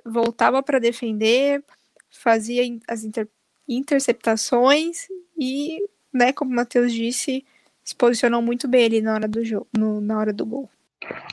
voltava 0.07 0.63
para 0.63 0.79
defender, 0.79 1.63
fazia 2.11 2.63
as 2.89 3.05
inter 3.05 3.29
interceptações 3.69 5.07
e, 5.39 5.79
né, 6.13 6.33
como 6.33 6.51
o 6.51 6.55
Matheus 6.55 6.93
disse, 6.93 7.45
se 7.85 7.95
posicionou 7.95 8.43
muito 8.43 8.67
bem 8.67 8.87
ali 8.87 9.01
na 9.01 9.15
hora 9.15 9.29
do 9.29 9.45
jogo, 9.45 9.69
no, 9.77 10.01
na 10.01 10.19
hora 10.19 10.33
do 10.33 10.45
gol. 10.45 10.69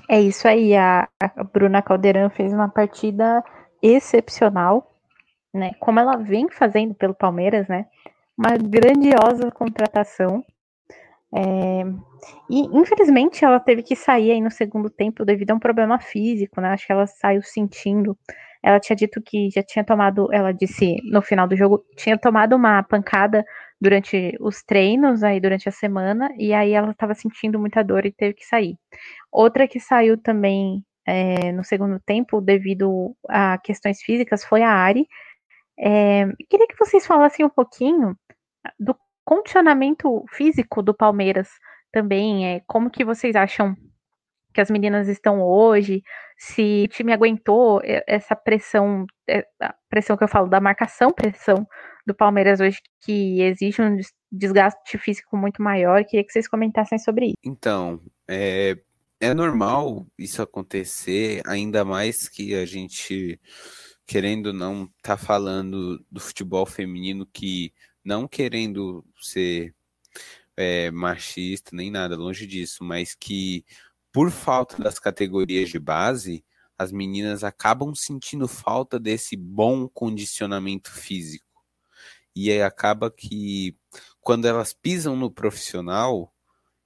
É 0.08 0.22
isso 0.22 0.48
aí, 0.48 0.76
a, 0.76 1.08
a 1.20 1.44
Bruna 1.44 1.82
Caldeirão 1.82 2.30
fez 2.30 2.54
uma 2.54 2.70
partida 2.70 3.44
excepcional, 3.82 4.94
né? 5.54 5.72
Como 5.80 6.00
ela 6.00 6.18
vem 6.18 6.50
fazendo 6.50 6.94
pelo 6.94 7.14
Palmeiras, 7.14 7.68
né? 7.68 7.88
Uma 8.38 8.58
grandiosa 8.58 9.52
contratação. 9.52 10.46
É, 11.36 11.84
e 12.50 12.62
infelizmente 12.78 13.46
ela 13.46 13.60
teve 13.60 13.84
que 13.84 13.96
sair 13.96 14.32
aí 14.32 14.42
no 14.42 14.52
segundo 14.52 14.90
tempo 14.90 15.24
devido 15.24 15.52
a 15.52 15.56
um 15.56 15.60
problema 15.60 16.00
físico, 16.00 16.60
né? 16.62 16.70
Acho 16.70 16.88
que 16.88 16.92
ela 16.92 17.08
saiu 17.08 17.42
sentindo. 17.44 18.18
Ela 18.64 18.80
tinha 18.80 18.96
dito 18.96 19.22
que 19.22 19.50
já 19.52 19.64
tinha 19.64 19.86
tomado, 19.86 20.28
ela 20.34 20.52
disse 20.52 20.98
no 21.06 21.22
final 21.22 21.48
do 21.48 21.56
jogo, 21.56 21.84
tinha 21.96 22.18
tomado 22.18 22.56
uma 22.56 22.84
pancada 22.84 23.46
durante 23.80 24.36
os 24.42 24.64
treinos 24.64 25.24
aí 25.24 25.40
durante 25.40 25.70
a 25.70 25.72
semana 25.72 26.30
e 26.38 26.54
aí 26.54 26.74
ela 26.74 26.92
estava 26.92 27.14
sentindo 27.14 27.60
muita 27.60 27.84
dor 27.84 28.06
e 28.06 28.12
teve 28.12 28.34
que 28.34 28.46
sair. 28.46 28.76
Outra 29.32 29.68
que 29.68 29.80
saiu 29.80 30.18
também 30.18 30.84
é, 31.08 31.52
no 31.54 31.64
segundo 31.64 32.00
tempo 32.00 32.42
devido 32.42 33.16
a 33.30 33.58
questões 33.60 34.02
físicas 34.02 34.44
foi 34.44 34.64
a 34.64 34.72
Ari. 34.72 35.08
É, 35.80 36.26
queria 36.50 36.68
que 36.68 36.78
vocês 36.78 37.06
falassem 37.08 37.46
um 37.46 37.50
pouquinho 37.50 38.16
do 38.80 38.96
condicionamento 39.30 40.26
físico 40.32 40.82
do 40.82 40.92
Palmeiras 40.92 41.50
também. 41.92 42.48
É, 42.48 42.62
como 42.66 42.90
que 42.90 43.06
vocês 43.06 43.36
acham 43.36 43.76
que 44.52 44.60
as 44.60 44.72
meninas 44.72 45.08
estão 45.08 45.40
hoje? 45.40 46.02
Se 46.36 46.86
o 46.86 46.88
time 46.88 47.14
aguentou 47.14 47.80
essa 48.08 48.36
pressão, 48.36 49.06
é, 49.30 49.46
pressão 49.88 50.18
que 50.18 50.24
eu 50.24 50.28
falo 50.28 50.50
da 50.50 50.60
marcação, 50.60 51.12
pressão 51.14 51.68
do 52.08 52.16
Palmeiras 52.16 52.60
hoje 52.60 52.80
que 53.02 53.40
exige 53.44 53.84
um 53.84 53.98
desgaste 54.32 54.98
físico 54.98 55.38
muito 55.38 55.62
maior. 55.62 56.04
Queria 56.06 56.26
que 56.26 56.32
vocês 56.32 56.48
comentassem 56.48 56.98
sobre 56.98 57.28
isso. 57.28 57.38
Então, 57.44 58.02
é, 58.28 58.76
é 59.20 59.32
normal 59.32 60.08
isso 60.18 60.42
acontecer, 60.42 61.44
ainda 61.46 61.86
mais 61.86 62.28
que 62.28 62.56
a 62.56 62.66
gente, 62.66 63.40
querendo 64.08 64.52
não, 64.52 64.90
tá 65.04 65.16
falando 65.16 66.04
do 66.10 66.20
futebol 66.20 66.66
feminino 66.66 67.28
que 67.28 67.72
não 68.04 68.28
querendo 68.28 69.06
ser 69.20 69.74
é, 70.58 70.92
machista 70.92 71.76
nem 71.76 71.92
nada, 71.92 72.16
longe 72.16 72.46
disso, 72.48 72.84
mas 72.84 73.16
que 73.16 73.66
por 74.12 74.32
falta 74.32 74.82
das 74.82 75.00
categorias 75.00 75.70
de 75.70 75.80
base, 75.80 76.44
as 76.78 76.92
meninas 76.92 77.44
acabam 77.44 77.94
sentindo 77.94 78.48
falta 78.48 79.00
desse 79.00 79.36
bom 79.36 79.88
condicionamento 79.88 80.92
físico 80.92 81.50
e 82.36 82.52
aí 82.52 82.62
acaba 82.62 83.12
que 83.12 83.76
quando 84.22 84.46
elas 84.46 84.74
pisam 84.74 85.16
no 85.16 85.30
profissional, 85.30 86.34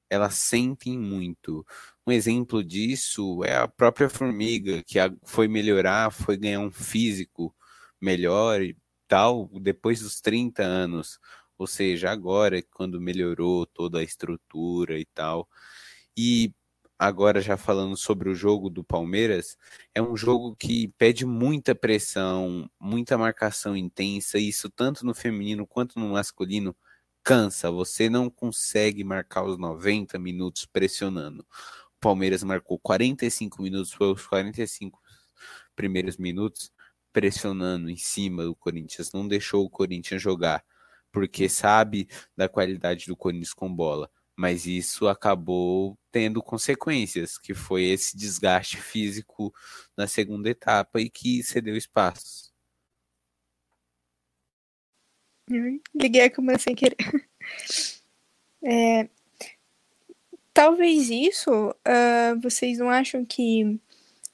elas 0.09 0.35
sentem 0.35 0.97
muito. 0.97 1.65
Um 2.07 2.11
exemplo 2.11 2.63
disso 2.63 3.43
é 3.43 3.55
a 3.57 3.67
própria 3.67 4.09
formiga, 4.09 4.83
que 4.83 4.97
foi 5.23 5.47
melhorar, 5.47 6.11
foi 6.11 6.37
ganhar 6.37 6.59
um 6.59 6.71
físico 6.71 7.55
melhor 8.01 8.61
e 9.53 9.59
depois 9.59 10.01
dos 10.01 10.19
30 10.21 10.63
anos. 10.63 11.19
Ou 11.57 11.67
seja, 11.67 12.11
agora, 12.11 12.61
quando 12.71 12.99
melhorou 12.99 13.65
toda 13.65 13.99
a 13.99 14.03
estrutura 14.03 14.99
e 14.99 15.05
tal. 15.05 15.47
E 16.17 16.53
agora 16.97 17.41
já 17.41 17.57
falando 17.57 17.97
sobre 17.97 18.29
o 18.29 18.35
jogo 18.35 18.69
do 18.69 18.83
Palmeiras, 18.83 19.57
é 19.93 20.01
um 20.01 20.15
jogo 20.17 20.55
que 20.55 20.89
pede 20.97 21.25
muita 21.25 21.75
pressão, 21.75 22.69
muita 22.79 23.17
marcação 23.17 23.75
intensa, 23.77 24.37
isso 24.39 24.69
tanto 24.69 25.05
no 25.05 25.13
feminino 25.13 25.67
quanto 25.67 25.99
no 25.99 26.09
masculino 26.09 26.75
cansa, 27.23 27.71
você 27.71 28.09
não 28.09 28.29
consegue 28.29 29.03
marcar 29.03 29.43
os 29.45 29.57
90 29.57 30.19
minutos 30.19 30.65
pressionando. 30.65 31.45
O 31.97 31.99
Palmeiras 31.99 32.43
marcou 32.43 32.79
45 32.79 33.61
minutos, 33.61 33.93
foi 33.93 34.11
os 34.11 34.25
45 34.27 34.99
primeiros 35.75 36.17
minutos 36.17 36.71
pressionando 37.13 37.89
em 37.89 37.95
cima 37.95 38.43
do 38.43 38.55
Corinthians, 38.55 39.13
não 39.13 39.27
deixou 39.27 39.63
o 39.63 39.69
Corinthians 39.69 40.21
jogar, 40.21 40.65
porque 41.11 41.47
sabe 41.47 42.09
da 42.35 42.49
qualidade 42.49 43.05
do 43.05 43.15
Corinthians 43.15 43.53
com 43.53 43.73
bola 43.73 44.09
mas 44.35 44.65
isso 44.65 45.07
acabou 45.07 45.97
tendo 46.11 46.41
consequências, 46.41 47.37
que 47.37 47.53
foi 47.53 47.83
esse 47.83 48.17
desgaste 48.17 48.77
físico 48.77 49.53
na 49.95 50.07
segunda 50.07 50.49
etapa 50.49 50.99
e 50.99 51.09
que 51.09 51.43
cedeu 51.43 51.75
espaços. 51.75 52.51
Liguei 55.93 56.21
a 56.21 56.29
câmera 56.29 56.59
sem 56.59 56.75
querer. 56.75 56.97
É, 58.65 59.09
talvez 60.53 61.09
isso, 61.09 61.51
uh, 61.51 62.39
vocês 62.41 62.77
não 62.77 62.89
acham 62.89 63.25
que 63.25 63.77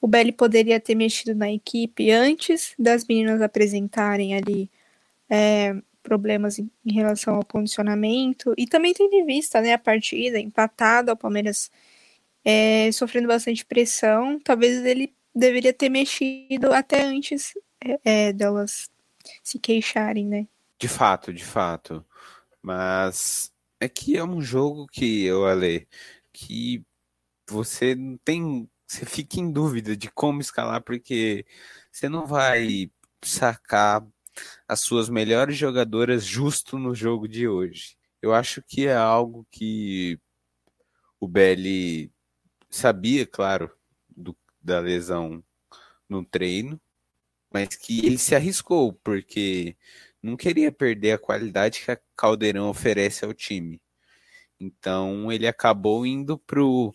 o 0.02 0.08
Belly 0.08 0.32
poderia 0.32 0.80
ter 0.80 0.96
mexido 0.96 1.36
na 1.36 1.52
equipe 1.52 2.12
antes 2.12 2.74
das 2.78 3.06
meninas 3.06 3.42
apresentarem 3.42 4.36
ali 4.36 4.70
é, 5.30 5.76
problemas 6.02 6.58
em, 6.58 6.70
em, 6.86 6.94
relação 6.94 7.36
ao 7.36 7.46
condicionamento 7.46 8.54
e 8.58 8.66
também 8.66 8.94
tendo 8.94 9.14
em 9.14 9.26
vista 9.26 9.62
né, 9.62 9.74
a 9.74 9.78
partida 9.78 10.40
empatada, 10.40 11.14
o 11.14 11.18
Palmeiras 11.18 11.70
é, 12.44 12.92
sofrendo 12.92 13.28
bastante 13.28 13.66
pressão, 13.66 14.40
talvez 14.40 14.84
ele 14.86 15.14
deveria 15.36 15.74
ter 15.74 15.90
mexido 15.90 16.74
até 16.74 17.04
antes 17.04 17.54
é, 17.84 18.00
é, 18.04 18.34
delas 18.34 18.90
se 19.44 19.60
queixarem, 19.60 20.26
né? 20.26 20.48
De 20.80 20.88
fato, 20.88 21.34
de 21.34 21.44
fato. 21.44 22.06
Mas 22.62 23.52
é 23.80 23.88
que 23.88 24.18
é 24.18 24.24
um 24.24 24.42
jogo 24.42 24.88
que 24.88 25.24
eu 25.24 25.46
Ale 25.46 25.88
que 26.34 26.84
você 27.50 27.96
não 27.96 28.18
tem, 28.18 28.70
você 28.90 29.06
fica 29.06 29.40
em 29.40 29.52
dúvida 29.52 29.96
de 29.96 30.10
como 30.10 30.42
escalar 30.42 30.82
porque 30.82 31.46
você 31.92 32.10
não 32.10 32.26
vai 32.26 32.92
sacar 33.24 34.06
as 34.68 34.80
suas 34.82 35.10
melhores 35.10 35.56
jogadoras 35.56 36.26
justo 36.26 36.80
no 36.80 36.96
jogo 36.96 37.28
de 37.28 37.48
hoje. 37.48 37.96
Eu 38.20 38.34
acho 38.34 38.64
que 38.64 38.88
é 38.88 38.96
algo 38.96 39.46
que 39.52 40.20
o 41.20 41.28
Belli 41.28 42.12
sabia, 42.70 43.28
claro, 43.28 43.72
do, 44.10 44.36
da 44.60 44.80
lesão 44.80 45.44
no 46.08 46.26
treino, 46.26 46.82
mas 47.54 47.76
que 47.76 48.06
ele 48.06 48.18
se 48.18 48.34
arriscou, 48.34 48.94
porque 49.04 49.78
não 50.22 50.36
queria 50.36 50.72
perder 50.72 51.12
a 51.12 51.20
qualidade 51.20 51.82
que 51.86 51.92
a 51.92 52.00
Caldeirão 52.16 52.70
oferece 52.70 53.24
ao 53.24 53.34
time. 53.36 53.80
Então 54.60 55.32
ele 55.32 55.48
acabou 55.48 56.06
indo 56.06 56.40
pro 56.40 56.94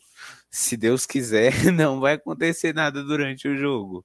se 0.54 0.76
Deus 0.76 1.06
quiser, 1.06 1.52
não 1.72 2.00
vai 2.00 2.14
acontecer 2.14 2.74
nada 2.74 3.02
durante 3.02 3.48
o 3.48 3.56
jogo 3.56 4.04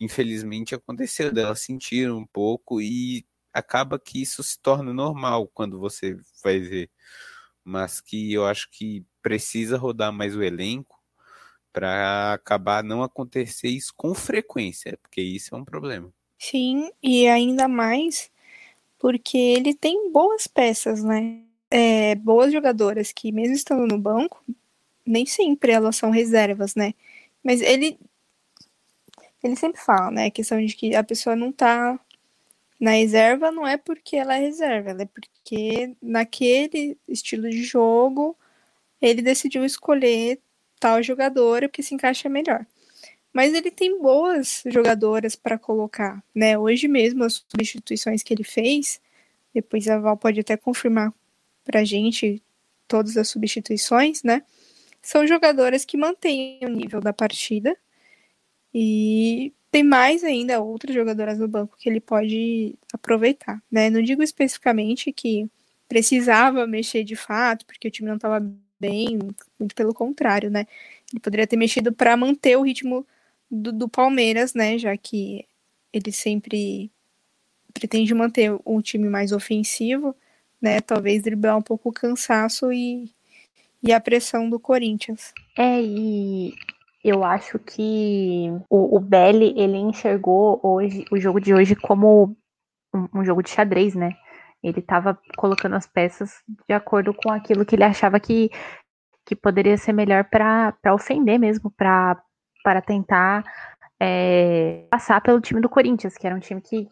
infelizmente 0.00 0.74
aconteceu 0.74 1.32
dela 1.32 1.54
sentir 1.54 2.10
um 2.10 2.26
pouco 2.26 2.80
e 2.80 3.24
acaba 3.52 3.98
que 3.98 4.20
isso 4.20 4.42
se 4.42 4.58
torna 4.58 4.92
normal 4.92 5.48
quando 5.48 5.78
você 5.78 6.16
vai 6.42 6.58
ver. 6.58 6.90
Mas 7.62 8.00
que 8.00 8.32
eu 8.32 8.46
acho 8.46 8.68
que 8.70 9.04
precisa 9.22 9.78
rodar 9.78 10.12
mais 10.12 10.36
o 10.36 10.42
elenco 10.42 11.00
para 11.72 12.34
acabar 12.34 12.84
não 12.84 13.02
acontecer 13.02 13.68
isso 13.68 13.92
com 13.96 14.14
frequência, 14.14 14.98
porque 15.02 15.20
isso 15.20 15.54
é 15.54 15.58
um 15.58 15.64
problema. 15.64 16.12
Sim, 16.38 16.90
e 17.02 17.26
ainda 17.26 17.66
mais 17.66 18.30
porque 18.98 19.36
ele 19.36 19.74
tem 19.74 20.10
boas 20.12 20.46
peças, 20.46 21.02
né? 21.02 21.42
É, 21.70 22.14
boas 22.14 22.52
jogadoras 22.52 23.12
que, 23.12 23.32
mesmo 23.32 23.54
estando 23.54 23.86
no 23.86 23.98
banco, 23.98 24.42
nem 25.06 25.26
sempre 25.26 25.72
elas 25.72 25.96
são 25.96 26.10
reservas, 26.10 26.74
né? 26.74 26.94
Mas 27.42 27.60
ele 27.60 27.98
ele 29.42 29.56
sempre 29.56 29.80
fala, 29.80 30.10
né? 30.10 30.26
A 30.26 30.30
questão 30.30 30.64
de 30.64 30.74
que 30.74 30.94
a 30.96 31.04
pessoa 31.04 31.36
não 31.36 31.52
tá 31.52 31.98
na 32.80 32.92
reserva 32.92 33.50
não 33.52 33.66
é 33.66 33.76
porque 33.76 34.16
ela 34.16 34.36
é 34.36 34.40
reserva, 34.40 34.90
ela 34.90 35.02
é 35.02 35.06
porque 35.06 35.94
naquele 36.02 36.98
estilo 37.08 37.48
de 37.50 37.62
jogo 37.62 38.36
ele 39.00 39.22
decidiu 39.22 39.64
escolher 39.64 40.40
tal 40.80 41.02
jogadora 41.02 41.68
que 41.68 41.82
se 41.82 41.94
encaixa 41.94 42.28
melhor. 42.28 42.66
mas 43.32 43.52
ele 43.54 43.70
tem 43.70 44.00
boas 44.00 44.62
jogadoras 44.66 45.36
para 45.36 45.58
colocar, 45.58 46.22
né? 46.34 46.56
Hoje 46.58 46.88
mesmo 46.88 47.24
as 47.24 47.44
substituições 47.50 48.22
que 48.22 48.32
ele 48.32 48.44
fez, 48.44 49.00
depois 49.52 49.88
a 49.88 49.98
Val 49.98 50.16
pode 50.16 50.40
até 50.40 50.56
confirmar 50.56 51.12
pra 51.64 51.84
gente 51.84 52.42
todas 52.88 53.16
as 53.16 53.28
substituições, 53.28 54.22
né? 54.22 54.42
São 55.04 55.26
jogadoras 55.26 55.84
que 55.84 55.98
mantêm 55.98 56.58
o 56.62 56.68
nível 56.68 56.98
da 56.98 57.12
partida 57.12 57.76
e 58.72 59.52
tem 59.70 59.82
mais 59.82 60.24
ainda 60.24 60.60
outras 60.62 60.94
jogadoras 60.94 61.38
no 61.38 61.46
banco 61.46 61.76
que 61.78 61.88
ele 61.90 62.00
pode 62.00 62.74
aproveitar, 62.90 63.62
né? 63.70 63.90
Não 63.90 64.00
digo 64.00 64.22
especificamente 64.22 65.12
que 65.12 65.46
precisava 65.86 66.66
mexer 66.66 67.04
de 67.04 67.16
fato, 67.16 67.66
porque 67.66 67.88
o 67.88 67.90
time 67.90 68.08
não 68.08 68.16
estava 68.16 68.40
bem, 68.80 69.18
muito 69.58 69.74
pelo 69.74 69.92
contrário, 69.92 70.50
né? 70.50 70.66
Ele 71.12 71.20
poderia 71.20 71.46
ter 71.46 71.56
mexido 71.56 71.92
para 71.92 72.16
manter 72.16 72.56
o 72.56 72.62
ritmo 72.62 73.06
do, 73.50 73.72
do, 73.72 73.88
Palmeiras, 73.88 74.54
né? 74.54 74.78
Já 74.78 74.96
que 74.96 75.46
ele 75.92 76.12
sempre 76.12 76.90
pretende 77.74 78.14
manter 78.14 78.58
um 78.64 78.80
time 78.80 79.08
mais 79.10 79.32
ofensivo, 79.32 80.16
né? 80.62 80.80
Talvez 80.80 81.22
driblar 81.22 81.58
um 81.58 81.62
pouco 81.62 81.90
o 81.90 81.92
cansaço 81.92 82.72
e, 82.72 83.12
e 83.84 83.92
a 83.92 84.00
pressão 84.00 84.48
do 84.48 84.58
Corinthians. 84.58 85.32
É, 85.56 85.80
e 85.80 86.54
eu 87.04 87.22
acho 87.22 87.58
que 87.58 88.48
o, 88.70 88.96
o 88.96 89.00
Belli, 89.00 89.52
ele 89.56 89.76
enxergou 89.76 90.58
hoje 90.62 91.04
o 91.12 91.20
jogo 91.20 91.38
de 91.38 91.52
hoje 91.52 91.76
como 91.76 92.34
um, 92.94 93.20
um 93.20 93.24
jogo 93.24 93.42
de 93.42 93.50
xadrez, 93.50 93.94
né? 93.94 94.12
Ele 94.62 94.80
estava 94.80 95.18
colocando 95.36 95.76
as 95.76 95.86
peças 95.86 96.42
de 96.66 96.74
acordo 96.74 97.12
com 97.12 97.30
aquilo 97.30 97.66
que 97.66 97.76
ele 97.76 97.84
achava 97.84 98.18
que, 98.18 98.50
que 99.26 99.36
poderia 99.36 99.76
ser 99.76 99.92
melhor 99.92 100.24
para 100.24 100.74
ofender 100.94 101.38
mesmo, 101.38 101.70
para 101.70 102.80
tentar 102.86 103.44
é, 104.00 104.86
passar 104.90 105.20
pelo 105.20 105.42
time 105.42 105.60
do 105.60 105.68
Corinthians, 105.68 106.16
que 106.16 106.26
era 106.26 106.34
um 106.34 106.40
time 106.40 106.62
que 106.62 106.88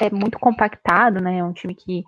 é 0.00 0.10
muito 0.10 0.40
compactado, 0.40 1.20
né? 1.20 1.44
Um 1.44 1.52
time 1.52 1.76
que 1.76 2.02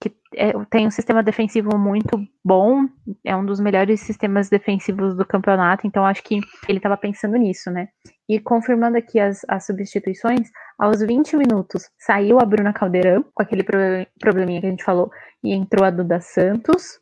que 0.00 0.10
é, 0.34 0.52
tem 0.70 0.86
um 0.86 0.90
sistema 0.90 1.22
defensivo 1.22 1.76
muito 1.78 2.18
bom, 2.42 2.88
é 3.22 3.36
um 3.36 3.44
dos 3.44 3.60
melhores 3.60 4.00
sistemas 4.00 4.48
defensivos 4.48 5.14
do 5.14 5.26
campeonato, 5.26 5.86
então 5.86 6.06
acho 6.06 6.22
que 6.22 6.40
ele 6.66 6.78
estava 6.78 6.96
pensando 6.96 7.36
nisso, 7.36 7.70
né? 7.70 7.88
E 8.26 8.40
confirmando 8.40 8.96
aqui 8.96 9.20
as, 9.20 9.42
as 9.46 9.66
substituições, 9.66 10.48
aos 10.78 11.00
20 11.00 11.36
minutos 11.36 11.90
saiu 11.98 12.40
a 12.40 12.46
Bruna 12.46 12.72
Caldeirão, 12.72 13.24
com 13.34 13.42
aquele 13.42 13.62
pro, 13.62 13.78
probleminha 14.18 14.60
que 14.60 14.66
a 14.66 14.70
gente 14.70 14.84
falou, 14.84 15.10
e 15.44 15.52
entrou 15.52 15.84
a 15.84 15.90
Duda 15.90 16.20
Santos. 16.20 16.98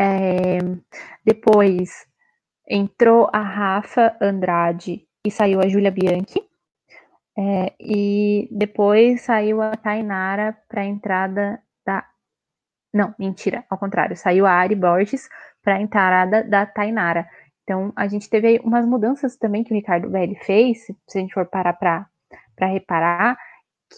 É, 0.00 0.58
depois 1.24 2.06
entrou 2.68 3.28
a 3.32 3.40
Rafa 3.40 4.16
Andrade 4.20 5.04
e 5.26 5.30
saiu 5.30 5.60
a 5.60 5.68
Júlia 5.68 5.90
Bianchi. 5.90 6.40
É, 7.36 7.74
e 7.80 8.48
depois 8.52 9.22
saiu 9.22 9.62
a 9.62 9.76
Tainara 9.76 10.56
para 10.68 10.82
a 10.82 10.86
entrada 10.86 11.60
da 11.86 12.04
não, 12.92 13.14
mentira, 13.18 13.64
ao 13.70 13.78
contrário. 13.78 14.16
Saiu 14.16 14.46
a 14.46 14.52
Ari 14.52 14.74
Borges 14.74 15.28
para 15.62 15.76
a 15.76 15.80
entrada 15.80 16.42
da 16.42 16.66
Tainara. 16.66 17.28
Então, 17.62 17.92
a 17.94 18.08
gente 18.08 18.28
teve 18.28 18.48
aí 18.48 18.60
umas 18.64 18.84
mudanças 18.84 19.36
também 19.36 19.62
que 19.62 19.72
o 19.72 19.76
Ricardo 19.76 20.10
Belli 20.10 20.34
fez, 20.36 20.86
se 20.86 21.18
a 21.18 21.20
gente 21.20 21.34
for 21.34 21.46
parar 21.46 21.74
para 21.74 22.06
reparar, 22.66 23.38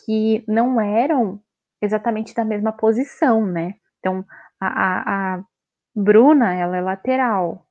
que 0.04 0.44
não 0.46 0.80
eram 0.80 1.40
exatamente 1.80 2.34
da 2.34 2.44
mesma 2.44 2.72
posição, 2.72 3.46
né? 3.46 3.74
Então, 3.98 4.24
a, 4.60 4.66
a, 4.66 5.36
a 5.36 5.44
Bruna, 5.94 6.54
ela 6.54 6.76
é 6.76 6.80
lateral, 6.80 7.66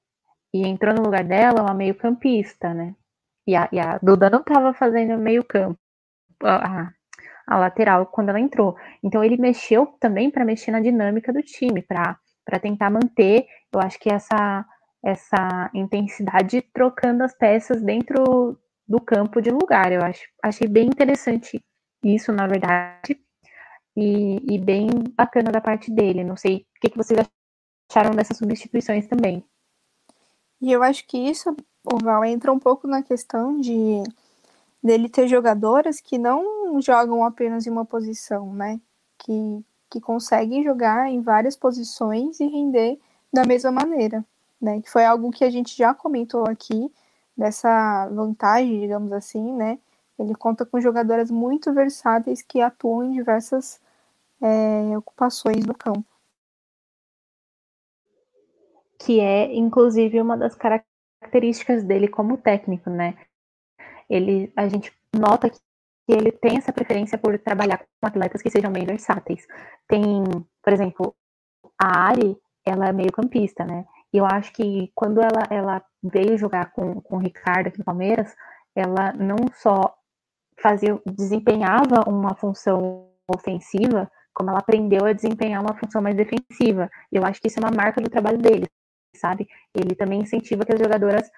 e 0.54 0.68
entrou 0.68 0.94
no 0.94 1.04
lugar 1.04 1.24
dela 1.24 1.62
uma 1.62 1.74
meio-campista, 1.74 2.74
né? 2.74 2.96
E 3.48 3.56
a, 3.56 3.70
e 3.72 3.80
a 3.80 3.98
Duda 4.00 4.30
não 4.30 4.40
estava 4.40 4.74
fazendo 4.74 5.18
meio-campo. 5.18 5.80
A, 6.44 6.92
a 7.48 7.58
lateral 7.58 8.06
quando 8.06 8.30
ela 8.30 8.40
entrou. 8.40 8.76
Então 9.04 9.24
ele 9.24 9.38
mexeu 9.38 9.88
também 10.00 10.30
para 10.30 10.46
mexer 10.46 10.72
na 10.72 10.80
dinâmica 10.80 11.34
do 11.34 11.42
time, 11.42 11.82
para 11.82 12.60
tentar 12.62 12.90
manter, 12.90 13.46
eu 13.74 13.80
acho 13.80 14.00
que 14.00 14.12
essa 14.12 14.66
essa 15.04 15.72
intensidade 15.74 16.62
trocando 16.74 17.24
as 17.24 17.36
peças 17.36 17.82
dentro 17.82 18.58
do 18.88 19.02
campo 19.02 19.42
de 19.42 19.50
lugar. 19.50 19.92
Eu 19.92 20.02
acho, 20.02 20.22
achei 20.44 20.68
bem 20.68 20.88
interessante 20.88 21.60
isso, 22.04 22.32
na 22.32 22.48
verdade, 22.48 23.20
e, 23.96 24.54
e 24.54 24.58
bem 24.60 24.88
bacana 25.16 25.52
da 25.52 25.62
parte 25.62 25.92
dele. 25.92 26.24
Não 26.24 26.38
sei 26.38 26.58
o 26.58 26.82
que, 26.82 26.90
que 26.90 26.98
vocês 26.98 27.20
acharam 27.92 28.16
dessas 28.16 28.38
substituições 28.38 29.08
também. 29.08 29.44
E 30.62 30.72
eu 30.72 30.84
acho 30.84 31.08
que 31.08 31.18
isso, 31.18 31.56
Val, 32.04 32.24
entra 32.24 32.54
um 32.54 32.60
pouco 32.60 32.88
na 32.88 33.02
questão 33.02 33.60
de 33.60 34.04
dele 34.84 35.10
ter 35.10 35.28
jogadoras 35.28 36.02
que 36.02 36.18
não 36.18 36.82
jogam 36.82 37.24
apenas 37.24 37.68
em 37.68 37.70
uma 37.70 37.86
posição, 37.86 38.54
né? 38.54 38.80
Que, 39.18 39.64
que 39.90 40.02
conseguem 40.02 40.64
jogar 40.64 41.10
em 41.10 41.22
várias 41.22 41.56
posições 41.56 42.40
e 42.40 42.48
render 42.48 43.00
da 43.32 43.46
mesma 43.46 43.72
maneira, 43.72 44.26
né? 44.60 44.82
Que 44.82 44.90
foi 44.90 45.06
algo 45.06 45.32
que 45.32 45.44
a 45.44 45.50
gente 45.50 45.78
já 45.78 45.94
comentou 45.94 46.46
aqui, 46.48 46.92
dessa 47.38 48.08
vantagem, 48.10 48.80
digamos 48.82 49.12
assim, 49.12 49.54
né? 49.54 49.80
Ele 50.20 50.36
conta 50.36 50.66
com 50.66 50.80
jogadoras 50.80 51.32
muito 51.32 51.74
versáteis 51.74 52.42
que 52.42 52.62
atuam 52.62 53.04
em 53.04 53.14
diversas 53.14 53.82
é, 54.42 54.98
ocupações 54.98 55.66
no 55.66 55.74
campo. 55.74 56.06
Que 59.00 59.20
é, 59.20 59.56
inclusive, 59.56 60.22
uma 60.22 60.38
das 60.38 60.56
características 60.56 61.84
dele 61.84 62.08
como 62.08 62.38
técnico, 62.38 62.90
né? 62.90 63.18
Ele, 64.12 64.52
a 64.58 64.68
gente 64.68 64.92
nota 65.16 65.50
que 65.50 65.58
ele 66.10 66.32
tem 66.32 66.58
essa 66.58 66.74
preferência 66.74 67.18
por 67.18 67.40
trabalhar 67.40 67.78
com 67.78 68.08
atletas 68.08 68.42
que 68.42 68.50
sejam 68.50 68.72
bem 68.72 68.86
versáteis. 68.86 69.48
Tem, 69.88 70.04
por 70.62 70.74
exemplo, 70.74 71.16
a 71.82 72.10
Ari, 72.10 72.38
ela 72.66 72.90
é 72.90 72.94
meio 72.94 73.12
campista, 73.12 73.64
né? 73.64 73.86
E 74.14 74.18
eu 74.18 74.26
acho 74.26 74.52
que 74.52 74.92
quando 74.94 75.22
ela, 75.22 75.48
ela 75.50 75.86
veio 76.04 76.38
jogar 76.38 76.72
com, 76.74 77.00
com 77.00 77.16
o 77.16 77.20
Ricardo 77.20 77.68
aqui 77.68 77.80
no 77.80 77.86
Palmeiras, 77.86 78.36
ela 78.76 79.14
não 79.14 79.38
só 79.54 79.96
fazia, 80.62 81.00
desempenhava 81.06 82.04
uma 82.08 82.36
função 82.36 83.10
ofensiva, 83.34 84.12
como 84.34 84.50
ela 84.50 84.60
aprendeu 84.60 85.06
a 85.06 85.14
desempenhar 85.14 85.62
uma 85.62 85.78
função 85.78 86.02
mais 86.02 86.16
defensiva. 86.16 86.90
Eu 87.10 87.24
acho 87.24 87.40
que 87.42 87.48
isso 87.48 87.60
é 87.60 87.64
uma 87.64 87.76
marca 87.76 88.02
do 88.02 88.10
trabalho 88.10 88.38
dele, 88.38 88.68
sabe? 89.16 89.48
Ele 89.74 89.96
também 89.96 90.22
incentiva 90.22 90.66
que 90.66 90.74
as 90.74 90.80
jogadoras 90.80 91.32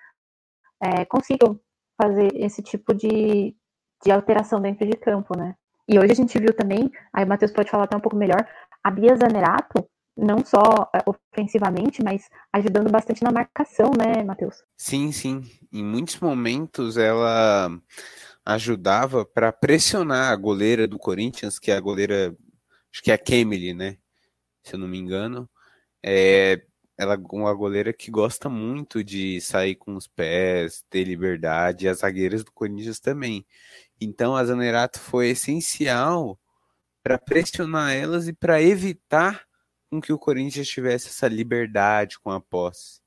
é, 0.82 1.05
consigam 1.05 1.59
fazer 2.04 2.32
esse 2.36 2.62
tipo 2.62 2.93
de, 2.93 3.56
de 4.04 4.12
alteração 4.12 4.62
dentro 4.62 4.86
de 4.86 4.97
campo, 4.97 5.38
né? 5.38 5.56
E 5.88 5.97
hoje 5.97 6.12
a 6.12 6.16
gente 6.16 6.38
viu 6.38 6.54
também, 6.54 6.91
aí 7.14 7.24
o 7.24 7.28
Matheus 7.28 7.51
pode 7.51 7.70
falar 7.70 7.86
até 7.86 7.95
um 7.95 8.01
pouco 8.01 8.18
melhor, 8.18 8.45
a 8.84 8.91
Bia 8.91 9.16
Zanerato, 9.16 9.88
não 10.16 10.43
só 10.45 10.89
é, 10.93 10.99
ofensivamente, 11.06 12.04
mas 12.04 12.30
ajudando 12.51 12.91
bastante 12.91 13.24
na 13.24 13.32
marcação, 13.32 13.91
né, 13.97 14.24
Matheus? 14.24 14.64
Sim, 14.78 15.12
sim. 15.12 15.43
Em 15.72 15.84
muitos 15.84 16.20
momentos 16.20 16.97
ela 16.97 17.70
ajudava 18.45 19.26
para 19.26 19.51
pressionar 19.51 20.32
a 20.32 20.36
goleira 20.36 20.88
do 20.88 20.99
Corinthians, 20.99 21.58
que 21.58 21.72
é 21.72 21.76
a 21.76 21.82
goleira, 21.82 22.36
acho 22.91 23.01
que 23.01 23.12
é 23.12 23.14
a 23.14 23.18
Kemily, 23.18 23.74
né? 23.74 23.97
Se 24.64 24.76
eu 24.76 24.80
não 24.80 24.88
me 24.88 24.97
engano. 24.97 25.49
É, 26.06 26.62
ela 26.98 27.16
é 27.16 27.18
uma 27.32 27.54
goleira 27.54 27.91
que 27.91 28.12
gosta 28.12 28.50
muito 28.50 29.04
de 29.04 29.41
sair 29.41 29.76
com 29.76 29.96
os 29.96 30.08
pés, 30.08 30.84
ter 30.89 31.04
liberdade, 31.04 31.86
e 31.86 31.89
as 31.89 32.00
zagueiras 32.00 32.44
do 32.44 32.52
Corinthians 32.52 33.00
também. 33.00 33.46
Então 34.00 34.36
a 34.36 34.44
Zanerato 34.44 35.00
foi 35.00 35.30
essencial 35.30 36.39
para 37.02 37.18
pressionar 37.18 37.94
elas 37.94 38.28
e 38.28 38.34
para 38.34 38.62
evitar 38.62 39.44
com 39.89 40.00
que 40.00 40.14
o 40.14 40.20
Corinthians 40.20 40.68
tivesse 40.68 41.08
essa 41.08 41.28
liberdade 41.28 42.20
com 42.20 42.32
a 42.32 42.39
posse. 42.39 43.02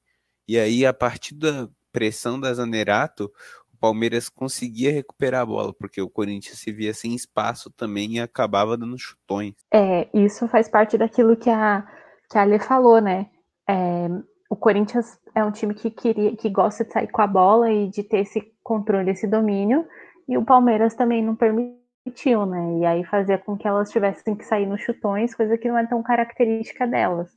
E 0.47 0.59
aí, 0.59 0.87
a 0.87 0.93
partir 0.93 1.35
da 1.35 1.69
pressão 1.91 2.39
da 2.39 2.53
Zanerato, 2.55 3.33
o 3.73 3.77
Palmeiras 3.79 4.29
conseguia 4.29 4.93
recuperar 4.93 5.43
a 5.43 5.47
bola, 5.47 5.75
porque 5.75 6.01
o 6.01 6.09
Corinthians 6.09 6.59
se 6.59 6.71
via 6.71 6.95
sem 6.95 7.15
espaço 7.15 7.71
também 7.71 8.15
e 8.15 8.21
acabava 8.21 8.77
dando 8.77 8.99
chutões. 8.99 9.55
É, 9.73 10.09
isso 10.15 10.47
faz 10.47 10.69
parte 10.69 10.97
daquilo 10.97 11.37
que 11.37 11.51
a, 11.51 11.85
que 12.31 12.39
a 12.39 12.43
Ale 12.43 12.59
falou, 12.59 13.01
né? 13.01 13.29
É, 13.69 14.09
o 14.49 14.57
Corinthians 14.57 15.19
é 15.35 15.45
um 15.45 15.51
time 15.51 15.75
que, 15.75 15.91
queria, 15.91 16.37
que 16.37 16.49
gosta 16.49 16.85
de 16.85 16.93
sair 16.93 17.09
com 17.09 17.23
a 17.23 17.27
bola 17.27 17.71
e 17.71 17.89
de 17.89 18.03
ter 18.03 18.19
esse 18.19 18.41
controle, 18.63 19.11
esse 19.11 19.27
domínio, 19.27 19.87
e 20.29 20.39
o 20.39 20.45
Palmeiras 20.45 20.95
também 20.95 21.25
não 21.25 21.35
permitiu, 21.35 22.47
né? 22.47 22.79
E 22.79 22.87
aí 22.87 23.05
fazia 23.05 23.39
com 23.39 23.57
que 23.57 23.67
elas 23.67 23.91
tivessem 23.91 24.35
que 24.37 24.45
sair 24.45 24.67
nos 24.67 24.81
chutões, 24.81 25.35
coisa 25.35 25.59
que 25.59 25.69
não 25.69 25.79
é 25.79 25.87
tão 25.87 26.03
característica 26.03 26.87
delas, 26.87 27.31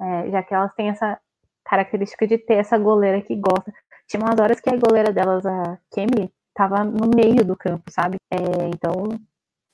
é, 0.00 0.30
já 0.30 0.42
que 0.42 0.54
elas 0.54 0.72
têm 0.74 0.88
essa 0.88 1.18
característica 1.64 2.26
de 2.26 2.38
ter 2.38 2.54
essa 2.54 2.78
goleira 2.78 3.20
que 3.22 3.34
gosta. 3.36 3.72
Tinha 4.06 4.22
umas 4.22 4.38
horas 4.38 4.60
que 4.60 4.70
a 4.70 4.76
goleira 4.76 5.12
delas, 5.12 5.44
a 5.46 5.78
Kemi, 5.90 6.32
tava 6.54 6.84
no 6.84 7.10
meio 7.14 7.44
do 7.44 7.56
campo, 7.56 7.90
sabe? 7.90 8.16
É, 8.30 8.36
então, 8.68 9.18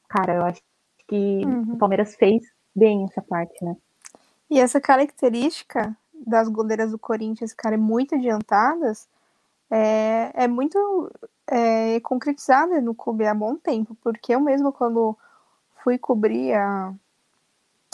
cara, 0.09 0.34
eu 0.36 0.42
acho 0.44 0.61
que 1.09 1.44
uhum. 1.44 1.74
o 1.74 1.78
Palmeiras 1.78 2.14
fez 2.14 2.42
bem 2.74 3.05
essa 3.05 3.20
parte, 3.22 3.64
né? 3.64 3.74
E 4.51 4.59
essa 4.59 4.80
característica 4.80 5.96
das 6.12 6.48
goleiras 6.48 6.90
do 6.90 6.98
Corinthians 6.98 7.53
ficarem 7.53 7.78
muito 7.78 8.16
adiantadas 8.16 9.09
é, 9.70 10.32
é 10.34 10.48
muito 10.48 11.11
é, 11.46 12.01
concretizada 12.01 12.80
no 12.80 12.94
clube 12.94 13.24
há 13.24 13.34
bom 13.34 13.57
tempo, 13.57 13.96
porque 14.03 14.34
eu 14.34 14.40
mesmo 14.40 14.72
quando 14.72 15.16
fui 15.82 15.96
cobrir 15.96 16.53
a, 16.55 16.92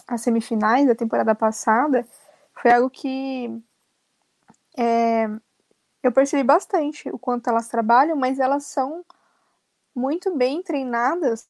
as 0.08 0.22
semifinais 0.22 0.86
da 0.86 0.94
temporada 0.94 1.34
passada, 1.34 2.06
foi 2.54 2.72
algo 2.72 2.88
que 2.88 3.62
é, 4.78 5.28
eu 6.02 6.10
percebi 6.10 6.42
bastante 6.42 7.10
o 7.10 7.18
quanto 7.18 7.50
elas 7.50 7.68
trabalham, 7.68 8.16
mas 8.16 8.38
elas 8.38 8.64
são 8.64 9.04
muito 9.94 10.34
bem 10.36 10.62
treinadas 10.62 11.46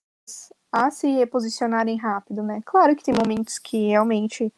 a 0.72 0.90
se 0.90 1.08
reposicionarem 1.08 1.96
rápido, 1.96 2.42
né? 2.42 2.60
Claro 2.64 2.94
que 2.96 3.04
tem 3.04 3.14
momentos 3.14 3.58
que 3.58 3.88
realmente 3.88 4.52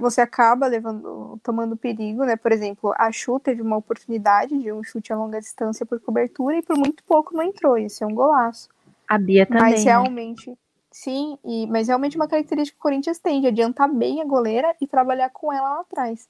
você 0.00 0.20
acaba 0.20 0.68
levando, 0.68 1.40
tomando 1.42 1.76
perigo, 1.76 2.24
né? 2.24 2.36
Por 2.36 2.52
exemplo, 2.52 2.94
a 2.96 3.10
Chu 3.10 3.40
teve 3.40 3.60
uma 3.60 3.76
oportunidade 3.76 4.56
de 4.56 4.72
um 4.72 4.82
chute 4.82 5.12
a 5.12 5.16
longa 5.16 5.40
distância 5.40 5.84
por 5.84 5.98
cobertura 6.00 6.56
e 6.56 6.62
por 6.62 6.76
muito 6.76 7.02
pouco 7.02 7.34
não 7.34 7.42
entrou. 7.42 7.76
Isso 7.76 8.04
é 8.04 8.06
um 8.06 8.14
golaço. 8.14 8.68
A 9.08 9.18
Bia 9.18 9.44
também. 9.44 9.62
Mas 9.62 9.84
né? 9.84 9.90
realmente, 9.90 10.50
né? 10.50 10.56
sim, 10.90 11.36
e, 11.44 11.66
mas 11.66 11.88
realmente 11.88 12.14
uma 12.16 12.28
característica 12.28 12.76
que 12.76 12.80
o 12.80 12.82
Corinthians 12.82 13.18
tem 13.18 13.40
de 13.40 13.48
adiantar 13.48 13.92
bem 13.92 14.22
a 14.22 14.24
goleira 14.24 14.74
e 14.80 14.86
trabalhar 14.86 15.30
com 15.30 15.52
ela 15.52 15.74
lá 15.74 15.80
atrás, 15.80 16.28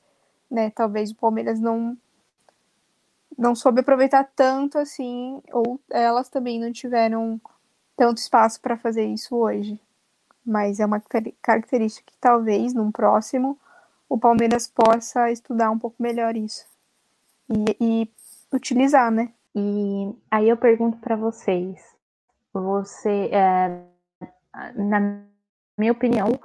né? 0.50 0.70
Talvez 0.70 1.10
o 1.10 1.16
Palmeiras 1.16 1.60
não 1.60 1.96
não 3.36 3.54
soube 3.54 3.80
aproveitar 3.80 4.30
tanto 4.36 4.78
assim, 4.78 5.42
ou 5.52 5.80
elas 5.90 6.28
também 6.28 6.60
não 6.60 6.70
tiveram 6.72 7.40
tanto 7.96 8.18
espaço 8.18 8.60
para 8.60 8.76
fazer 8.76 9.04
isso 9.04 9.34
hoje 9.36 9.80
mas 10.44 10.80
é 10.80 10.86
uma 10.86 11.02
característica 11.40 12.10
que 12.10 12.18
talvez 12.18 12.74
num 12.74 12.90
próximo 12.90 13.58
o 14.08 14.18
Palmeiras 14.18 14.68
possa 14.68 15.30
estudar 15.30 15.70
um 15.70 15.78
pouco 15.78 16.02
melhor 16.02 16.36
isso 16.36 16.66
e, 17.48 17.76
e 17.80 18.10
utilizar, 18.52 19.10
né? 19.10 19.32
E 19.54 20.14
aí 20.30 20.48
eu 20.48 20.56
pergunto 20.56 20.98
para 20.98 21.16
vocês, 21.16 21.80
você, 22.52 23.30
é, 23.32 23.82
na 24.74 25.22
minha 25.78 25.92
opinião, 25.92 26.38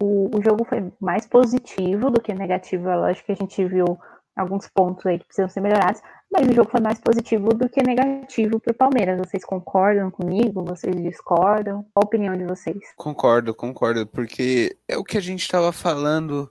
o, 0.00 0.36
o 0.36 0.42
jogo 0.42 0.64
foi 0.64 0.92
mais 1.00 1.26
positivo 1.26 2.10
do 2.10 2.20
que 2.20 2.32
negativo. 2.34 2.88
É 2.88 2.96
lógico 2.96 3.26
que 3.26 3.32
a 3.32 3.36
gente 3.36 3.64
viu 3.64 3.98
alguns 4.36 4.68
pontos 4.68 5.04
aí 5.06 5.18
que 5.18 5.26
precisam 5.26 5.48
ser 5.48 5.60
melhorados, 5.60 6.00
mas 6.30 6.46
o 6.46 6.52
jogo 6.52 6.70
foi 6.70 6.80
mais 6.80 7.00
positivo 7.00 7.48
do 7.48 7.68
que 7.68 7.82
negativo 7.82 8.60
para 8.60 8.72
o 8.72 8.76
Palmeiras. 8.76 9.18
Vocês 9.18 9.44
concordam 9.44 10.10
comigo? 10.10 10.64
Vocês 10.64 10.94
discordam? 10.96 11.82
Qual 11.94 12.02
a 12.02 12.06
opinião 12.06 12.36
de 12.36 12.44
vocês? 12.44 12.78
Concordo, 12.96 13.54
concordo, 13.54 14.06
porque 14.06 14.76
é 14.86 14.96
o 14.96 15.04
que 15.04 15.16
a 15.16 15.22
gente 15.22 15.40
estava 15.40 15.72
falando 15.72 16.50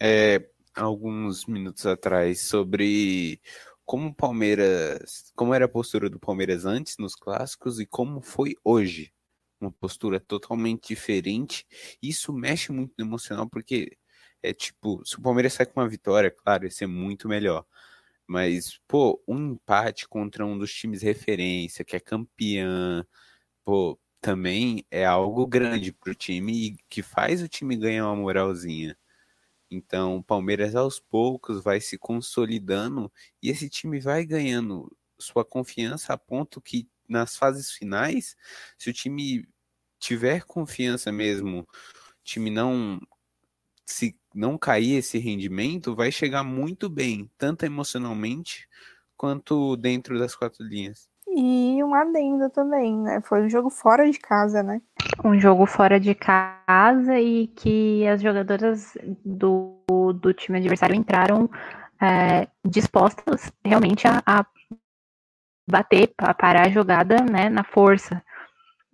é, 0.00 0.44
alguns 0.74 1.46
minutos 1.46 1.86
atrás 1.86 2.42
sobre 2.42 3.40
como 3.84 4.08
o 4.08 4.14
Palmeiras, 4.14 5.32
como 5.36 5.54
era 5.54 5.66
a 5.66 5.68
postura 5.68 6.08
do 6.08 6.18
Palmeiras 6.18 6.64
antes 6.64 6.96
nos 6.98 7.14
clássicos 7.14 7.78
e 7.78 7.86
como 7.86 8.20
foi 8.20 8.54
hoje. 8.64 9.12
Uma 9.60 9.70
postura 9.70 10.18
totalmente 10.18 10.88
diferente. 10.88 11.64
Isso 12.02 12.32
mexe 12.32 12.72
muito 12.72 12.94
no 12.98 13.04
emocional, 13.04 13.48
porque 13.48 13.96
é 14.42 14.52
tipo, 14.52 15.00
se 15.04 15.16
o 15.16 15.22
Palmeiras 15.22 15.52
sai 15.52 15.66
com 15.66 15.80
uma 15.80 15.88
vitória, 15.88 16.30
claro, 16.30 16.64
ia 16.64 16.70
ser 16.70 16.88
muito 16.88 17.28
melhor. 17.28 17.64
Mas, 18.32 18.80
pô, 18.88 19.22
um 19.28 19.52
empate 19.52 20.08
contra 20.08 20.46
um 20.46 20.56
dos 20.58 20.72
times 20.72 21.02
referência, 21.02 21.84
que 21.84 21.94
é 21.96 22.00
campeã, 22.00 23.06
pô, 23.64 24.00
também 24.22 24.86
é 24.90 25.04
algo 25.06 25.46
grande 25.46 25.92
pro 25.92 26.14
time 26.14 26.68
e 26.68 26.76
que 26.88 27.02
faz 27.02 27.42
o 27.42 27.48
time 27.48 27.76
ganhar 27.76 28.06
uma 28.06 28.16
moralzinha. 28.16 28.96
Então, 29.70 30.16
o 30.18 30.24
Palmeiras 30.24 30.74
aos 30.76 31.00
poucos 31.00 31.62
vai 31.62 31.80
se 31.80 31.98
consolidando 31.98 33.12
e 33.42 33.50
esse 33.50 33.68
time 33.70 34.00
vai 34.00 34.24
ganhando 34.26 34.90
sua 35.18 35.44
confiança 35.44 36.12
a 36.14 36.18
ponto 36.18 36.60
que 36.60 36.88
nas 37.08 37.36
fases 37.36 37.70
finais, 37.72 38.36
se 38.78 38.90
o 38.90 38.92
time 38.92 39.48
tiver 40.00 40.44
confiança 40.44 41.12
mesmo, 41.12 41.60
o 41.62 41.66
time 42.24 42.50
não 42.50 43.00
se 43.92 44.16
não 44.34 44.56
cair 44.56 44.96
esse 44.96 45.18
rendimento, 45.18 45.94
vai 45.94 46.10
chegar 46.10 46.42
muito 46.42 46.88
bem, 46.88 47.30
tanto 47.38 47.64
emocionalmente 47.64 48.66
quanto 49.16 49.76
dentro 49.76 50.18
das 50.18 50.34
quatro 50.34 50.64
linhas. 50.64 51.08
E 51.28 51.82
um 51.82 51.94
adendo 51.94 52.50
também, 52.50 52.98
né? 52.98 53.20
Foi 53.22 53.42
um 53.42 53.48
jogo 53.48 53.70
fora 53.70 54.10
de 54.10 54.18
casa, 54.18 54.62
né? 54.62 54.82
Um 55.24 55.38
jogo 55.38 55.66
fora 55.66 56.00
de 56.00 56.14
casa 56.14 57.18
e 57.18 57.46
que 57.48 58.06
as 58.06 58.20
jogadoras 58.20 58.96
do, 59.24 59.78
do 60.14 60.32
time 60.34 60.58
adversário 60.58 60.96
entraram 60.96 61.48
é, 62.00 62.48
dispostas 62.64 63.52
realmente 63.64 64.06
a, 64.06 64.22
a 64.26 64.44
bater, 65.70 66.12
a 66.18 66.34
parar 66.34 66.66
a 66.66 66.70
jogada 66.70 67.16
né, 67.22 67.48
na 67.48 67.64
força. 67.64 68.22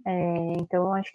É, 0.07 0.53
então, 0.59 0.93
acho 0.95 1.13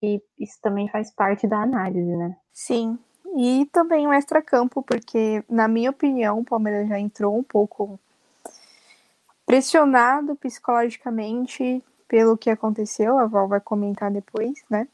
que 0.00 0.22
isso 0.38 0.58
também 0.60 0.88
faz 0.88 1.10
parte 1.10 1.46
da 1.46 1.62
análise, 1.62 2.16
né? 2.16 2.36
Sim, 2.52 2.98
e 3.36 3.66
também 3.72 4.06
o 4.06 4.12
extra-campo, 4.12 4.82
porque, 4.82 5.44
na 5.48 5.68
minha 5.68 5.90
opinião, 5.90 6.40
o 6.40 6.44
Palmeiras 6.44 6.88
já 6.88 6.98
entrou 6.98 7.36
um 7.36 7.42
pouco 7.42 7.98
pressionado 9.44 10.34
psicologicamente 10.36 11.82
pelo 12.08 12.36
que 12.36 12.50
aconteceu, 12.50 13.18
a 13.18 13.26
Val 13.26 13.48
vai 13.48 13.60
comentar 13.60 14.10
depois, 14.10 14.62
né? 14.70 14.88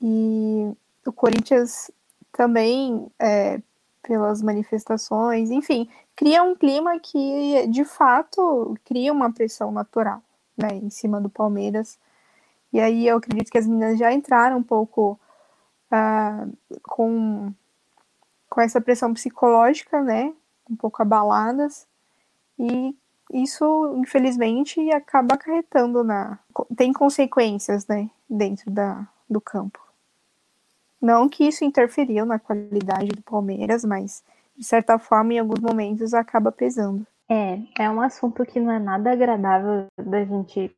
E 0.00 0.70
o 1.06 1.12
Corinthians 1.12 1.90
também, 2.32 3.06
é, 3.18 3.60
pelas 4.02 4.42
manifestações, 4.42 5.50
enfim, 5.50 5.88
cria 6.14 6.42
um 6.42 6.54
clima 6.54 6.98
que, 6.98 7.66
de 7.68 7.84
fato, 7.84 8.76
cria 8.84 9.12
uma 9.12 9.32
pressão 9.32 9.72
natural, 9.72 10.22
né, 10.56 10.68
em 10.74 10.90
cima 10.90 11.20
do 11.20 11.30
Palmeiras. 11.30 11.98
E 12.74 12.80
aí 12.80 13.06
eu 13.06 13.18
acredito 13.18 13.52
que 13.52 13.56
as 13.56 13.68
meninas 13.68 13.96
já 13.96 14.12
entraram 14.12 14.58
um 14.58 14.62
pouco 14.62 15.18
uh, 15.92 16.78
com 16.82 17.52
com 18.50 18.60
essa 18.60 18.80
pressão 18.80 19.12
psicológica, 19.12 20.00
né, 20.00 20.32
um 20.70 20.76
pouco 20.76 21.02
abaladas, 21.02 21.88
e 22.56 22.96
isso, 23.32 23.96
infelizmente, 23.96 24.80
acaba 24.92 25.34
acarretando 25.34 26.04
na. 26.04 26.38
tem 26.76 26.92
consequências, 26.92 27.86
né, 27.86 28.08
dentro 28.28 28.70
da, 28.70 29.06
do 29.28 29.40
campo. 29.40 29.80
Não 31.00 31.28
que 31.28 31.44
isso 31.44 31.64
interferiu 31.64 32.24
na 32.24 32.38
qualidade 32.38 33.08
do 33.08 33.22
Palmeiras, 33.22 33.84
mas, 33.84 34.22
de 34.56 34.64
certa 34.64 34.98
forma, 34.98 35.34
em 35.34 35.38
alguns 35.38 35.60
momentos 35.60 36.14
acaba 36.14 36.52
pesando. 36.52 37.04
É, 37.28 37.58
é 37.78 37.90
um 37.90 38.00
assunto 38.00 38.44
que 38.46 38.60
não 38.60 38.70
é 38.70 38.78
nada 38.78 39.10
agradável 39.10 39.86
da 39.98 40.24
gente 40.24 40.74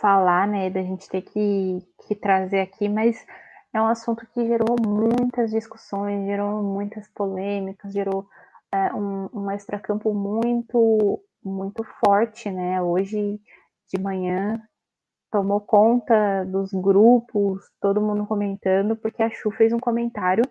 falar, 0.00 0.48
né, 0.48 0.70
da 0.70 0.82
gente 0.82 1.08
ter 1.08 1.22
que, 1.22 1.78
que 2.06 2.14
trazer 2.14 2.60
aqui, 2.60 2.88
mas 2.88 3.24
é 3.72 3.80
um 3.80 3.86
assunto 3.86 4.26
que 4.34 4.46
gerou 4.46 4.76
muitas 4.84 5.50
discussões, 5.50 6.26
gerou 6.26 6.62
muitas 6.62 7.06
polêmicas, 7.08 7.92
gerou 7.92 8.26
é, 8.72 8.92
um, 8.94 9.28
um 9.32 9.50
extracampo 9.50 10.12
muito, 10.14 11.22
muito 11.44 11.84
forte, 12.04 12.50
né? 12.50 12.82
Hoje 12.82 13.40
de 13.92 14.00
manhã 14.00 14.60
tomou 15.30 15.60
conta 15.60 16.44
dos 16.44 16.72
grupos, 16.72 17.62
todo 17.80 18.00
mundo 18.00 18.26
comentando, 18.26 18.96
porque 18.96 19.22
a 19.22 19.30
Chu 19.30 19.50
fez 19.52 19.72
um 19.72 19.78
comentário 19.78 20.44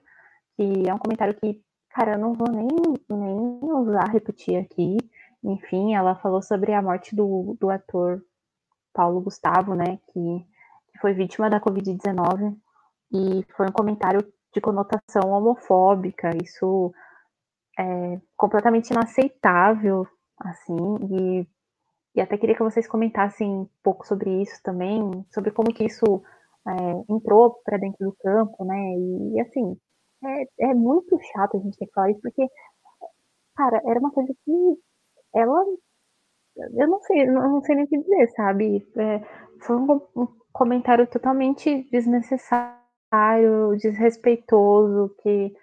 que 0.55 0.87
é 0.87 0.93
um 0.93 0.97
comentário 0.97 1.35
que, 1.35 1.61
cara, 1.89 2.13
eu 2.13 2.19
não 2.19 2.33
vou 2.33 2.49
nem, 2.51 2.67
nem 3.09 3.73
usar, 3.73 4.09
repetir 4.09 4.57
aqui. 4.57 4.97
Enfim, 5.43 5.95
ela 5.95 6.15
falou 6.15 6.41
sobre 6.41 6.73
a 6.73 6.81
morte 6.81 7.15
do, 7.15 7.57
do 7.59 7.69
ator 7.69 8.21
Paulo 8.99 9.21
Gustavo, 9.21 9.75
né? 9.75 9.97
Que, 10.11 10.45
que 10.91 10.99
foi 10.99 11.13
vítima 11.13 11.49
da 11.49 11.61
Covid-19 11.61 12.53
e 13.13 13.45
foi 13.55 13.67
um 13.67 13.71
comentário 13.71 14.21
de 14.53 14.59
conotação 14.59 15.31
homofóbica, 15.31 16.31
isso 16.43 16.93
é 17.79 18.19
completamente 18.35 18.89
inaceitável, 18.89 20.05
assim, 20.37 20.75
e, 21.11 21.47
e 22.13 22.21
até 22.21 22.37
queria 22.37 22.55
que 22.55 22.63
vocês 22.63 22.87
comentassem 22.89 23.49
um 23.49 23.69
pouco 23.81 24.05
sobre 24.05 24.41
isso 24.41 24.61
também, 24.63 25.25
sobre 25.33 25.51
como 25.51 25.73
que 25.73 25.85
isso 25.85 26.21
é, 26.67 27.13
entrou 27.13 27.61
para 27.63 27.77
dentro 27.77 28.05
do 28.05 28.15
campo, 28.19 28.65
né, 28.65 28.75
e 28.75 29.39
assim, 29.39 29.77
é, 30.59 30.71
é 30.71 30.73
muito 30.73 31.17
chato 31.31 31.55
a 31.55 31.59
gente 31.61 31.77
ter 31.77 31.85
que 31.85 31.93
falar 31.93 32.11
isso, 32.11 32.21
porque, 32.21 32.45
cara, 33.55 33.81
era 33.85 33.99
uma 33.99 34.11
coisa 34.11 34.33
que 34.43 34.77
ela, 35.33 35.63
eu 36.73 36.87
não 36.87 37.01
sei, 37.01 37.25
não 37.25 37.61
sei 37.63 37.75
nem 37.75 37.85
o 37.85 37.87
que 37.87 37.97
dizer, 37.97 38.27
sabe, 38.35 38.87
é, 38.95 39.21
foi 39.59 39.75
um, 39.75 40.01
um 40.15 40.27
comentário 40.51 41.07
totalmente 41.07 41.87
desnecessário, 41.91 42.79
desrespeitoso, 43.81 45.15
que, 45.21 45.55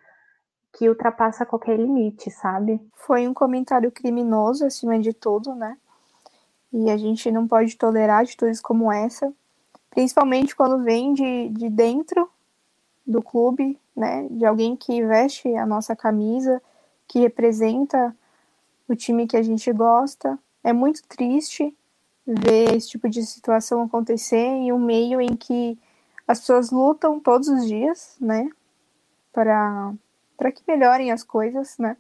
que 0.73 0.89
ultrapassa 0.89 1.47
qualquer 1.47 1.79
limite, 1.79 2.31
sabe? 2.31 2.81
Foi 2.95 3.27
um 3.27 3.35
comentário 3.35 3.91
criminoso 3.91 4.67
acima 4.67 4.99
de 4.99 5.13
tudo, 5.13 5.55
né? 5.55 5.77
E 6.73 6.91
a 6.91 6.97
gente 6.97 7.31
não 7.31 7.47
pode 7.47 7.77
tolerar 7.77 8.23
atitudes 8.23 8.61
como 8.61 8.91
essa, 8.93 9.33
principalmente 9.91 10.55
quando 10.55 10.83
vem 10.83 11.15
de, 11.15 11.49
de 11.51 11.71
dentro 11.71 12.29
do 13.07 13.23
clube, 13.23 13.79
né? 13.95 14.27
De 14.31 14.45
alguém 14.45 14.77
que 14.77 15.05
veste 15.05 15.55
a 15.57 15.65
nossa 15.65 15.95
camisa, 15.95 16.61
que 17.07 17.21
representa 17.21 18.15
o 18.89 18.95
time 18.95 19.27
que 19.27 19.37
a 19.37 19.43
gente 19.43 19.73
gosta. 19.73 20.39
É 20.67 20.73
muito 20.73 21.01
triste 21.07 21.73
ver 22.27 22.75
esse 22.75 22.89
tipo 22.89 23.09
de 23.09 23.25
situação 23.25 23.83
acontecer 23.83 24.37
em 24.37 24.73
um 24.73 24.81
meio 24.81 25.21
em 25.21 25.37
que 25.37 25.79
as 26.27 26.41
pessoas 26.41 26.73
lutam 26.73 27.21
todos 27.21 27.47
os 27.47 27.69
dias, 27.69 28.17
né, 28.21 28.51
para 29.33 29.95
para 30.37 30.51
que 30.51 30.64
melhorem 30.67 31.12
as 31.12 31.23
coisas, 31.23 31.79
né? 31.79 31.97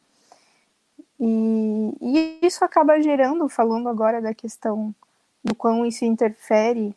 E, 1.20 1.96
e 2.00 2.40
isso 2.42 2.64
acaba 2.64 3.00
gerando, 3.00 3.48
falando 3.48 3.88
agora 3.88 4.20
da 4.20 4.34
questão 4.34 4.92
do 5.44 5.54
quão 5.54 5.86
isso 5.86 6.04
interfere 6.04 6.92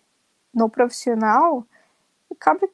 no 0.52 0.72
profissional, 0.72 1.68
acaba, 2.32 2.68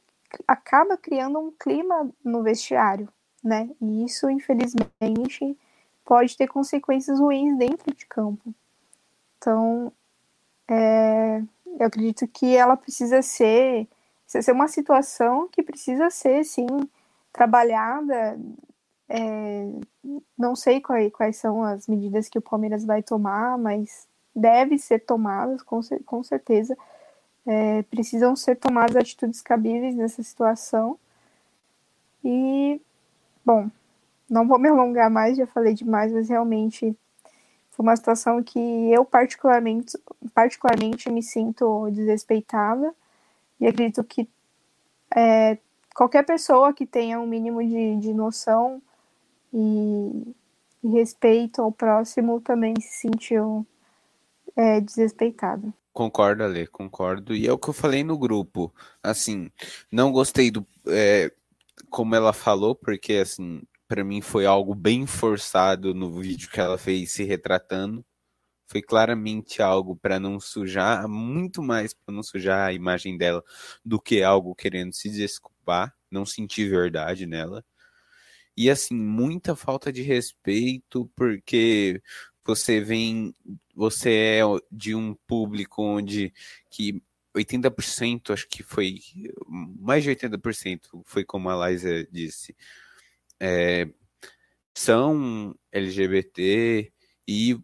acaba 0.48 0.96
criando 0.96 1.38
um 1.38 1.52
clima 1.52 2.10
no 2.24 2.42
vestiário, 2.42 3.10
né? 3.44 3.70
E 3.82 4.06
isso, 4.06 4.30
infelizmente, 4.30 5.58
pode 6.06 6.38
ter 6.38 6.48
consequências 6.48 7.20
ruins 7.20 7.58
dentro 7.58 7.94
de 7.94 8.06
campo. 8.06 8.56
Então, 9.46 9.94
é, 10.68 11.40
eu 11.80 11.86
acredito 11.86 12.28
que 12.28 12.56
ela 12.56 12.76
precisa 12.76 13.22
ser, 13.22 13.88
precisa 14.24 14.42
ser 14.42 14.52
uma 14.52 14.68
situação 14.68 15.48
que 15.50 15.62
precisa 15.62 16.10
ser, 16.10 16.44
sim, 16.44 16.66
trabalhada. 17.32 18.40
É, 19.08 19.68
não 20.36 20.56
sei 20.56 20.82
quais, 20.82 21.12
quais 21.14 21.38
são 21.38 21.64
as 21.64 21.88
medidas 21.88 22.28
que 22.28 22.40
o 22.40 22.42
Palmeiras 22.42 22.84
vai 22.84 23.04
tomar, 23.04 23.56
mas 23.60 24.08
deve 24.36 24.80
ser 24.80 25.02
tomadas, 25.06 25.62
com, 25.62 25.80
com 26.08 26.24
certeza. 26.24 26.76
É, 27.46 27.84
precisam 27.84 28.36
ser 28.36 28.56
tomadas 28.56 28.96
atitudes 28.96 29.44
cabíveis 29.44 29.96
nessa 29.96 30.24
situação. 30.24 30.98
E, 32.24 32.82
bom, 33.46 33.70
não 34.28 34.48
vou 34.48 34.58
me 34.58 34.70
alongar 34.70 35.12
mais, 35.12 35.38
já 35.38 35.46
falei 35.46 35.76
demais, 35.76 36.12
mas 36.12 36.30
realmente 36.30 36.98
foi 37.76 37.84
uma 37.84 37.96
situação 37.96 38.42
que 38.42 38.60
eu 38.60 39.04
particularmente, 39.04 39.98
particularmente 40.34 41.12
me 41.12 41.22
sinto 41.22 41.90
desrespeitada 41.92 42.96
e 43.60 43.68
acredito 43.68 44.02
que 44.04 44.30
é, 45.14 45.58
qualquer 45.94 46.26
pessoa 46.26 46.74
que 46.74 46.86
tenha 46.86 47.20
um 47.20 47.28
mínimo 47.28 47.62
de, 47.62 47.98
de 47.98 48.14
noção 48.14 48.82
e, 49.54 50.34
e 50.82 50.88
respeito 50.88 51.62
ao 51.62 51.72
próximo 51.72 52.40
também 52.40 52.74
se 52.80 53.10
sentiu 53.10 53.68
é, 54.56 54.80
desrespeitada. 54.80 55.74
Concordo, 55.92 56.44
Ale, 56.44 56.68
concordo. 56.68 57.36
E 57.36 57.46
é 57.46 57.52
o 57.52 57.58
que 57.58 57.70
eu 57.70 57.74
falei 57.74 58.04
no 58.06 58.18
grupo. 58.18 58.74
Assim, 59.04 59.50
não 59.92 60.12
gostei 60.12 60.50
do. 60.50 60.66
É, 60.88 61.32
como 61.90 62.16
ela 62.16 62.34
falou, 62.34 62.76
porque, 62.76 63.14
assim, 63.14 63.62
para 63.88 64.04
mim 64.04 64.22
foi 64.22 64.46
algo 64.46 64.74
bem 64.76 65.06
forçado 65.06 65.94
no 65.94 66.12
vídeo 66.20 66.50
que 66.50 66.60
ela 66.60 66.78
fez 66.78 67.12
se 67.12 67.24
retratando. 67.24 68.06
Foi 68.68 68.82
claramente 68.82 69.62
algo 69.62 69.96
para 69.96 70.20
não 70.20 70.40
sujar, 70.40 71.08
muito 71.08 71.62
mais 71.62 71.94
para 71.94 72.14
não 72.14 72.24
sujar 72.24 72.68
a 72.68 72.74
imagem 72.74 73.18
dela 73.18 73.44
do 73.84 74.00
que 74.02 74.24
algo 74.24 74.56
querendo 74.56 74.94
se 74.94 75.10
desculpar. 75.10 75.94
Não 76.10 76.26
senti 76.26 76.68
verdade 76.68 77.26
nela. 77.28 77.64
E 78.58 78.70
assim, 78.70 78.96
muita 78.96 79.56
falta 79.56 79.92
de 79.92 80.02
respeito, 80.02 81.12
porque 81.16 82.02
você 82.44 82.80
vem, 82.80 83.34
você 83.76 84.40
é 84.40 84.42
de 84.72 84.96
um 84.96 85.14
público 85.28 85.84
onde 85.84 86.34
que 86.70 87.04
80%, 87.36 88.32
acho 88.34 88.48
que 88.48 88.64
foi 88.64 89.00
mais 89.48 90.04
de 90.04 90.10
80%, 90.10 91.02
foi 91.04 91.26
como 91.26 91.50
a 91.50 91.70
Liza 91.70 92.08
disse, 92.12 92.56
é, 93.40 93.88
são 94.76 95.56
LGBT 95.72 96.92
e 97.28 97.60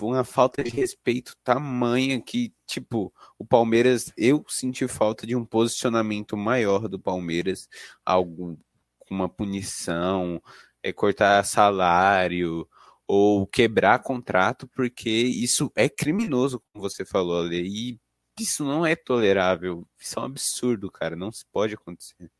uma 0.00 0.24
falta 0.24 0.62
de 0.64 0.70
respeito 0.70 1.36
tamanha 1.44 2.20
que, 2.20 2.52
tipo, 2.66 3.12
o 3.38 3.44
Palmeiras, 3.44 4.12
eu 4.16 4.44
senti 4.48 4.86
falta 4.88 5.26
de 5.26 5.36
um 5.36 5.44
posicionamento 5.44 6.36
maior 6.36 6.88
do 6.88 6.98
Palmeiras, 6.98 7.68
algo 8.04 8.58
com 8.98 9.14
uma 9.14 9.28
punição, 9.28 10.42
é, 10.82 10.92
cortar 10.92 11.44
salário, 11.44 12.68
ou 13.06 13.46
quebrar 13.46 14.00
contrato, 14.00 14.66
porque 14.68 15.10
isso 15.10 15.70
é 15.76 15.88
criminoso, 15.88 16.62
como 16.72 16.88
você 16.88 17.04
falou 17.04 17.40
ali, 17.40 17.60
e 17.92 18.00
isso 18.40 18.64
não 18.64 18.86
é 18.86 18.96
tolerável. 18.96 19.86
Isso 20.00 20.18
é 20.18 20.22
um 20.22 20.26
absurdo, 20.26 20.90
cara, 20.90 21.14
não 21.14 21.30
se 21.30 21.44
pode 21.52 21.74
acontecer. 21.74 22.30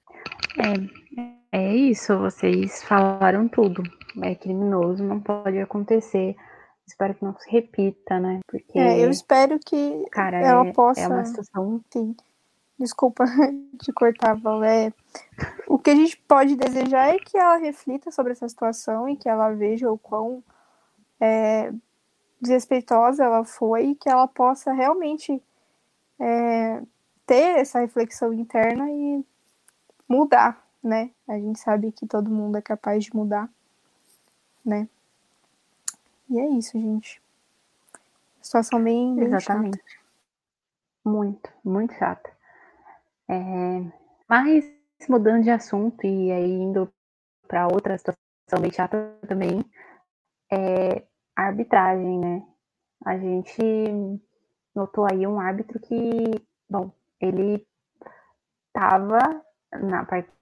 É, 0.59 1.41
é 1.53 1.74
isso, 1.74 2.18
vocês 2.18 2.82
falaram 2.82 3.46
tudo. 3.46 3.82
É 4.22 4.34
criminoso, 4.34 5.05
não 5.05 5.20
pode 5.20 5.59
acontecer. 5.59 6.34
Espero 6.86 7.14
que 7.14 7.24
não 7.24 7.36
se 7.38 7.50
repita, 7.50 8.18
né? 8.18 8.40
Porque. 8.46 8.78
É, 8.78 9.05
eu 9.05 9.11
espero 9.11 9.59
que 9.59 10.05
cara, 10.11 10.38
ela 10.38 10.66
é, 10.66 10.72
possa. 10.72 11.00
É 11.00 11.09
uma 11.09 11.24
situação. 11.24 11.80
Sim. 11.90 12.16
Desculpa 12.78 13.24
te 13.80 13.92
cortar, 13.92 14.34
Val. 14.34 14.64
É, 14.64 14.92
o 15.68 15.78
que 15.78 15.90
a 15.90 15.94
gente 15.94 16.16
pode 16.26 16.57
desejar 16.57 17.14
é 17.14 17.18
que 17.18 17.36
ela 17.36 17.57
reflita 17.57 18.11
sobre 18.11 18.32
essa 18.32 18.48
situação 18.48 19.09
e 19.09 19.16
que 19.16 19.28
ela 19.28 19.50
veja 19.50 19.92
o 19.92 19.98
quão 19.98 20.42
é, 21.20 21.72
desrespeitosa 22.40 23.24
ela 23.24 23.44
foi, 23.44 23.94
que 23.94 24.09
ela 24.09 24.26
possa 24.26 24.72
realmente 24.72 25.40
é, 26.18 26.82
ter 27.26 27.59
essa 27.59 27.78
reflexão 27.78 28.32
interna 28.32 28.90
e 28.90 29.24
mudar, 30.09 30.62
né? 30.83 31.11
A 31.28 31.39
gente 31.39 31.59
sabe 31.59 31.93
que 31.93 32.07
todo 32.07 32.30
mundo 32.30 32.57
é 32.57 32.62
capaz 32.62 33.05
de 33.05 33.14
mudar, 33.14 33.49
né? 34.64 34.89
E 36.28 36.39
é 36.39 36.49
isso, 36.51 36.72
gente. 36.80 37.22
Situação 38.41 38.83
bem, 38.83 39.14
bem 39.14 39.26
Exatamente. 39.26 39.78
Chata. 39.78 40.03
Muito, 41.05 41.51
muito 41.64 41.95
chata. 41.95 42.30
É, 43.28 43.35
mas 44.28 44.64
mudando 45.09 45.43
de 45.43 45.51
assunto 45.51 46.05
e 46.07 46.30
aí 46.30 46.51
indo 46.51 46.93
para 47.47 47.66
outra 47.66 47.97
situação 47.99 48.61
bem 48.61 48.72
chata 48.72 49.16
também, 49.26 49.64
é, 50.51 51.05
a 51.37 51.43
arbitragem, 51.43 52.18
né? 52.18 52.47
A 53.05 53.18
gente 53.18 53.61
notou 54.74 55.07
aí 55.11 55.26
um 55.26 55.41
árbitro 55.41 55.78
que, 55.80 55.99
bom, 56.68 56.93
ele 57.20 57.66
estava 58.68 59.45
na 59.72 60.05
partida 60.05 60.41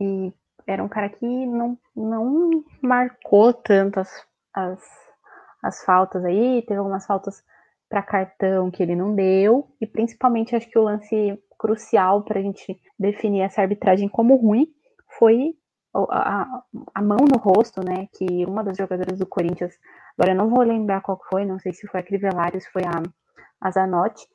e 0.00 0.32
era 0.66 0.82
um 0.82 0.88
cara 0.88 1.08
que 1.08 1.26
não, 1.26 1.78
não 1.96 2.64
marcou 2.82 3.52
tanto 3.52 4.00
as, 4.00 4.26
as, 4.54 4.80
as 5.62 5.84
faltas 5.84 6.24
aí, 6.24 6.62
teve 6.62 6.78
algumas 6.78 7.06
faltas 7.06 7.42
para 7.88 8.02
cartão 8.02 8.70
que 8.70 8.82
ele 8.82 8.94
não 8.94 9.14
deu, 9.14 9.68
e 9.80 9.86
principalmente 9.86 10.54
acho 10.54 10.70
que 10.70 10.78
o 10.78 10.84
lance 10.84 11.38
crucial 11.58 12.22
para 12.22 12.38
a 12.38 12.42
gente 12.42 12.80
definir 12.98 13.42
essa 13.42 13.60
arbitragem 13.60 14.08
como 14.08 14.36
ruim 14.36 14.68
foi 15.18 15.54
a, 15.92 16.62
a, 16.94 17.02
mão 17.02 17.18
no 17.28 17.36
rosto, 17.36 17.84
né? 17.84 18.08
Que 18.14 18.44
uma 18.46 18.62
das 18.62 18.76
jogadoras 18.76 19.18
do 19.18 19.26
Corinthians, 19.26 19.74
agora 20.16 20.32
eu 20.32 20.36
não 20.36 20.48
vou 20.48 20.62
lembrar 20.62 21.00
qual 21.00 21.20
foi, 21.28 21.44
não 21.44 21.58
sei 21.58 21.72
se 21.72 21.86
foi 21.88 22.00
a 22.00 22.02
Crivellari, 22.02 22.60
se 22.60 22.70
foi 22.70 22.82
a, 22.84 23.02
a 23.60 23.70
Zanotti, 23.70 24.26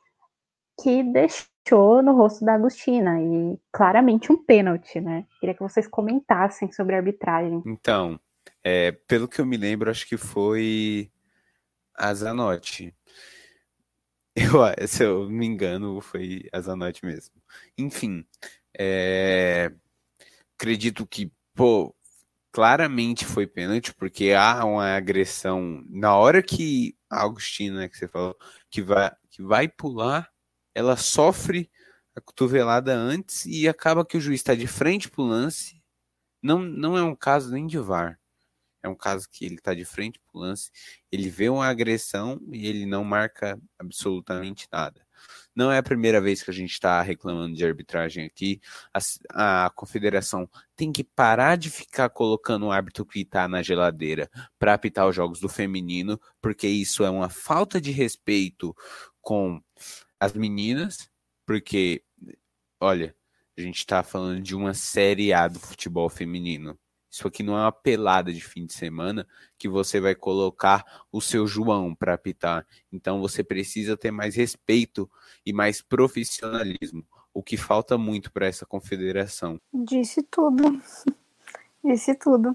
que 0.80 1.02
deixou 1.02 2.02
no 2.02 2.14
rosto 2.14 2.44
da 2.44 2.54
Agostina, 2.54 3.20
e 3.20 3.58
claramente 3.72 4.30
um 4.30 4.36
pênalti, 4.36 5.00
né? 5.00 5.26
Queria 5.40 5.54
que 5.54 5.62
vocês 5.62 5.86
comentassem 5.86 6.70
sobre 6.70 6.94
a 6.94 6.98
arbitragem. 6.98 7.62
Então, 7.66 8.20
é, 8.62 8.92
pelo 8.92 9.28
que 9.28 9.40
eu 9.40 9.46
me 9.46 9.56
lembro, 9.56 9.90
acho 9.90 10.06
que 10.06 10.16
foi 10.16 11.10
a 11.94 12.12
Zanotti. 12.14 12.94
Eu, 14.38 14.86
se 14.86 15.02
eu 15.02 15.30
me 15.30 15.46
engano, 15.46 15.98
foi 15.98 16.46
a 16.52 16.60
Zanotti 16.60 17.06
mesmo. 17.06 17.34
Enfim, 17.78 18.22
é, 18.78 19.72
acredito 20.58 21.06
que 21.06 21.32
pô, 21.54 21.96
claramente 22.52 23.24
foi 23.24 23.46
pênalti, 23.46 23.94
porque 23.94 24.32
há 24.32 24.64
uma 24.64 24.94
agressão. 24.94 25.82
Na 25.88 26.16
hora 26.16 26.42
que 26.42 26.94
a 27.08 27.22
Agostina, 27.22 27.88
que 27.88 27.96
você 27.96 28.06
falou, 28.06 28.36
que 28.70 28.82
vai, 28.82 29.10
que 29.30 29.42
vai 29.42 29.68
pular, 29.68 30.30
ela 30.76 30.94
sofre 30.94 31.70
a 32.14 32.20
cotovelada 32.20 32.94
antes 32.94 33.46
e 33.46 33.66
acaba 33.66 34.04
que 34.04 34.18
o 34.18 34.20
juiz 34.20 34.40
está 34.40 34.54
de 34.54 34.66
frente 34.66 35.08
pro 35.08 35.22
lance. 35.22 35.82
Não, 36.42 36.58
não 36.58 36.98
é 36.98 37.02
um 37.02 37.16
caso 37.16 37.50
nem 37.50 37.66
de 37.66 37.78
VAR. 37.78 38.20
É 38.82 38.88
um 38.88 38.94
caso 38.94 39.26
que 39.30 39.46
ele 39.46 39.54
está 39.54 39.72
de 39.72 39.86
frente 39.86 40.20
pro 40.20 40.38
lance, 40.38 40.70
ele 41.10 41.30
vê 41.30 41.48
uma 41.48 41.66
agressão 41.66 42.38
e 42.52 42.66
ele 42.68 42.84
não 42.84 43.02
marca 43.02 43.58
absolutamente 43.78 44.68
nada. 44.70 45.04
Não 45.54 45.72
é 45.72 45.78
a 45.78 45.82
primeira 45.82 46.20
vez 46.20 46.42
que 46.42 46.50
a 46.50 46.54
gente 46.54 46.72
está 46.72 47.00
reclamando 47.00 47.56
de 47.56 47.64
arbitragem 47.64 48.26
aqui. 48.26 48.60
A, 49.32 49.64
a, 49.64 49.70
confederação 49.70 50.48
tem 50.76 50.92
que 50.92 51.02
parar 51.02 51.56
de 51.56 51.70
ficar 51.70 52.10
colocando 52.10 52.66
o 52.66 52.70
árbitro 52.70 53.06
que 53.06 53.20
está 53.20 53.48
na 53.48 53.62
geladeira 53.62 54.30
para 54.58 54.74
apitar 54.74 55.08
os 55.08 55.16
jogos 55.16 55.40
do 55.40 55.48
feminino, 55.48 56.20
porque 56.40 56.68
isso 56.68 57.02
é 57.02 57.10
uma 57.10 57.30
falta 57.30 57.80
de 57.80 57.90
respeito 57.90 58.76
com 59.20 59.60
as 60.18 60.32
meninas, 60.32 61.10
porque, 61.44 62.02
olha, 62.80 63.14
a 63.56 63.60
gente 63.60 63.78
está 63.78 64.02
falando 64.02 64.42
de 64.42 64.54
uma 64.54 64.74
série 64.74 65.32
A 65.32 65.48
do 65.48 65.58
futebol 65.58 66.08
feminino. 66.08 66.78
Isso 67.10 67.26
aqui 67.26 67.42
não 67.42 67.56
é 67.56 67.62
uma 67.62 67.72
pelada 67.72 68.30
de 68.30 68.42
fim 68.42 68.66
de 68.66 68.74
semana 68.74 69.26
que 69.58 69.68
você 69.68 69.98
vai 69.98 70.14
colocar 70.14 70.84
o 71.10 71.18
seu 71.18 71.46
João 71.46 71.94
para 71.94 72.12
apitar. 72.12 72.66
Então 72.92 73.20
você 73.22 73.42
precisa 73.42 73.96
ter 73.96 74.10
mais 74.10 74.34
respeito 74.34 75.10
e 75.44 75.50
mais 75.50 75.80
profissionalismo, 75.80 77.02
o 77.32 77.42
que 77.42 77.56
falta 77.56 77.96
muito 77.96 78.30
para 78.30 78.46
essa 78.46 78.66
confederação. 78.66 79.58
Disse 79.72 80.22
tudo. 80.24 80.78
Disse 81.82 82.14
tudo. 82.16 82.54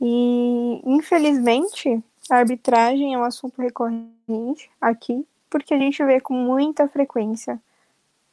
E 0.00 0.80
infelizmente 0.86 2.02
a 2.30 2.36
arbitragem 2.36 3.12
é 3.12 3.18
um 3.18 3.24
assunto 3.24 3.60
recorrente 3.60 4.70
aqui, 4.80 5.26
porque 5.54 5.72
a 5.72 5.78
gente 5.78 6.04
vê 6.04 6.20
com 6.20 6.34
muita 6.34 6.88
frequência 6.88 7.62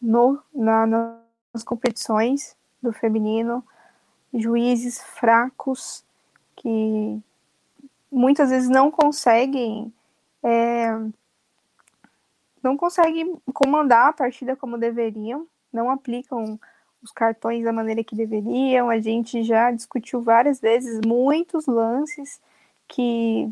no, 0.02 0.42
na, 0.52 0.88
nas 1.54 1.64
competições 1.64 2.58
do 2.82 2.92
feminino 2.92 3.64
juízes 4.34 5.00
fracos 5.00 6.04
que 6.56 7.22
muitas 8.12 8.50
vezes 8.50 8.70
não 8.70 8.90
conseguem 8.90 9.94
é, 10.42 10.88
não 12.64 12.76
conseguem 12.76 13.40
comandar 13.54 14.10
a 14.10 14.14
partida 14.14 14.56
como 14.56 14.76
deveriam, 14.76 15.48
não 15.72 15.92
aplicam 15.92 16.60
os 17.04 17.12
cartões 17.12 17.64
da 17.64 17.72
maneira 17.72 18.04
que 18.04 18.16
deveriam. 18.16 18.90
A 18.90 19.00
gente 19.00 19.44
já 19.44 19.70
discutiu 19.70 20.24
várias 20.24 20.60
vezes 20.60 21.00
muitos 21.06 21.68
lances 21.68 22.42
que 22.88 23.48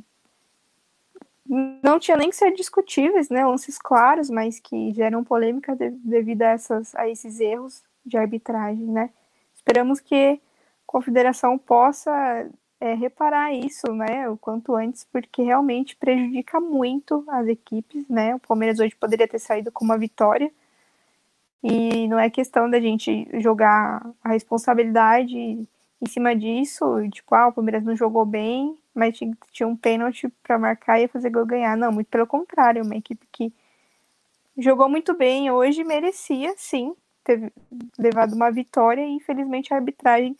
não 1.49 1.99
tinha 1.99 2.15
nem 2.15 2.29
que 2.29 2.35
ser 2.35 2.51
discutíveis, 2.51 3.29
né? 3.29 3.45
Lances 3.45 3.79
claros, 3.79 4.29
mas 4.29 4.59
que 4.59 4.93
geram 4.93 5.23
polêmica 5.23 5.75
devido 5.75 6.43
a, 6.43 6.49
essas, 6.49 6.93
a 6.95 7.09
esses 7.09 7.39
erros 7.39 7.83
de 8.05 8.17
arbitragem, 8.17 8.85
né? 8.85 9.09
Esperamos 9.55 9.99
que 9.99 10.15
a 10.15 10.39
confederação 10.85 11.57
possa 11.57 12.47
é, 12.79 12.93
reparar 12.93 13.53
isso, 13.53 13.91
né, 13.93 14.29
o 14.29 14.37
quanto 14.37 14.75
antes, 14.75 15.05
porque 15.11 15.41
realmente 15.41 15.95
prejudica 15.95 16.59
muito 16.59 17.23
as 17.27 17.47
equipes, 17.47 18.07
né? 18.07 18.35
O 18.35 18.39
Palmeiras 18.39 18.79
hoje 18.79 18.95
poderia 18.95 19.27
ter 19.27 19.39
saído 19.39 19.71
com 19.71 19.83
uma 19.83 19.97
vitória, 19.97 20.51
e 21.61 22.07
não 22.07 22.17
é 22.17 22.29
questão 22.29 22.69
da 22.69 22.79
gente 22.79 23.27
jogar 23.41 24.01
a 24.23 24.29
responsabilidade 24.29 25.37
em 25.37 26.05
cima 26.07 26.33
disso, 26.35 26.85
tipo, 27.11 27.35
ah, 27.35 27.47
o 27.49 27.53
Palmeiras 27.53 27.83
não 27.83 27.95
jogou 27.95 28.25
bem, 28.25 28.77
mas 28.93 29.17
tinha, 29.17 29.35
tinha 29.51 29.67
um 29.67 29.75
pênalti 29.75 30.27
para 30.43 30.57
marcar 30.57 30.99
e 30.99 31.07
fazer 31.07 31.29
gol 31.29 31.45
ganhar. 31.45 31.77
Não, 31.77 31.91
muito 31.91 32.07
pelo 32.07 32.27
contrário, 32.27 32.83
uma 32.83 32.95
equipe 32.95 33.25
que 33.31 33.53
jogou 34.57 34.89
muito 34.89 35.15
bem 35.15 35.51
hoje, 35.51 35.83
merecia, 35.83 36.53
sim, 36.57 36.93
ter 37.23 37.51
levado 37.97 38.33
uma 38.33 38.51
vitória 38.51 39.01
e 39.01 39.11
infelizmente 39.11 39.73
a 39.73 39.77
arbitragem 39.77 40.35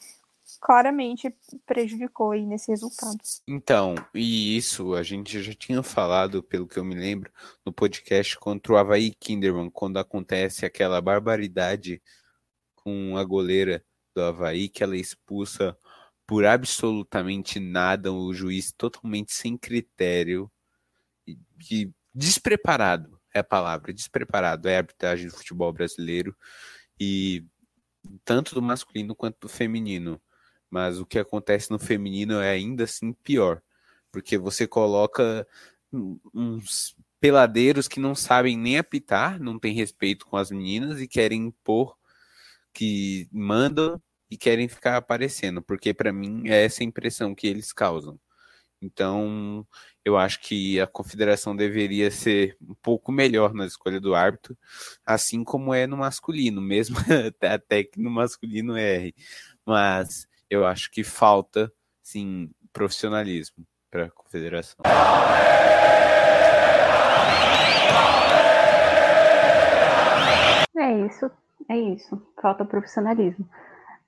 claramente 0.60 1.34
prejudicou 1.66 2.32
aí 2.32 2.45
nesse 2.45 2.72
resultado. 2.72 3.18
Então, 3.47 3.95
e 4.14 4.58
isso 4.58 4.95
a 4.95 5.04
gente 5.04 5.41
já 5.41 5.54
tinha 5.54 5.84
falado, 5.84 6.41
pelo 6.41 6.68
que 6.68 6.78
eu 6.78 6.84
me 6.84 6.95
lembro, 6.95 7.32
no 7.66 7.72
podcast 7.72 8.38
contra 8.38 8.74
o 8.74 8.78
Havaí 8.78 9.12
Kinderman, 9.12 9.70
quando 9.70 9.97
acontece 9.97 10.66
aquela 10.66 11.00
barbaridade 11.00 12.02
com 12.76 13.16
a 13.16 13.24
goleira 13.24 13.84
do 14.16 14.24
Havaí, 14.24 14.70
que 14.70 14.84
ela 14.84 14.95
é 14.95 15.00
expulsa 15.00 15.78
por 16.30 16.46
absolutamente 16.46 17.60
nada, 17.60 18.14
o 18.14 18.32
juiz 18.32 18.72
totalmente 18.72 19.34
sem 19.34 19.58
critério, 19.58 20.48
e 21.72 21.92
despreparado 22.14 23.20
é 23.34 23.40
a 23.40 23.44
palavra, 23.44 23.92
despreparado 23.92 24.68
é 24.68 24.76
a 24.76 24.78
arbitragem 24.78 25.26
do 25.26 25.36
futebol 25.36 25.74
brasileiro, 25.74 26.38
e 27.00 27.44
tanto 28.24 28.54
do 28.54 28.62
masculino 28.62 29.16
quanto 29.16 29.40
do 29.40 29.50
feminino. 29.50 30.22
Mas 30.70 31.00
o 31.00 31.06
que 31.06 31.18
acontece 31.18 31.72
no 31.72 31.80
feminino 31.80 32.40
é 32.40 32.52
ainda 32.52 32.84
assim 32.84 33.12
pior, 33.12 33.60
porque 34.12 34.38
você 34.38 34.68
coloca 34.68 35.48
uns 35.92 36.96
peladeiros 37.20 37.88
que 37.88 38.00
não 38.00 38.14
sabem 38.14 38.56
nem 38.56 38.78
apitar, 38.78 39.40
não 39.40 39.58
tem 39.58 39.74
respeito 39.74 40.28
com 40.28 40.38
as 40.38 40.52
meninas 40.52 41.02
e 41.02 41.08
querem 41.08 41.48
impor 41.48 41.98
que 42.72 43.28
mandam 43.32 44.00
e 44.30 44.38
querem 44.38 44.68
ficar 44.68 44.98
aparecendo, 44.98 45.62
porque 45.62 45.94
para 45.94 46.14
mim 46.14 46.44
é 46.48 46.66
essa 46.66 46.84
impressão 46.84 47.34
que 47.34 47.48
eles 47.48 47.74
causam. 47.74 48.20
Então, 48.82 49.68
eu 50.06 50.18
acho 50.18 50.40
que 50.40 50.80
a 50.80 50.88
confederação 50.88 51.56
deveria 51.56 52.10
ser 52.10 52.56
um 52.62 52.76
pouco 52.76 53.12
melhor 53.12 53.54
na 53.54 53.66
escolha 53.66 54.00
do 54.00 54.16
árbitro, 54.16 54.58
assim 55.06 55.44
como 55.44 55.74
é 55.74 55.86
no 55.86 55.98
masculino, 55.98 56.62
mesmo 56.62 56.96
até 57.42 57.84
que 57.84 58.00
no 58.00 58.10
masculino 58.10 58.78
erre. 58.78 59.14
Mas 59.66 60.28
eu 60.50 60.66
acho 60.66 60.90
que 60.92 61.04
falta, 61.04 61.72
sim, 62.02 62.50
profissionalismo 62.72 63.66
para 63.92 64.06
a 64.06 64.12
confederação. 64.12 64.78
É 70.78 71.06
isso, 71.06 71.30
é 71.68 71.78
isso. 71.78 72.22
Falta 72.42 72.64
profissionalismo. 72.64 73.48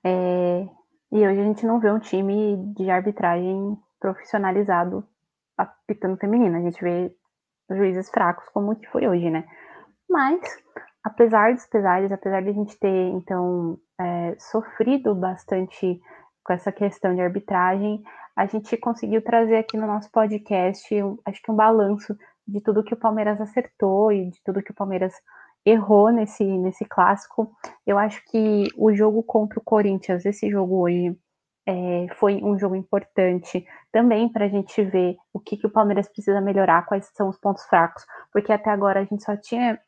É... 0.04 0.66
E 1.12 1.26
hoje 1.26 1.40
a 1.40 1.44
gente 1.44 1.66
não 1.66 1.78
vê 1.78 1.90
um 1.90 1.98
time 1.98 2.56
de 2.74 2.90
arbitragem 2.90 3.76
profissionalizado 4.00 5.06
apitando 5.56 6.16
feminino. 6.16 6.56
A 6.56 6.60
gente 6.60 6.82
vê 6.82 7.14
juízes 7.70 8.10
fracos 8.10 8.48
como 8.48 8.74
que 8.76 8.88
foi 8.88 9.06
hoje, 9.06 9.30
né? 9.30 9.46
Mas, 10.08 10.40
apesar 11.04 11.54
dos 11.54 11.66
pesares, 11.66 12.10
apesar 12.10 12.42
de 12.42 12.50
a 12.50 12.52
gente 12.52 12.78
ter, 12.78 13.08
então, 13.10 13.78
é, 14.00 14.34
sofrido 14.38 15.14
bastante 15.14 16.00
com 16.44 16.52
essa 16.52 16.72
questão 16.72 17.14
de 17.14 17.20
arbitragem, 17.20 18.02
a 18.36 18.46
gente 18.46 18.76
conseguiu 18.76 19.22
trazer 19.22 19.56
aqui 19.56 19.76
no 19.76 19.86
nosso 19.86 20.10
podcast, 20.10 20.94
acho 21.24 21.42
que 21.42 21.50
um 21.50 21.56
balanço 21.56 22.16
de 22.46 22.60
tudo 22.60 22.82
que 22.82 22.94
o 22.94 22.98
Palmeiras 22.98 23.40
acertou 23.40 24.10
e 24.10 24.30
de 24.30 24.42
tudo 24.42 24.62
que 24.62 24.72
o 24.72 24.74
Palmeiras 24.74 25.14
errou 25.64 26.10
nesse, 26.10 26.44
nesse 26.44 26.84
clássico. 26.84 27.50
Eu 27.86 27.98
acho 27.98 28.22
que 28.26 28.68
o 28.76 28.92
jogo 28.94 29.22
contra 29.22 29.58
o 29.58 29.62
Corinthians, 29.62 30.24
esse 30.24 30.50
jogo 30.50 30.82
hoje, 30.82 31.16
é, 31.66 32.06
foi 32.16 32.42
um 32.42 32.58
jogo 32.58 32.74
importante 32.74 33.64
também 33.92 34.28
para 34.28 34.46
a 34.46 34.48
gente 34.48 34.82
ver 34.82 35.16
o 35.32 35.38
que, 35.38 35.56
que 35.56 35.66
o 35.66 35.70
Palmeiras 35.70 36.08
precisa 36.08 36.40
melhorar, 36.40 36.86
quais 36.86 37.08
são 37.14 37.28
os 37.28 37.38
pontos 37.38 37.64
fracos, 37.64 38.04
porque 38.32 38.52
até 38.52 38.70
agora 38.70 39.00
a 39.00 39.04
gente 39.04 39.22
só 39.22 39.36
tinha, 39.36 39.78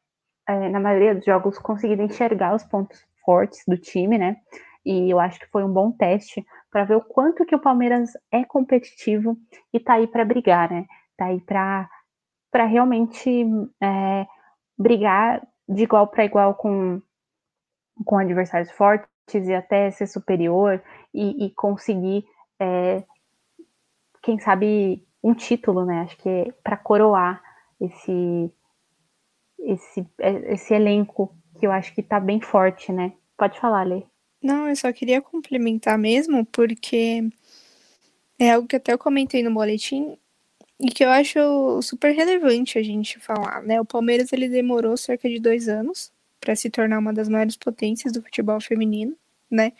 é, 0.49 0.69
na 0.69 0.79
maioria 0.79 1.15
dos 1.15 1.25
jogos, 1.25 1.59
conseguido 1.59 2.03
enxergar 2.03 2.55
os 2.55 2.63
pontos 2.63 3.05
fortes 3.25 3.65
do 3.67 3.77
time, 3.77 4.19
né? 4.19 4.37
e 4.85 5.11
eu 5.11 5.19
acho 5.19 5.41
que 5.41 5.47
foi 5.47 5.65
um 5.65 5.73
bom 5.73 5.91
teste 5.91 6.45
para 6.71 6.85
ver 6.85 6.97
o 6.97 7.01
quanto 7.01 7.47
que 7.47 7.55
o 7.55 7.61
Palmeiras 7.61 8.11
é 8.31 8.45
competitivo 8.45 9.37
e 9.73 9.81
tá 9.81 9.95
aí 9.95 10.07
para 10.07 10.25
brigar, 10.25 10.71
né? 10.71 10.85
Tá 11.17 11.27
aí 11.27 11.41
para 11.41 11.89
realmente 12.67 13.47
é, 13.83 14.27
brigar 14.79 15.43
de 15.69 15.83
igual 15.83 16.07
para 16.07 16.25
igual 16.25 16.55
com 16.55 17.01
com 18.05 18.19
adversários 18.19 18.71
fortes 18.73 19.47
e 19.47 19.55
até 19.55 19.91
ser 19.91 20.07
superior 20.07 20.83
e, 21.13 21.47
e 21.47 21.51
conseguir 21.51 22.25
é, 22.59 23.05
quem 24.23 24.39
sabe 24.39 25.07
um 25.23 25.35
título, 25.35 25.85
né? 25.85 26.01
Acho 26.01 26.17
que 26.17 26.29
é 26.29 26.53
para 26.63 26.77
coroar 26.77 27.43
esse 27.81 28.53
esse 29.59 30.07
esse 30.19 30.75
elenco 30.75 31.35
que 31.59 31.67
eu 31.67 31.73
acho 31.73 31.95
que 31.95 32.03
tá 32.03 32.19
bem 32.21 32.41
forte, 32.41 32.93
né? 32.93 33.13
Pode 33.37 33.59
falar, 33.59 33.85
Lê. 33.85 34.03
Não, 34.43 34.69
eu 34.69 34.77
só 34.77 34.93
queria 34.93 35.23
complementar 35.23 35.97
mesmo, 35.97 36.45
porque 36.47 37.27
é 38.39 38.53
algo 38.53 38.69
que 38.69 38.77
até 38.77 38.93
eu 38.93 38.99
comentei 38.99 39.43
no 39.43 39.55
boletim 39.55 40.19
e 40.81 40.89
que 40.89 41.05
eu 41.05 41.11
acho 41.11 41.81
super 41.83 42.13
relevante 42.15 42.79
a 42.79 42.83
gente 42.83 43.19
falar, 43.19 43.63
né? 43.63 43.81
O 43.81 43.85
Palmeiras 43.85 44.33
ele 44.33 44.49
demorou 44.49 44.97
cerca 44.97 45.29
de 45.29 45.39
dois 45.39 45.69
anos 45.69 46.13
para 46.41 46.57
se 46.57 46.69
tornar 46.69 46.99
uma 46.99 47.13
das 47.13 47.29
maiores 47.29 47.57
potências 47.57 48.13
do 48.13 48.23
futebol 48.23 48.61
feminino, 48.61 49.17
né? 49.51 49.73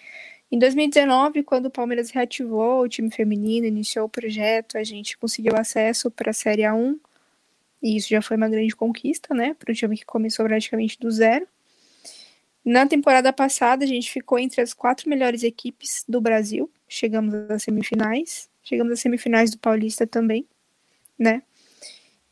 Em 0.51 0.59
2019, 0.59 1.43
quando 1.43 1.67
o 1.67 1.71
Palmeiras 1.71 2.11
reativou 2.11 2.83
o 2.83 2.89
time 2.89 3.11
feminino, 3.11 3.67
iniciou 3.67 4.07
o 4.07 4.09
projeto, 4.09 4.79
a 4.79 4.85
gente 4.85 5.19
conseguiu 5.19 5.57
acesso 5.57 6.11
para 6.11 6.31
a 6.31 6.35
Série 6.35 6.63
A1, 6.63 6.97
e 7.83 7.97
isso 7.97 8.09
já 8.09 8.23
foi 8.23 8.37
uma 8.37 8.49
grande 8.49 8.75
conquista, 8.75 9.35
né? 9.35 9.55
Para 9.59 9.73
um 9.73 9.75
time 9.75 9.97
que 9.97 10.07
começou 10.07 10.47
praticamente 10.47 10.99
do 10.99 11.11
zero. 11.11 11.47
Na 12.65 12.87
temporada 12.87 13.31
passada, 13.33 13.85
a 13.85 13.87
gente 13.87 14.11
ficou 14.11 14.39
entre 14.39 14.63
as 14.63 14.73
quatro 14.73 15.11
melhores 15.11 15.43
equipes 15.43 16.03
do 16.09 16.19
Brasil. 16.19 16.71
Chegamos 16.89 17.35
às 17.51 17.63
semifinais. 17.63 18.49
Chegamos 18.63 18.95
às 18.95 19.01
semifinais 19.01 19.51
do 19.51 19.59
Paulista 19.59 20.07
também, 20.07 20.47
né? 21.19 21.43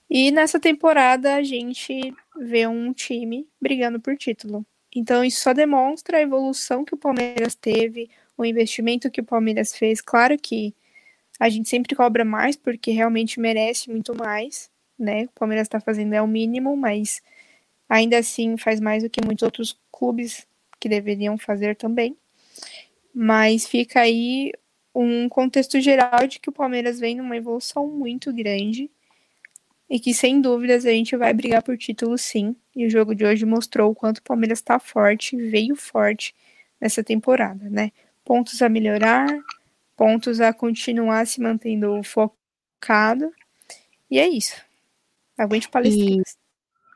E 0.09 0.31
nessa 0.31 0.61
temporada 0.61 1.35
a 1.35 1.43
gente 1.43 2.15
vê 2.39 2.67
um 2.67 2.93
time 2.93 3.49
brigando 3.61 3.99
por 4.01 4.17
título. 4.17 4.65
Então 4.95 5.25
isso 5.25 5.41
só 5.41 5.55
demonstra 5.55 6.19
a 6.19 6.21
evolução 6.21 6.85
que 6.85 6.95
o 6.95 6.99
Palmeiras 6.99 7.55
teve, 7.55 8.11
o 8.37 8.45
investimento 8.45 9.11
que 9.11 9.21
o 9.21 9.25
Palmeiras 9.25 9.75
fez. 9.75 10.01
Claro 10.01 10.37
que 10.39 10.75
a 11.41 11.49
gente 11.49 11.69
sempre 11.69 11.97
cobra 11.97 12.25
mais 12.25 12.57
porque 12.57 12.91
realmente 12.91 13.41
merece 13.41 13.91
muito 13.91 14.15
mais, 14.15 14.71
né? 14.99 15.25
O 15.25 15.31
Palmeiras 15.31 15.67
está 15.67 15.81
fazendo 15.81 16.13
é 16.13 16.21
o 16.21 16.27
mínimo, 16.27 16.77
mas 16.77 17.23
ainda 17.89 18.19
assim 18.19 18.57
faz 18.57 18.81
mais 18.81 19.03
do 19.03 19.11
que 19.11 19.25
muitos 19.25 19.43
outros 19.43 19.79
clubes 19.91 20.47
que 20.79 20.89
deveriam 20.89 21.39
fazer 21.39 21.75
também. 21.75 22.17
Mas 23.15 23.67
fica 23.67 24.01
aí 24.01 24.53
um 24.95 25.29
contexto 25.29 25.81
geral 25.81 26.27
de 26.27 26.39
que 26.39 26.49
o 26.49 26.53
Palmeiras 26.53 27.01
vem 27.01 27.17
numa 27.17 27.37
evolução 27.37 27.87
muito 27.87 28.33
grande 28.33 28.91
e 29.89 30.01
que 30.01 30.15
sem 30.15 30.41
dúvidas 30.41 30.87
a 30.87 30.91
gente 30.91 31.17
vai 31.17 31.33
brigar 31.33 31.63
por 31.63 31.77
título 31.77 32.17
sim. 32.17 32.57
E 32.75 32.87
o 32.87 32.91
jogo 32.91 33.15
de 33.15 33.25
hoje 33.25 33.45
mostrou 33.45 33.91
o 33.91 33.95
quanto 33.95 34.19
o 34.19 34.23
Palmeiras 34.23 34.59
está 34.59 34.79
forte, 34.79 35.37
veio 35.37 35.77
forte 35.77 36.35
nessa 36.81 37.05
temporada, 37.05 37.69
né? 37.69 37.93
Pontos 38.25 38.63
a 38.63 38.69
melhorar, 38.69 39.27
pontos 39.97 40.41
a 40.41 40.53
continuar 40.53 41.27
se 41.27 41.41
mantendo 41.41 42.03
focado. 42.03 43.33
E 44.11 44.19
é 44.19 44.29
isso. 44.29 44.63
Aguente 45.37 45.69
palestinas. 45.69 46.37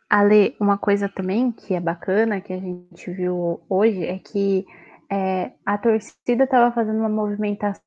Ale, 0.09 0.57
uma 0.61 0.78
coisa 0.78 1.09
também 1.09 1.51
que 1.51 1.74
é 1.74 1.80
bacana 1.80 2.40
que 2.40 2.53
a 2.53 2.59
gente 2.59 3.11
viu 3.11 3.61
hoje 3.68 4.05
é 4.05 4.18
que 4.18 4.64
é, 5.11 5.53
a 5.64 5.76
torcida 5.76 6.44
estava 6.44 6.72
fazendo 6.72 6.99
uma 6.99 7.09
movimentação 7.09 7.86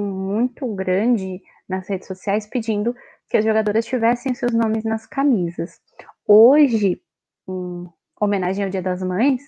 muito 0.00 0.66
grande 0.74 1.40
nas 1.68 1.88
redes 1.88 2.08
sociais 2.08 2.46
pedindo 2.46 2.94
que 3.28 3.36
as 3.36 3.44
jogadoras 3.44 3.86
tivessem 3.86 4.34
seus 4.34 4.52
nomes 4.52 4.82
nas 4.82 5.06
camisas. 5.06 5.80
Hoje, 6.26 7.00
em 7.48 7.86
homenagem 8.20 8.64
ao 8.64 8.70
Dia 8.70 8.82
das 8.82 9.02
Mães, 9.02 9.40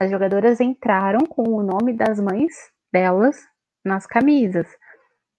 as 0.00 0.10
jogadoras 0.10 0.60
entraram 0.60 1.20
com 1.26 1.42
o 1.42 1.62
nome 1.62 1.92
das 1.92 2.18
mães 2.18 2.52
delas 2.92 3.36
nas 3.84 4.06
camisas. 4.06 4.66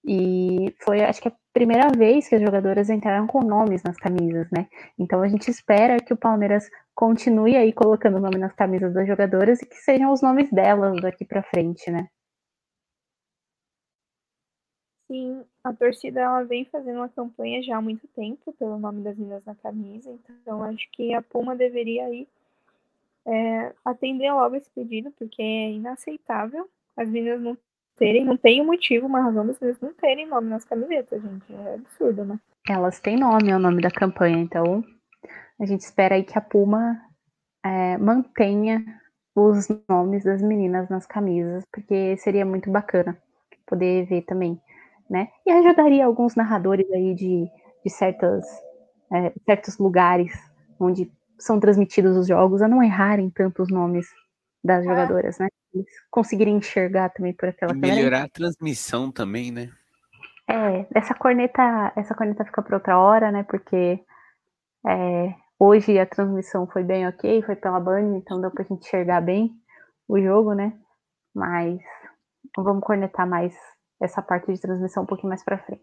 E 0.06 0.74
foi, 0.84 1.04
acho 1.04 1.22
que, 1.22 1.28
a 1.28 1.36
primeira 1.52 1.90
vez 1.90 2.30
que 2.30 2.36
as 2.36 2.42
jogadoras 2.42 2.90
entraram 2.90 3.28
com 3.28 3.42
nomes 3.42 3.84
nas 3.84 3.98
camisas, 3.98 4.48
né? 4.52 4.68
Então 4.98 5.22
a 5.22 5.28
gente 5.28 5.50
espera 5.50 5.98
que 5.98 6.14
o 6.14 6.18
Palmeiras 6.18 6.70
continue 6.96 7.58
aí 7.58 7.74
colocando 7.74 8.18
o 8.18 8.20
nome 8.20 8.38
nas 8.38 8.54
camisas 8.54 8.94
das 8.94 9.08
jogadoras 9.08 9.62
e 9.62 9.66
que 9.66 9.76
sejam 9.76 10.14
os 10.14 10.22
nomes 10.22 10.50
delas 10.52 11.02
daqui 11.02 11.26
para 11.26 11.44
frente, 11.44 11.92
né? 11.92 12.08
Sim, 15.08 15.44
a 15.64 15.72
torcida 15.72 16.20
ela 16.20 16.44
vem 16.44 16.66
fazendo 16.66 16.98
uma 16.98 17.10
campanha 17.10 17.64
já 17.64 17.78
há 17.78 17.82
muito 17.82 18.06
tempo 18.10 18.54
pelo 18.60 18.78
nome 18.78 19.02
das 19.04 19.18
meninas 19.18 19.44
na 19.46 19.56
camisa, 19.56 20.12
então 20.12 20.62
acho 20.64 20.86
que 20.92 21.14
a 21.14 21.22
Puma 21.22 21.56
deveria 21.56 22.06
aí 22.06 22.28
é, 23.26 23.74
atender 23.86 24.32
logo 24.34 24.56
esse 24.56 24.70
pedido, 24.70 25.12
porque 25.18 25.42
é 25.42 25.72
inaceitável 25.72 26.70
as 26.96 27.08
meninas 27.08 27.42
não 27.42 27.58
terem, 27.98 28.26
não 28.26 28.36
tem 28.36 28.62
um 28.62 28.66
motivo, 28.66 29.08
uma 29.08 29.22
razão 29.22 29.46
das 29.46 29.60
meninas 29.60 29.82
não 29.82 29.94
terem 29.94 30.28
nome 30.28 30.50
nas 30.50 30.66
camisetas, 30.66 31.22
gente. 31.22 31.54
É 31.54 31.76
absurdo, 31.76 32.26
né? 32.26 32.40
Elas 32.68 33.00
têm 33.00 33.18
nome, 33.18 33.50
é 33.50 33.56
o 33.56 33.60
nome 33.60 33.82
da 33.82 33.92
campanha, 33.92 34.38
então 34.38 34.84
a 35.60 35.66
gente 35.66 35.82
espera 35.82 36.16
aí 36.16 36.24
que 36.24 36.38
a 36.38 36.42
Puma 36.42 37.02
é, 37.64 37.98
mantenha 37.98 38.84
os 39.34 39.68
nomes 39.88 40.24
das 40.24 40.42
meninas 40.42 40.90
nas 40.90 41.06
camisas, 41.06 41.64
porque 41.72 42.18
seria 42.18 42.46
muito 42.46 42.70
bacana 42.70 43.18
poder 43.66 44.06
ver 44.06 44.24
também 44.24 44.60
né? 45.10 45.30
E 45.46 45.52
ajudaria 45.52 46.06
alguns 46.06 46.36
narradores 46.36 46.90
aí 46.92 47.14
de, 47.14 47.50
de 47.84 47.90
certas, 47.90 48.46
é, 49.14 49.34
certos 49.46 49.78
lugares 49.78 50.32
onde 50.80 51.12
são 51.40 51.60
transmitidos 51.60 52.16
os 52.18 52.28
jogos 52.28 52.62
a 52.62 52.68
não 52.68 52.84
errarem 52.84 53.30
tanto 53.30 53.62
os 53.62 53.70
nomes 53.70 54.08
das 54.64 54.86
ah. 54.86 54.90
jogadoras, 54.90 55.38
né? 55.40 55.48
Eles 55.74 55.88
conseguirem 56.10 56.58
enxergar 56.58 57.10
também 57.10 57.34
por 57.34 57.50
aquela 57.50 57.74
e 57.74 57.78
melhorar 57.78 58.24
a 58.24 58.30
transmissão 58.30 59.12
também, 59.12 59.52
né? 59.52 59.70
É, 60.50 60.86
essa 60.96 61.14
corneta, 61.14 61.92
essa 61.96 62.16
corneta 62.16 62.46
fica 62.46 62.62
para 62.62 62.78
outra 62.78 62.98
hora, 62.98 63.32
né? 63.32 63.44
Porque 63.44 64.00
é, 64.88 65.36
hoje 65.60 66.00
a 66.00 66.06
transmissão 66.06 66.66
foi 66.68 66.84
bem 66.84 67.08
ok, 67.08 67.42
foi 67.44 67.56
pela 67.56 67.80
Band, 67.80 68.18
então 68.18 68.40
deu 68.40 68.52
pra 68.52 68.64
gente 68.64 68.86
enxergar 68.86 69.22
bem 69.22 69.52
o 70.08 70.20
jogo, 70.20 70.54
né? 70.54 70.74
Mas 71.36 71.80
vamos 72.58 72.84
cornetar 72.84 73.28
mais 73.28 73.54
essa 74.00 74.22
parte 74.22 74.52
de 74.52 74.60
transmissão 74.60 75.04
um 75.04 75.08
pouquinho 75.08 75.30
mais 75.30 75.44
para 75.44 75.58
frente. 75.58 75.82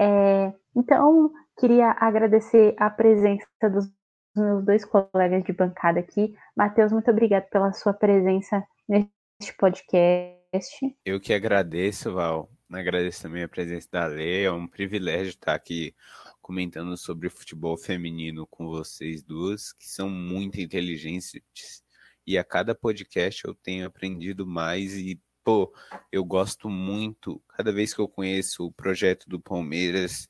É, 0.00 0.52
então, 0.76 1.32
queria 1.58 1.96
agradecer 1.98 2.74
a 2.78 2.88
presença 2.88 3.46
dos 3.70 3.90
meus 4.36 4.64
dois 4.64 4.84
colegas 4.84 5.42
de 5.44 5.52
bancada 5.52 6.00
aqui. 6.00 6.34
Matheus, 6.56 6.92
muito 6.92 7.10
obrigado 7.10 7.48
pela 7.50 7.72
sua 7.72 7.92
presença 7.92 8.64
neste 8.88 9.56
podcast. 9.58 10.96
Eu 11.04 11.20
que 11.20 11.34
agradeço, 11.34 12.12
Val. 12.12 12.48
Agradeço 12.72 13.22
também 13.22 13.42
a 13.42 13.48
presença 13.48 13.88
da 13.90 14.06
Lei. 14.06 14.44
É 14.44 14.52
um 14.52 14.66
privilégio 14.66 15.30
estar 15.30 15.54
aqui 15.54 15.94
comentando 16.40 16.96
sobre 16.96 17.28
futebol 17.28 17.76
feminino 17.76 18.46
com 18.46 18.68
vocês 18.68 19.22
duas, 19.22 19.72
que 19.72 19.88
são 19.88 20.08
muito 20.08 20.60
inteligentes. 20.60 21.82
E 22.26 22.38
a 22.38 22.44
cada 22.44 22.74
podcast 22.74 23.44
eu 23.46 23.54
tenho 23.54 23.86
aprendido 23.86 24.46
mais 24.46 24.94
e 24.94 25.20
pô, 25.48 25.72
eu 26.12 26.22
gosto 26.26 26.68
muito, 26.68 27.42
cada 27.48 27.72
vez 27.72 27.94
que 27.94 28.00
eu 28.02 28.06
conheço 28.06 28.66
o 28.66 28.70
projeto 28.70 29.26
do 29.30 29.40
Palmeiras 29.40 30.28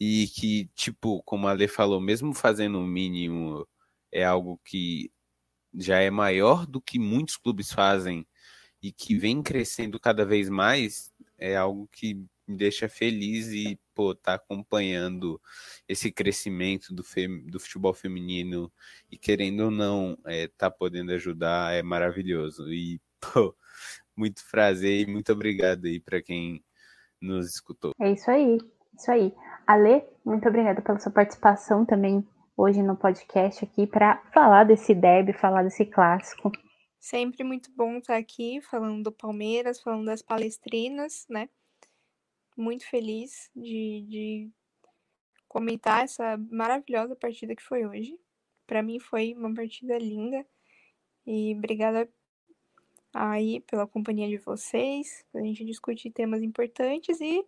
e 0.00 0.26
que, 0.28 0.70
tipo, 0.74 1.22
como 1.24 1.46
a 1.46 1.52
Lê 1.52 1.68
falou, 1.68 2.00
mesmo 2.00 2.32
fazendo 2.32 2.78
o 2.78 2.86
mínimo, 2.86 3.68
é 4.10 4.24
algo 4.24 4.58
que 4.64 5.12
já 5.74 5.98
é 6.00 6.08
maior 6.08 6.66
do 6.66 6.80
que 6.80 6.98
muitos 6.98 7.36
clubes 7.36 7.70
fazem 7.72 8.26
e 8.82 8.90
que 8.90 9.18
vem 9.18 9.42
crescendo 9.42 10.00
cada 10.00 10.24
vez 10.24 10.48
mais, 10.48 11.12
é 11.36 11.54
algo 11.54 11.86
que 11.92 12.14
me 12.46 12.56
deixa 12.56 12.88
feliz 12.88 13.48
e, 13.48 13.78
pô, 13.94 14.14
tá 14.14 14.32
acompanhando 14.32 15.38
esse 15.86 16.10
crescimento 16.10 16.94
do, 16.94 17.04
fem, 17.04 17.44
do 17.48 17.60
futebol 17.60 17.92
feminino 17.92 18.72
e 19.10 19.18
querendo 19.18 19.64
ou 19.64 19.70
não, 19.70 20.16
é, 20.24 20.48
tá 20.48 20.70
podendo 20.70 21.12
ajudar, 21.12 21.74
é 21.74 21.82
maravilhoso. 21.82 22.72
E, 22.72 22.98
pô, 23.20 23.54
muito 24.16 24.42
prazer 24.50 25.00
e 25.00 25.10
muito 25.10 25.32
obrigado 25.32 25.86
aí 25.86 26.00
para 26.00 26.22
quem 26.22 26.62
nos 27.20 27.48
escutou. 27.48 27.92
É 28.00 28.12
isso 28.12 28.30
aí, 28.30 28.58
isso 28.96 29.10
aí. 29.10 29.32
Ale, 29.66 30.04
muito 30.24 30.48
obrigada 30.48 30.82
pela 30.82 30.98
sua 30.98 31.12
participação 31.12 31.84
também 31.84 32.26
hoje 32.56 32.82
no 32.82 32.96
podcast 32.96 33.64
aqui 33.64 33.86
para 33.86 34.22
falar 34.32 34.64
desse 34.64 34.94
derby, 34.94 35.32
falar 35.32 35.62
desse 35.62 35.84
clássico. 35.84 36.52
Sempre 37.00 37.44
muito 37.44 37.70
bom 37.74 37.98
estar 37.98 38.16
aqui 38.16 38.60
falando 38.62 39.02
do 39.04 39.12
Palmeiras, 39.12 39.80
falando 39.80 40.06
das 40.06 40.22
palestrinas, 40.22 41.26
né? 41.28 41.48
Muito 42.56 42.88
feliz 42.88 43.50
de, 43.54 44.06
de 44.08 44.50
comentar 45.48 46.04
essa 46.04 46.36
maravilhosa 46.50 47.16
partida 47.16 47.54
que 47.54 47.62
foi 47.62 47.84
hoje. 47.84 48.18
Para 48.66 48.82
mim 48.82 48.98
foi 48.98 49.34
uma 49.34 49.52
partida 49.52 49.98
linda 49.98 50.46
e 51.26 51.54
obrigada 51.56 52.08
aí 53.14 53.60
pela 53.60 53.86
companhia 53.86 54.28
de 54.28 54.38
vocês, 54.38 55.24
pra 55.32 55.40
gente 55.42 55.64
discutir 55.64 56.10
temas 56.10 56.42
importantes 56.42 57.20
e 57.20 57.44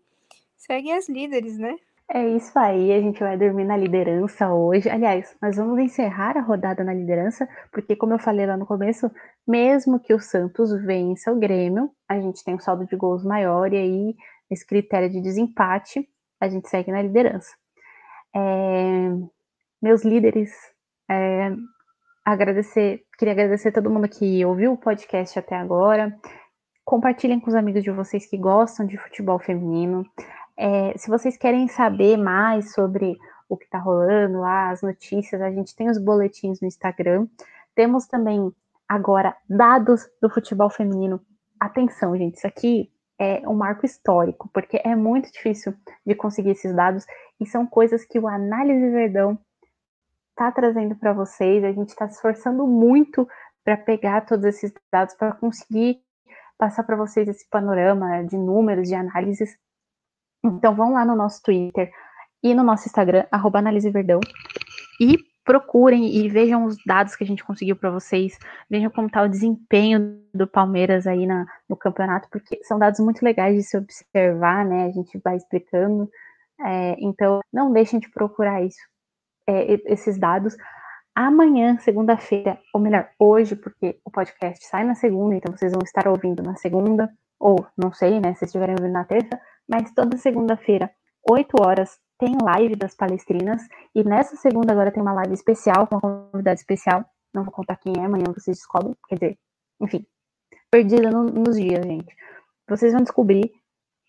segue 0.57 0.93
as 0.93 1.09
líderes, 1.09 1.59
né? 1.59 1.77
É 2.09 2.25
isso 2.37 2.57
aí, 2.57 2.93
a 2.93 3.01
gente 3.01 3.19
vai 3.19 3.37
dormir 3.37 3.64
na 3.64 3.77
liderança 3.77 4.53
hoje. 4.55 4.89
Aliás, 4.89 5.37
nós 5.43 5.57
vamos 5.57 5.77
encerrar 5.81 6.37
a 6.37 6.41
rodada 6.41 6.85
na 6.85 6.95
liderança, 6.95 7.49
porque, 7.73 7.97
como 7.97 8.14
eu 8.14 8.19
falei 8.19 8.47
lá 8.47 8.57
no 8.57 8.64
começo, 8.64 9.11
mesmo 9.47 9.99
que 9.99 10.14
o 10.14 10.21
Santos 10.21 10.71
vença 10.85 11.33
o 11.33 11.39
Grêmio, 11.39 11.91
a 12.09 12.21
gente 12.21 12.45
tem 12.45 12.55
um 12.55 12.61
saldo 12.61 12.87
de 12.87 12.95
gols 12.95 13.25
maior, 13.25 13.73
e 13.73 13.77
aí, 13.77 14.17
esse 14.49 14.64
critério 14.64 15.11
de 15.11 15.21
desempate, 15.21 16.09
a 16.41 16.49
gente 16.49 16.69
segue 16.69 16.93
na 16.93 17.03
liderança. 17.03 17.53
É... 18.35 19.09
Meus 19.83 20.05
líderes, 20.05 20.53
é 21.11 21.51
agradecer, 22.27 23.05
queria 23.16 23.33
agradecer 23.33 23.70
todo 23.70 23.89
mundo 23.89 24.09
que 24.09 24.45
ouviu 24.45 24.72
o 24.72 24.77
podcast 24.77 25.39
até 25.39 25.55
agora. 25.55 26.12
Compartilhem 26.85 27.39
com 27.39 27.49
os 27.49 27.55
amigos 27.55 27.85
de 27.85 27.91
vocês 27.93 28.27
que 28.27 28.37
gostam 28.37 28.85
de 28.85 28.99
futebol 28.99 29.39
feminino. 29.39 30.05
É, 30.57 30.93
se 30.99 31.09
vocês 31.09 31.37
querem 31.37 31.68
saber 31.68 32.16
mais 32.16 32.72
sobre 32.72 33.16
o 33.49 33.57
que 33.57 33.64
está 33.64 33.79
rolando 33.79 34.41
lá, 34.41 34.70
as 34.70 34.83
notícias, 34.83 35.41
a 35.41 35.51
gente 35.53 35.77
tem 35.77 35.89
os 35.89 35.99
boletins 35.99 36.61
no 36.61 36.66
Instagram. 36.66 37.29
Temos 37.77 38.09
também 38.09 38.53
agora 38.89 39.37
dados 39.49 40.05
do 40.20 40.29
futebol 40.29 40.68
feminino. 40.68 41.20
Atenção, 41.61 42.16
gente, 42.16 42.39
isso 42.39 42.47
aqui 42.47 42.91
é 43.20 43.49
um 43.49 43.55
marco 43.55 43.87
histórico, 43.87 44.51
porque 44.53 44.81
é 44.85 44.97
muito 44.97 45.31
difícil 45.31 45.74
de 46.05 46.14
conseguir 46.14 46.51
esses 46.51 46.74
dados 46.74 47.07
e 47.41 47.47
são 47.47 47.64
coisas 47.66 48.05
que 48.05 48.18
o 48.18 48.27
Análise 48.27 48.91
Verdão 48.91 49.39
está 50.37 50.53
trazendo 50.53 50.95
para 50.95 51.14
vocês. 51.14 51.64
A 51.64 51.72
gente 51.72 51.89
está 51.89 52.07
se 52.07 52.16
esforçando 52.16 52.66
muito 52.66 53.26
para 53.64 53.76
pegar 53.76 54.20
todos 54.20 54.45
esses 54.45 54.72
dados, 54.93 55.14
para 55.14 55.32
conseguir 55.32 55.99
passar 56.59 56.84
para 56.84 56.97
vocês 56.97 57.26
esse 57.26 57.49
panorama 57.49 58.22
de 58.22 58.37
números, 58.37 58.89
de 58.89 58.95
análises. 58.95 59.57
Então 60.45 60.74
vão 60.74 60.93
lá 60.93 61.05
no 61.05 61.16
nosso 61.16 61.43
Twitter 61.43 61.91
e 62.43 62.55
no 62.55 62.62
nosso 62.62 62.87
Instagram, 62.87 63.26
arroba 63.32 63.59
Análise 63.59 63.91
Verdão, 63.91 64.20
e 65.01 65.18
procurem 65.45 66.16
e 66.16 66.28
vejam 66.28 66.64
os 66.64 66.76
dados 66.84 67.16
que 67.16 67.24
a 67.24 67.26
gente 67.26 67.43
conseguiu 67.43 67.76
para 67.76 67.91
vocês, 67.91 68.39
vejam 68.68 68.91
como 68.91 69.07
está 69.07 69.22
o 69.22 69.28
desempenho 69.28 70.20
do 70.34 70.47
Palmeiras 70.47 71.07
aí 71.07 71.26
na, 71.26 71.47
no 71.68 71.76
campeonato, 71.76 72.28
porque 72.30 72.62
são 72.64 72.78
dados 72.78 73.01
muito 73.01 73.22
legais 73.22 73.57
de 73.57 73.62
se 73.62 73.76
observar, 73.76 74.64
né? 74.64 74.87
A 74.87 74.91
gente 74.91 75.18
vai 75.24 75.37
explicando. 75.37 76.11
É, 76.61 76.97
então, 76.99 77.41
não 77.53 77.72
deixem 77.72 77.99
de 77.99 78.11
procurar 78.11 78.62
isso 78.62 78.80
é, 79.47 79.80
esses 79.92 80.18
dados. 80.18 80.57
Amanhã, 81.14 81.78
segunda-feira, 81.78 82.61
ou 82.74 82.80
melhor, 82.80 83.09
hoje, 83.18 83.57
porque 83.57 83.99
o 84.05 84.11
podcast 84.11 84.66
sai 84.66 84.84
na 84.84 84.94
segunda, 84.94 85.34
então 85.34 85.57
vocês 85.57 85.72
vão 85.72 85.82
estar 85.82 86.07
ouvindo 86.09 86.42
na 86.42 86.57
segunda. 86.57 87.11
ou 87.38 87.66
não 87.76 87.92
sei, 87.92 88.20
né, 88.20 88.34
se 88.34 88.44
estiverem 88.44 88.74
ouvindo 88.78 88.92
na 88.92 89.05
terça, 89.05 89.40
mas 89.68 89.92
toda 89.92 90.16
segunda-feira, 90.16 90.90
8 91.28 91.55
horas, 91.61 91.99
tem 92.18 92.36
live 92.42 92.76
das 92.76 92.94
palestrinas. 92.94 93.62
E 93.94 94.03
nessa 94.05 94.36
segunda 94.36 94.72
agora 94.72 94.92
tem 94.92 95.03
uma 95.03 95.12
live 95.12 95.34
especial, 95.34 95.86
com 95.86 95.97
uma 95.97 96.30
convidada 96.30 96.55
especial. 96.55 97.05
Não 97.34 97.44
vou 97.44 97.53
contar 97.53 97.76
quem 97.76 97.92
é, 97.99 98.05
amanhã 98.05 98.24
vocês 98.34 98.57
descobrem. 98.57 98.94
Quer 99.09 99.14
dizer, 99.16 99.38
enfim, 99.80 100.07
perdida 100.70 101.11
no, 101.11 101.24
nos 101.24 101.57
dias, 101.57 101.84
gente. 101.84 102.14
Vocês 102.68 102.92
vão 102.92 103.03
descobrir 103.03 103.53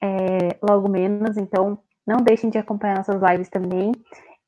é, 0.01 0.57
logo 0.61 0.89
menos, 0.89 1.37
então 1.37 1.79
não 2.05 2.17
deixem 2.17 2.49
de 2.49 2.57
acompanhar 2.57 2.97
nossas 2.97 3.21
lives 3.21 3.49
também. 3.49 3.91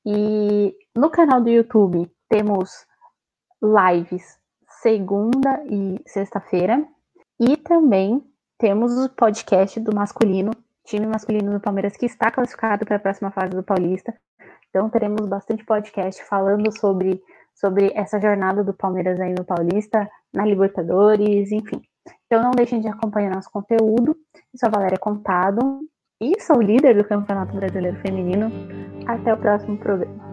E 0.06 0.76
no 0.96 1.10
canal 1.10 1.42
do 1.42 1.50
YouTube 1.50 2.10
temos 2.30 2.86
lives 3.62 4.40
segunda 4.82 5.62
e 5.66 6.02
sexta-feira. 6.06 6.86
E 7.40 7.58
também 7.58 8.24
temos 8.58 8.98
o 8.98 9.10
podcast 9.10 9.80
do 9.80 9.96
masculino, 9.96 10.52
time 10.86 11.06
masculino 11.06 11.52
do 11.52 11.60
Palmeiras, 11.60 11.96
que 11.96 12.06
está 12.06 12.32
classificado 12.32 12.86
para 12.86 12.98
a 12.98 13.00
próxima 13.00 13.32
fase 13.32 13.52
do 13.52 13.64
Paulista. 13.64 14.14
Então 14.70 14.90
teremos 14.90 15.26
bastante 15.28 15.66
podcast 15.66 16.24
falando 16.26 16.72
sobre, 16.78 17.22
sobre 17.56 17.92
essa 17.96 18.20
jornada 18.20 18.64
do 18.64 18.74
Palmeiras 18.74 19.20
aí 19.20 19.34
no 19.34 19.44
Paulista, 19.44 20.10
na 20.34 20.46
Libertadores, 20.46 21.52
enfim. 21.52 21.82
Então 22.26 22.42
não 22.42 22.52
deixem 22.52 22.80
de 22.80 22.88
acompanhar 22.88 23.34
nosso 23.34 23.52
conteúdo. 23.52 24.16
Eu 24.36 24.60
sou 24.60 24.68
a 24.68 24.72
Valéria 24.72 24.98
Contado 24.98 25.82
e 26.22 26.40
sou 26.42 26.62
líder 26.62 26.98
do 26.98 27.04
Campeonato 27.06 27.56
Brasileiro 27.56 27.98
Feminino. 28.02 28.52
Até 29.08 29.34
o 29.34 29.38
próximo 29.38 29.78
programa. 29.78 30.29